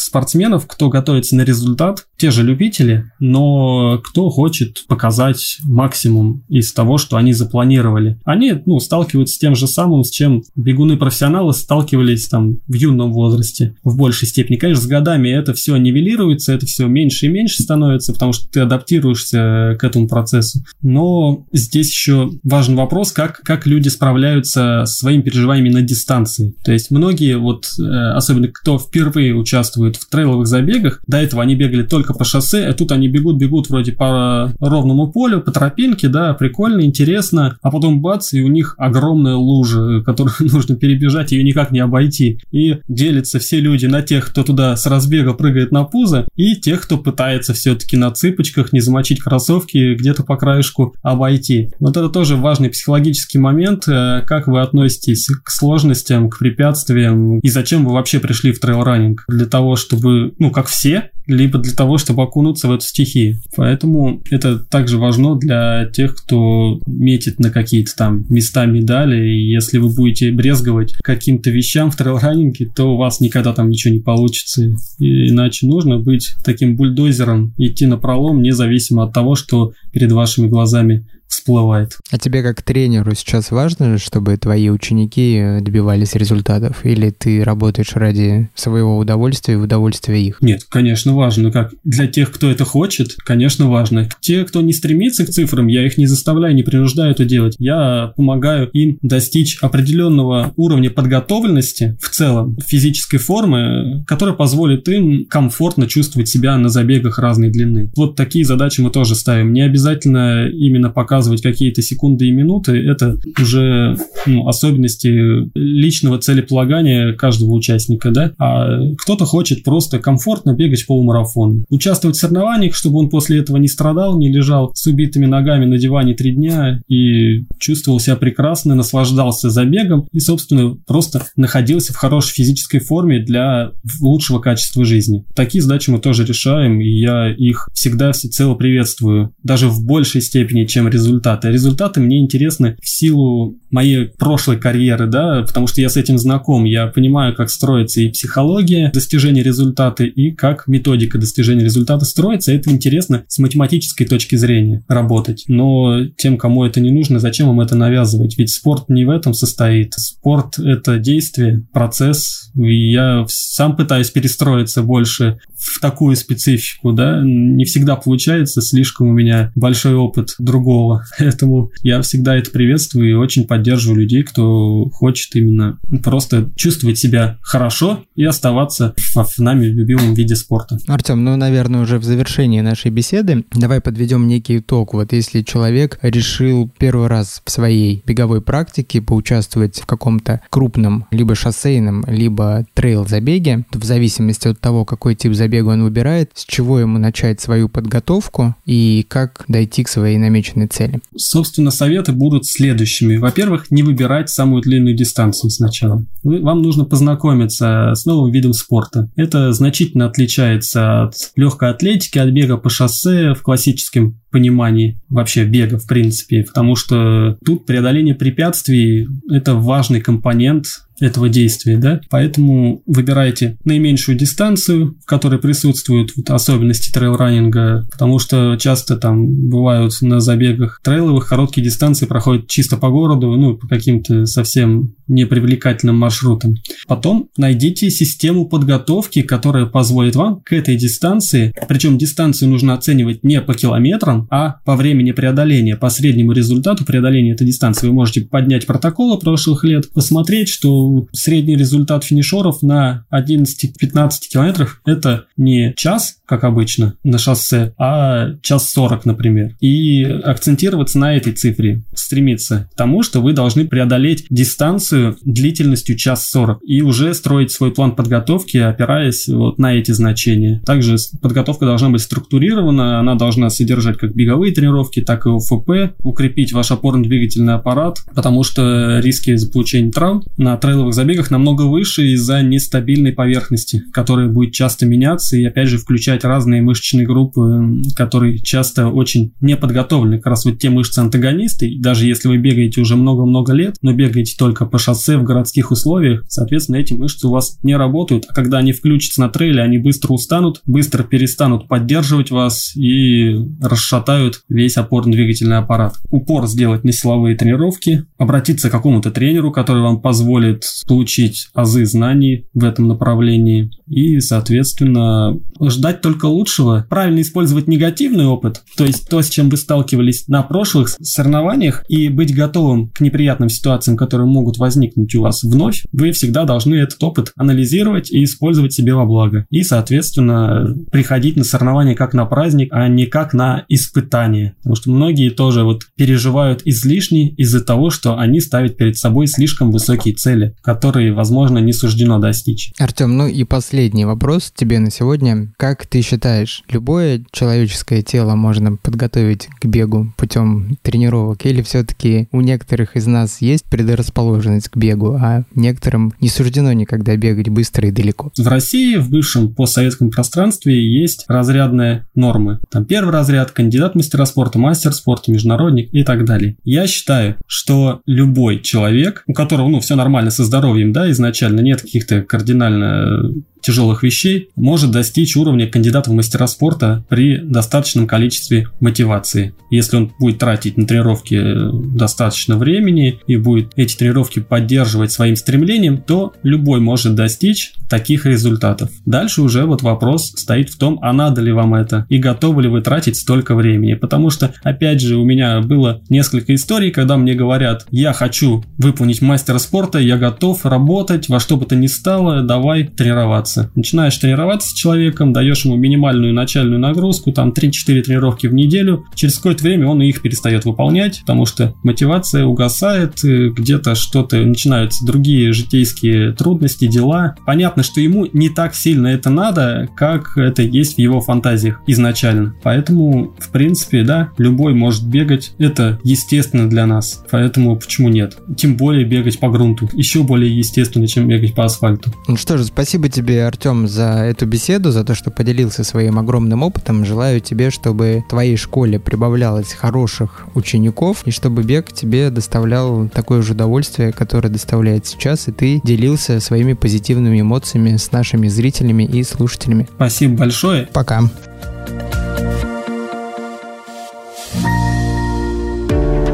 спортсменов, 0.00 0.66
кто 0.66 0.88
готовится 0.88 1.36
на 1.36 1.42
результат, 1.42 2.06
те 2.16 2.32
же 2.32 2.42
любители, 2.42 3.10
но 3.20 4.00
кто 4.04 4.28
хочет 4.28 4.84
показать 4.88 5.58
максимум 5.62 6.42
из 6.48 6.72
того, 6.72 6.98
что 6.98 7.16
они 7.16 7.32
запланировали. 7.32 8.18
Они, 8.24 8.54
ну, 8.66 8.80
сталкиваются 8.80 9.36
с 9.36 9.38
тем 9.38 9.54
же 9.54 9.68
самым, 9.68 10.02
с 10.02 10.10
чем 10.10 10.42
бегуны-профессионалы 10.56 11.54
сталкивались 11.54 12.26
там 12.26 12.56
в 12.66 12.74
юном 12.74 13.12
возрасте 13.12 13.76
в 13.84 13.96
большей 13.96 14.26
степени. 14.26 14.56
Конечно, 14.56 14.82
с 14.82 14.86
годами 14.88 15.28
это 15.28 15.54
все 15.54 15.76
нивелируется, 15.76 16.52
это 16.52 16.66
все 16.66 16.88
меньше 16.88 17.26
и 17.26 17.28
меньше 17.28 17.62
становится, 17.62 18.12
потому 18.12 18.32
что 18.32 18.50
ты 18.50 18.60
адаптируешься 18.60 19.76
к 19.78 19.84
этому 19.84 20.08
процессу. 20.08 20.64
Но 20.82 21.46
здесь 21.52 21.90
еще 21.90 22.32
важен 22.42 22.74
вопрос, 22.74 23.12
как, 23.12 23.42
как 23.44 23.66
люди 23.66 23.88
справляются 23.88 24.84
с 24.86 24.98
своими 24.98 25.22
переживаниями 25.22 25.68
на 25.70 25.82
дистанции. 25.82 26.54
То 26.64 26.72
есть 26.72 26.90
многие, 26.90 27.38
вот 27.38 27.66
э, 27.78 28.10
особенно 28.12 28.39
особенно 28.40 28.48
кто 28.52 28.78
впервые 28.78 29.34
участвует 29.34 29.96
в 29.96 30.08
трейловых 30.08 30.46
забегах, 30.46 31.00
до 31.06 31.18
этого 31.18 31.42
они 31.42 31.54
бегали 31.54 31.82
только 31.82 32.14
по 32.14 32.24
шоссе, 32.24 32.66
а 32.66 32.74
тут 32.74 32.92
они 32.92 33.08
бегут, 33.08 33.38
бегут 33.38 33.68
вроде 33.68 33.92
по 33.92 34.52
ровному 34.60 35.10
полю, 35.10 35.40
по 35.40 35.50
тропинке, 35.50 36.08
да, 36.08 36.34
прикольно, 36.34 36.82
интересно, 36.82 37.58
а 37.62 37.70
потом 37.70 38.00
бац, 38.00 38.32
и 38.32 38.42
у 38.42 38.48
них 38.48 38.74
огромная 38.78 39.36
лужа, 39.36 40.02
которую 40.04 40.34
нужно 40.40 40.76
перебежать, 40.76 41.32
ее 41.32 41.42
никак 41.42 41.70
не 41.70 41.80
обойти. 41.80 42.40
И 42.50 42.78
делятся 42.88 43.38
все 43.38 43.60
люди 43.60 43.86
на 43.86 44.02
тех, 44.02 44.26
кто 44.30 44.42
туда 44.42 44.76
с 44.76 44.86
разбега 44.86 45.34
прыгает 45.34 45.72
на 45.72 45.84
пузо, 45.84 46.26
и 46.36 46.56
тех, 46.56 46.82
кто 46.82 46.98
пытается 46.98 47.54
все-таки 47.54 47.96
на 47.96 48.10
цыпочках 48.10 48.72
не 48.72 48.80
замочить 48.80 49.20
кроссовки, 49.20 49.94
где-то 49.94 50.24
по 50.24 50.36
краешку 50.36 50.94
обойти. 51.02 51.72
Вот 51.78 51.96
это 51.96 52.08
тоже 52.08 52.36
важный 52.36 52.70
психологический 52.70 53.38
момент, 53.38 53.88
э, 53.88 54.22
как 54.26 54.46
вы 54.46 54.60
относитесь 54.60 55.28
к 55.44 55.50
сложностям, 55.50 56.30
к 56.30 56.38
препятствиям, 56.38 57.40
и 57.40 57.48
зачем 57.48 57.84
вы 57.84 57.92
вообще 57.92 58.20
пришли 58.30 58.52
в 58.52 58.60
трейл-раннинг 58.60 59.24
для 59.26 59.46
того, 59.46 59.74
чтобы, 59.74 60.34
ну, 60.38 60.52
как 60.52 60.68
все, 60.68 61.10
либо 61.26 61.58
для 61.58 61.74
того, 61.74 61.98
чтобы 61.98 62.22
окунуться 62.22 62.68
в 62.68 62.72
эту 62.72 62.84
стихию. 62.84 63.40
Поэтому 63.56 64.22
это 64.30 64.60
также 64.60 64.98
важно 64.98 65.34
для 65.36 65.86
тех, 65.92 66.14
кто 66.14 66.78
метит 66.86 67.40
на 67.40 67.50
какие-то 67.50 67.92
там 67.96 68.24
места 68.28 68.66
медали. 68.66 69.28
И 69.28 69.50
если 69.50 69.78
вы 69.78 69.92
будете 69.92 70.30
брезговать 70.30 70.92
каким-то 71.02 71.50
вещам 71.50 71.90
в 71.90 71.96
трейл-раннинге, 71.96 72.68
то 72.72 72.94
у 72.94 72.96
вас 72.96 73.20
никогда 73.20 73.52
там 73.52 73.68
ничего 73.68 73.94
не 73.94 74.00
получится. 74.00 74.76
И 75.00 75.28
иначе 75.30 75.66
нужно 75.66 75.98
быть 75.98 76.34
таким 76.44 76.76
бульдозером, 76.76 77.52
идти 77.58 77.86
на 77.86 77.96
пролом, 77.96 78.42
независимо 78.42 79.02
от 79.02 79.12
того, 79.12 79.34
что 79.34 79.72
перед 79.92 80.12
вашими 80.12 80.46
глазами 80.46 81.04
всплывает. 81.30 81.96
А 82.10 82.18
тебе 82.18 82.42
как 82.42 82.60
тренеру 82.62 83.14
сейчас 83.14 83.50
важно, 83.50 83.98
чтобы 83.98 84.36
твои 84.36 84.68
ученики 84.68 85.36
э, 85.36 85.60
добивались 85.60 86.14
результатов? 86.14 86.84
Или 86.84 87.10
ты 87.10 87.42
работаешь 87.44 87.94
ради 87.94 88.50
своего 88.54 88.98
удовольствия 88.98 89.54
и 89.54 89.56
удовольствия 89.56 90.22
их? 90.22 90.42
Нет, 90.42 90.64
конечно, 90.68 91.14
важно. 91.14 91.50
Как 91.50 91.72
для 91.84 92.06
тех, 92.06 92.32
кто 92.32 92.50
это 92.50 92.64
хочет, 92.64 93.14
конечно, 93.24 93.70
важно. 93.70 94.08
Те, 94.20 94.44
кто 94.44 94.60
не 94.60 94.72
стремится 94.72 95.24
к 95.24 95.30
цифрам, 95.30 95.66
я 95.68 95.86
их 95.86 95.96
не 95.98 96.06
заставляю, 96.06 96.54
не 96.54 96.62
принуждаю 96.62 97.12
это 97.12 97.24
делать. 97.24 97.54
Я 97.58 98.12
помогаю 98.16 98.68
им 98.70 98.98
достичь 99.00 99.58
определенного 99.62 100.52
уровня 100.56 100.90
подготовленности 100.90 101.96
в 102.00 102.10
целом, 102.10 102.58
физической 102.66 103.18
формы, 103.18 104.04
которая 104.06 104.34
позволит 104.34 104.88
им 104.88 105.26
комфортно 105.26 105.86
чувствовать 105.86 106.28
себя 106.28 106.58
на 106.58 106.68
забегах 106.68 107.18
разной 107.18 107.50
длины. 107.50 107.92
Вот 107.96 108.16
такие 108.16 108.44
задачи 108.44 108.80
мы 108.80 108.90
тоже 108.90 109.14
ставим. 109.14 109.52
Не 109.52 109.62
обязательно 109.62 110.48
именно 110.48 110.90
показывать 110.90 111.19
показывать 111.20 111.42
какие-то 111.42 111.82
секунды 111.82 112.28
и 112.28 112.30
минуты, 112.30 112.72
это 112.72 113.18
уже 113.38 113.94
ну, 114.24 114.48
особенности 114.48 115.50
личного 115.54 116.18
целеполагания 116.18 117.12
каждого 117.12 117.52
участника, 117.52 118.10
да, 118.10 118.32
а 118.38 118.78
кто-то 118.96 119.26
хочет 119.26 119.62
просто 119.62 119.98
комфортно 119.98 120.54
бегать 120.54 120.86
полумарафон, 120.86 121.66
участвовать 121.68 122.16
в 122.16 122.20
соревнованиях, 122.20 122.74
чтобы 122.74 123.00
он 123.00 123.10
после 123.10 123.38
этого 123.38 123.58
не 123.58 123.68
страдал, 123.68 124.18
не 124.18 124.32
лежал 124.32 124.72
с 124.74 124.86
убитыми 124.86 125.26
ногами 125.26 125.66
на 125.66 125.76
диване 125.76 126.14
три 126.14 126.32
дня 126.32 126.80
и 126.88 127.44
чувствовал 127.58 128.00
себя 128.00 128.16
прекрасно, 128.16 128.74
наслаждался 128.74 129.50
забегом 129.50 130.08
и, 130.12 130.20
собственно, 130.20 130.76
просто 130.86 131.26
находился 131.36 131.92
в 131.92 131.96
хорошей 131.96 132.32
физической 132.32 132.78
форме 132.78 133.18
для 133.18 133.72
лучшего 134.00 134.38
качества 134.38 134.86
жизни. 134.86 135.24
Такие 135.34 135.60
задачи 135.60 135.90
мы 135.90 135.98
тоже 135.98 136.24
решаем, 136.24 136.80
и 136.80 136.88
я 136.88 137.30
их 137.30 137.68
всегда 137.74 138.12
всецело 138.12 138.54
приветствую, 138.54 139.34
даже 139.42 139.68
в 139.68 139.84
большей 139.84 140.22
степени, 140.22 140.64
чем 140.64 140.88
результат 140.88 141.09
результаты. 141.10 141.48
Результаты 141.48 142.00
мне 142.00 142.20
интересны 142.20 142.76
в 142.80 142.88
силу 142.88 143.56
моей 143.70 144.06
прошлой 144.06 144.58
карьеры, 144.58 145.06
да, 145.06 145.42
потому 145.46 145.66
что 145.66 145.80
я 145.80 145.88
с 145.88 145.96
этим 145.96 146.18
знаком, 146.18 146.64
я 146.64 146.86
понимаю, 146.86 147.34
как 147.34 147.50
строится 147.50 148.00
и 148.00 148.10
психология 148.10 148.90
достижения 148.92 149.42
результата, 149.42 150.04
и 150.04 150.30
как 150.30 150.66
методика 150.66 151.18
достижения 151.18 151.64
результата 151.64 152.04
строится. 152.04 152.52
Это 152.52 152.70
интересно 152.70 153.24
с 153.28 153.38
математической 153.38 154.04
точки 154.04 154.36
зрения 154.36 154.84
работать. 154.88 155.44
Но 155.48 156.06
тем, 156.16 156.36
кому 156.36 156.64
это 156.64 156.80
не 156.80 156.90
нужно, 156.90 157.18
зачем 157.18 157.50
им 157.50 157.60
это 157.60 157.76
навязывать? 157.76 158.38
Ведь 158.38 158.50
спорт 158.50 158.88
не 158.88 159.04
в 159.04 159.10
этом 159.10 159.34
состоит. 159.34 159.94
Спорт– 159.94 160.58
это 160.58 160.98
действие, 160.98 161.66
процесс, 161.72 162.50
и 162.56 162.90
я 162.90 163.24
сам 163.28 163.76
пытаюсь 163.76 164.10
перестроиться 164.10 164.82
больше 164.82 165.38
в 165.56 165.80
такую 165.80 166.16
специфику, 166.16 166.92
да, 166.92 167.20
не 167.22 167.64
всегда 167.64 167.96
получается, 167.96 168.62
слишком 168.62 169.08
у 169.08 169.12
меня 169.12 169.52
большой 169.54 169.94
опыт 169.94 170.34
другого, 170.38 170.99
поэтому 171.18 171.70
я 171.82 172.00
всегда 172.02 172.36
это 172.36 172.50
приветствую 172.50 173.10
и 173.10 173.14
очень 173.14 173.46
поддерживаю 173.46 174.00
людей, 174.00 174.22
кто 174.22 174.88
хочет 174.90 175.34
именно 175.36 175.78
просто 176.02 176.50
чувствовать 176.56 176.98
себя 176.98 177.38
хорошо 177.42 178.04
и 178.14 178.24
оставаться 178.24 178.94
в, 178.96 179.24
в 179.24 179.38
нами 179.38 179.66
любимом 179.66 180.14
виде 180.14 180.36
спорта. 180.36 180.78
Артем, 180.86 181.24
ну, 181.24 181.36
наверное, 181.36 181.82
уже 181.82 181.98
в 181.98 182.04
завершении 182.04 182.60
нашей 182.60 182.90
беседы 182.90 183.44
давай 183.52 183.80
подведем 183.80 184.26
некий 184.28 184.58
итог. 184.58 184.94
Вот 184.94 185.12
если 185.12 185.42
человек 185.42 185.98
решил 186.02 186.70
первый 186.78 187.06
раз 187.08 187.42
в 187.44 187.50
своей 187.50 188.02
беговой 188.06 188.42
практике 188.42 189.00
поучаствовать 189.00 189.80
в 189.80 189.86
каком-то 189.86 190.40
крупном 190.50 191.06
либо 191.10 191.34
шоссейном, 191.34 192.04
либо 192.06 192.66
трейл-забеге, 192.74 193.64
в 193.72 193.84
зависимости 193.84 194.48
от 194.48 194.60
того, 194.60 194.84
какой 194.84 195.14
тип 195.14 195.34
забега 195.34 195.68
он 195.68 195.82
выбирает, 195.82 196.30
с 196.34 196.44
чего 196.44 196.80
ему 196.80 196.98
начать 196.98 197.40
свою 197.40 197.68
подготовку 197.68 198.54
и 198.66 199.04
как 199.08 199.44
дойти 199.48 199.84
к 199.84 199.88
своей 199.88 200.18
намеченной 200.18 200.66
цели. 200.66 200.79
Собственно, 201.16 201.70
советы 201.70 202.12
будут 202.12 202.46
следующими. 202.46 203.16
Во-первых, 203.16 203.70
не 203.70 203.82
выбирать 203.82 204.30
самую 204.30 204.62
длинную 204.62 204.96
дистанцию 204.96 205.50
сначала. 205.50 206.04
Вам 206.22 206.62
нужно 206.62 206.84
познакомиться 206.84 207.92
с 207.94 208.04
новым 208.06 208.30
видом 208.30 208.52
спорта. 208.52 209.10
Это 209.16 209.52
значительно 209.52 210.06
отличается 210.06 211.04
от 211.04 211.14
легкой 211.36 211.70
атлетики, 211.70 212.18
от 212.18 212.30
бега 212.30 212.56
по 212.56 212.70
шоссе 212.70 213.34
в 213.34 213.42
классическом 213.42 214.20
понимании 214.30 214.98
вообще 215.08 215.44
бега, 215.44 215.78
в 215.78 215.86
принципе, 215.86 216.44
потому 216.44 216.76
что 216.76 217.36
тут 217.44 217.66
преодоление 217.66 218.14
препятствий– 218.14 219.08
это 219.30 219.54
важный 219.54 220.00
компонент 220.00 220.66
этого 221.00 221.28
действия, 221.28 221.76
да, 221.76 222.00
поэтому 222.10 222.82
выбирайте 222.86 223.56
наименьшую 223.64 224.16
дистанцию, 224.16 224.96
в 225.02 225.06
которой 225.06 225.38
присутствуют 225.38 226.12
вот 226.16 226.30
особенности 226.30 226.92
трейл-раннинга, 226.92 227.86
потому 227.90 228.18
что 228.18 228.56
часто 228.58 228.96
там 228.96 229.48
бывают 229.48 229.92
на 230.00 230.20
забегах 230.20 230.80
трейловых 230.84 231.28
короткие 231.28 231.64
дистанции 231.64 232.06
проходят 232.06 232.48
чисто 232.48 232.76
по 232.76 232.90
городу, 232.90 233.34
ну, 233.36 233.56
по 233.56 233.66
каким-то 233.66 234.26
совсем 234.26 234.94
непривлекательным 235.08 235.96
маршрутам. 235.96 236.54
Потом 236.86 237.28
найдите 237.36 237.90
систему 237.90 238.46
подготовки, 238.46 239.22
которая 239.22 239.66
позволит 239.66 240.16
вам 240.16 240.40
к 240.42 240.52
этой 240.52 240.76
дистанции, 240.76 241.52
причем 241.68 241.98
дистанцию 241.98 242.50
нужно 242.50 242.74
оценивать 242.74 243.24
не 243.24 243.40
по 243.40 243.54
километрам, 243.54 244.26
а 244.30 244.56
по 244.64 244.76
времени 244.76 245.12
преодоления, 245.12 245.76
по 245.76 245.90
среднему 245.90 246.32
результату 246.32 246.84
преодоления 246.84 247.32
этой 247.32 247.46
дистанции. 247.46 247.88
Вы 247.88 247.94
можете 247.94 248.22
поднять 248.22 248.66
протоколы 248.66 249.18
прошлых 249.18 249.64
лет, 249.64 249.92
посмотреть, 249.92 250.48
что 250.48 250.89
средний 251.12 251.56
результат 251.56 252.04
финишеров 252.04 252.62
на 252.62 253.04
11-15 253.12 254.10
километрах– 254.30 254.80
это 254.84 255.26
не 255.36 255.74
час, 255.76 256.19
как 256.30 256.44
обычно, 256.44 256.94
на 257.02 257.18
шоссе, 257.18 257.74
а 257.76 258.36
час 258.40 258.70
40, 258.70 259.04
например. 259.04 259.56
И 259.60 260.04
акцентироваться 260.04 260.96
на 260.96 261.16
этой 261.16 261.32
цифре, 261.32 261.82
стремиться 261.92 262.68
к 262.72 262.76
тому, 262.76 263.02
что 263.02 263.20
вы 263.20 263.32
должны 263.32 263.66
преодолеть 263.66 264.26
дистанцию 264.30 265.16
длительностью 265.24 265.96
час 265.96 266.30
40 266.30 266.60
и 266.64 266.82
уже 266.82 267.14
строить 267.14 267.50
свой 267.50 267.72
план 267.72 267.96
подготовки, 267.96 268.58
опираясь 268.58 269.26
вот 269.26 269.58
на 269.58 269.74
эти 269.74 269.90
значения. 269.90 270.62
Также 270.64 270.98
подготовка 271.20 271.66
должна 271.66 271.90
быть 271.90 272.02
структурирована, 272.02 273.00
она 273.00 273.16
должна 273.16 273.50
содержать 273.50 273.98
как 273.98 274.14
беговые 274.14 274.54
тренировки, 274.54 275.00
так 275.00 275.26
и 275.26 275.30
ОФП, 275.30 275.96
укрепить 276.04 276.52
ваш 276.52 276.70
опорно-двигательный 276.70 277.54
аппарат, 277.54 277.98
потому 278.14 278.44
что 278.44 279.00
риски 279.00 279.36
получения 279.52 279.90
травм 279.90 280.22
на 280.36 280.56
трейловых 280.56 280.94
забегах 280.94 281.32
намного 281.32 281.62
выше 281.62 282.06
из-за 282.12 282.40
нестабильной 282.42 283.10
поверхности, 283.10 283.82
которая 283.92 284.28
будет 284.28 284.54
часто 284.54 284.86
меняться 284.86 285.36
и 285.36 285.44
опять 285.44 285.66
же 285.66 285.78
включать 285.78 286.19
включать 286.20 286.24
разные 286.24 286.62
мышечные 286.62 287.06
группы, 287.06 287.82
которые 287.96 288.38
часто 288.38 288.88
очень 288.88 289.32
не 289.40 289.56
подготовлены. 289.56 290.18
Как 290.18 290.26
раз 290.26 290.44
вот 290.44 290.58
те 290.58 290.70
мышцы-антагонисты, 290.70 291.76
даже 291.78 292.06
если 292.06 292.28
вы 292.28 292.38
бегаете 292.38 292.80
уже 292.80 292.96
много-много 292.96 293.52
лет, 293.52 293.76
но 293.82 293.92
бегаете 293.92 294.36
только 294.38 294.66
по 294.66 294.78
шоссе 294.78 295.16
в 295.16 295.24
городских 295.24 295.70
условиях, 295.70 296.24
соответственно, 296.28 296.76
эти 296.76 296.92
мышцы 296.92 297.26
у 297.26 297.30
вас 297.30 297.58
не 297.62 297.76
работают. 297.76 298.26
А 298.28 298.34
когда 298.34 298.58
они 298.58 298.72
включатся 298.72 299.20
на 299.20 299.28
трейле, 299.28 299.62
они 299.62 299.78
быстро 299.78 300.12
устанут, 300.12 300.60
быстро 300.66 301.02
перестанут 301.02 301.68
поддерживать 301.68 302.30
вас 302.30 302.76
и 302.76 303.36
расшатают 303.60 304.42
весь 304.48 304.76
опорно-двигательный 304.76 305.58
аппарат. 305.58 305.94
Упор 306.10 306.46
сделать 306.46 306.84
на 306.84 306.92
силовые 306.92 307.36
тренировки, 307.36 308.04
обратиться 308.18 308.68
к 308.68 308.72
какому-то 308.72 309.10
тренеру, 309.10 309.50
который 309.52 309.82
вам 309.82 310.00
позволит 310.00 310.64
получить 310.86 311.48
азы 311.54 311.84
знаний 311.86 312.46
в 312.54 312.64
этом 312.64 312.88
направлении 312.88 313.70
и, 313.90 314.20
соответственно, 314.20 315.38
ждать 315.60 316.00
только 316.00 316.26
лучшего, 316.26 316.86
правильно 316.88 317.20
использовать 317.20 317.66
негативный 317.66 318.26
опыт, 318.26 318.62
то 318.76 318.86
есть 318.86 319.08
то, 319.08 319.20
с 319.20 319.28
чем 319.28 319.50
вы 319.50 319.56
сталкивались 319.56 320.28
на 320.28 320.42
прошлых 320.42 320.90
соревнованиях, 321.02 321.84
и 321.88 322.08
быть 322.08 322.34
готовым 322.34 322.90
к 322.90 323.00
неприятным 323.00 323.48
ситуациям, 323.48 323.96
которые 323.96 324.28
могут 324.28 324.58
возникнуть 324.58 325.14
у 325.16 325.22
вас 325.22 325.42
вновь, 325.42 325.84
вы 325.92 326.12
всегда 326.12 326.44
должны 326.44 326.76
этот 326.76 327.02
опыт 327.02 327.32
анализировать 327.36 328.12
и 328.12 328.22
использовать 328.22 328.72
себе 328.72 328.94
во 328.94 329.04
благо. 329.04 329.44
И, 329.50 329.64
соответственно, 329.64 330.76
приходить 330.92 331.36
на 331.36 331.44
соревнования 331.44 331.96
как 331.96 332.14
на 332.14 332.26
праздник, 332.26 332.68
а 332.70 332.86
не 332.86 333.06
как 333.06 333.34
на 333.34 333.64
испытание. 333.68 334.54
Потому 334.58 334.76
что 334.76 334.90
многие 334.90 335.30
тоже 335.30 335.64
вот 335.64 335.82
переживают 335.96 336.62
излишне 336.64 337.30
из-за 337.30 337.60
того, 337.60 337.90
что 337.90 338.16
они 338.16 338.40
ставят 338.40 338.76
перед 338.76 338.96
собой 338.96 339.26
слишком 339.26 339.72
высокие 339.72 340.14
цели, 340.14 340.54
которые, 340.62 341.12
возможно, 341.12 341.58
не 341.58 341.72
суждено 341.72 342.20
достичь. 342.20 342.72
Артем, 342.78 343.16
ну 343.16 343.26
и 343.26 343.42
последний 343.42 343.79
вопрос 343.88 344.52
тебе 344.54 344.78
на 344.78 344.90
сегодня. 344.90 345.52
Как 345.56 345.86
ты 345.86 346.02
считаешь, 346.02 346.62
любое 346.68 347.24
человеческое 347.32 348.02
тело 348.02 348.34
можно 348.34 348.76
подготовить 348.76 349.48
к 349.60 349.66
бегу 349.66 350.12
путем 350.16 350.76
тренировок? 350.82 351.46
Или 351.46 351.62
все-таки 351.62 352.28
у 352.32 352.40
некоторых 352.40 352.96
из 352.96 353.06
нас 353.06 353.40
есть 353.40 353.64
предрасположенность 353.64 354.68
к 354.68 354.76
бегу, 354.76 355.16
а 355.20 355.44
некоторым 355.54 356.12
не 356.20 356.28
суждено 356.28 356.72
никогда 356.72 357.16
бегать 357.16 357.48
быстро 357.48 357.88
и 357.88 357.90
далеко? 357.90 358.30
В 358.36 358.46
России, 358.46 358.96
в 358.96 359.10
бывшем 359.10 359.54
постсоветском 359.54 360.10
пространстве, 360.10 360.80
есть 360.80 361.24
разрядные 361.28 362.06
нормы. 362.14 362.60
Там 362.70 362.84
первый 362.84 363.12
разряд, 363.12 363.52
кандидат 363.52 363.94
мастера 363.94 364.26
спорта, 364.26 364.58
мастер 364.58 364.92
спорта, 364.92 365.30
международник 365.32 365.92
и 365.92 366.02
так 366.04 366.24
далее. 366.24 366.56
Я 366.64 366.86
считаю, 366.86 367.36
что 367.46 368.00
любой 368.06 368.60
человек, 368.60 369.22
у 369.26 369.32
которого, 369.32 369.68
ну, 369.68 369.80
все 369.80 369.96
нормально 369.96 370.30
со 370.30 370.44
здоровьем, 370.44 370.92
да, 370.92 371.10
изначально 371.10 371.60
нет 371.60 371.82
каких-то 371.82 372.22
кардинально 372.22 373.32
тяжелых 373.60 374.02
вещей 374.02 374.48
может 374.56 374.90
достичь 374.90 375.36
уровня 375.36 375.68
кандидата 375.68 376.10
в 376.10 376.14
мастера 376.14 376.46
спорта 376.46 377.04
при 377.08 377.38
достаточном 377.38 378.06
количестве 378.06 378.68
мотивации. 378.80 379.54
Если 379.70 379.96
он 379.96 380.12
будет 380.18 380.38
тратить 380.38 380.76
на 380.76 380.86
тренировки 380.86 381.34
э, 381.34 381.70
достаточно 381.96 382.56
времени 382.56 383.20
и 383.26 383.36
будет 383.36 383.72
эти 383.76 383.96
тренировки 383.96 384.40
поддерживать 384.40 385.12
своим 385.12 385.36
стремлением, 385.36 385.98
то 385.98 386.32
любой 386.42 386.80
может 386.80 387.14
достичь 387.14 387.72
таких 387.88 388.26
результатов. 388.26 388.90
Дальше 389.04 389.42
уже 389.42 389.64
вот 389.64 389.82
вопрос 389.82 390.32
стоит 390.36 390.70
в 390.70 390.78
том, 390.78 390.98
а 391.02 391.12
надо 391.12 391.40
ли 391.40 391.52
вам 391.52 391.74
это 391.74 392.06
и 392.08 392.18
готовы 392.18 392.62
ли 392.62 392.68
вы 392.68 392.82
тратить 392.82 393.16
столько 393.16 393.54
времени. 393.54 393.94
Потому 393.94 394.30
что, 394.30 394.54
опять 394.62 395.00
же, 395.00 395.16
у 395.16 395.24
меня 395.24 395.60
было 395.60 396.00
несколько 396.08 396.54
историй, 396.54 396.90
когда 396.90 397.16
мне 397.16 397.34
говорят, 397.34 397.86
я 397.90 398.12
хочу 398.12 398.64
выполнить 398.78 399.22
мастера 399.22 399.58
спорта, 399.58 399.98
я 399.98 400.16
готов 400.16 400.64
работать 400.64 401.28
во 401.28 401.40
что 401.40 401.56
бы 401.56 401.66
то 401.66 401.76
ни 401.76 401.88
стало, 401.88 402.42
давай 402.42 402.84
тренироваться 402.84 403.49
тренироваться. 403.50 403.70
Начинаешь 403.74 404.16
тренироваться 404.16 404.68
с 404.70 404.72
человеком, 404.72 405.32
даешь 405.32 405.64
ему 405.64 405.76
минимальную 405.76 406.32
начальную 406.32 406.78
нагрузку, 406.78 407.32
там 407.32 407.50
3-4 407.50 408.02
тренировки 408.02 408.46
в 408.46 408.54
неделю. 408.54 409.04
Через 409.14 409.36
какое-то 409.36 409.64
время 409.64 409.88
он 409.88 410.02
их 410.02 410.22
перестает 410.22 410.64
выполнять, 410.64 411.20
потому 411.20 411.46
что 411.46 411.74
мотивация 411.82 412.44
угасает, 412.44 413.20
где-то 413.22 413.94
что-то 413.94 414.38
начинаются 414.38 415.04
другие 415.04 415.52
житейские 415.52 416.32
трудности, 416.32 416.86
дела. 416.86 417.36
Понятно, 417.46 417.82
что 417.82 418.00
ему 418.00 418.26
не 418.32 418.48
так 418.48 418.74
сильно 418.74 419.08
это 419.08 419.30
надо, 419.30 419.88
как 419.96 420.36
это 420.36 420.62
есть 420.62 420.96
в 420.96 420.98
его 420.98 421.20
фантазиях 421.20 421.80
изначально. 421.86 422.54
Поэтому, 422.62 423.34
в 423.38 423.50
принципе, 423.50 424.02
да, 424.02 424.30
любой 424.38 424.74
может 424.74 425.06
бегать. 425.06 425.52
Это 425.58 425.98
естественно 426.04 426.68
для 426.68 426.86
нас. 426.86 427.24
Поэтому 427.30 427.76
почему 427.76 428.08
нет? 428.08 428.36
Тем 428.56 428.76
более 428.76 429.04
бегать 429.04 429.38
по 429.38 429.48
грунту. 429.48 429.88
Еще 429.92 430.22
более 430.22 430.56
естественно, 430.56 431.06
чем 431.06 431.28
бегать 431.28 431.54
по 431.54 431.64
асфальту. 431.64 432.12
Ну 432.28 432.36
что 432.36 432.58
же, 432.58 432.64
спасибо 432.64 433.08
тебе 433.08 433.39
тебе, 433.40 433.46
Артем, 433.46 433.88
за 433.88 434.24
эту 434.24 434.46
беседу, 434.46 434.90
за 434.90 435.04
то, 435.04 435.14
что 435.14 435.30
поделился 435.30 435.84
своим 435.84 436.18
огромным 436.18 436.62
опытом. 436.62 437.04
Желаю 437.04 437.40
тебе, 437.40 437.70
чтобы 437.70 438.22
в 438.26 438.30
твоей 438.30 438.56
школе 438.56 438.98
прибавлялось 438.98 439.72
хороших 439.72 440.46
учеников, 440.54 441.22
и 441.26 441.30
чтобы 441.30 441.62
бег 441.62 441.92
тебе 441.92 442.30
доставлял 442.30 443.08
такое 443.08 443.42
же 443.42 443.52
удовольствие, 443.52 444.12
которое 444.12 444.48
доставляет 444.48 445.06
сейчас, 445.06 445.48
и 445.48 445.52
ты 445.52 445.80
делился 445.84 446.40
своими 446.40 446.74
позитивными 446.74 447.40
эмоциями 447.40 447.96
с 447.96 448.12
нашими 448.12 448.48
зрителями 448.48 449.04
и 449.04 449.22
слушателями. 449.22 449.88
Спасибо 449.96 450.38
большое. 450.38 450.88
Пока. 450.92 451.22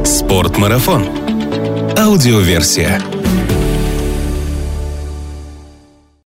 Спортмарафон. 0.05 1.05
Аудиоверсия. 1.97 3.01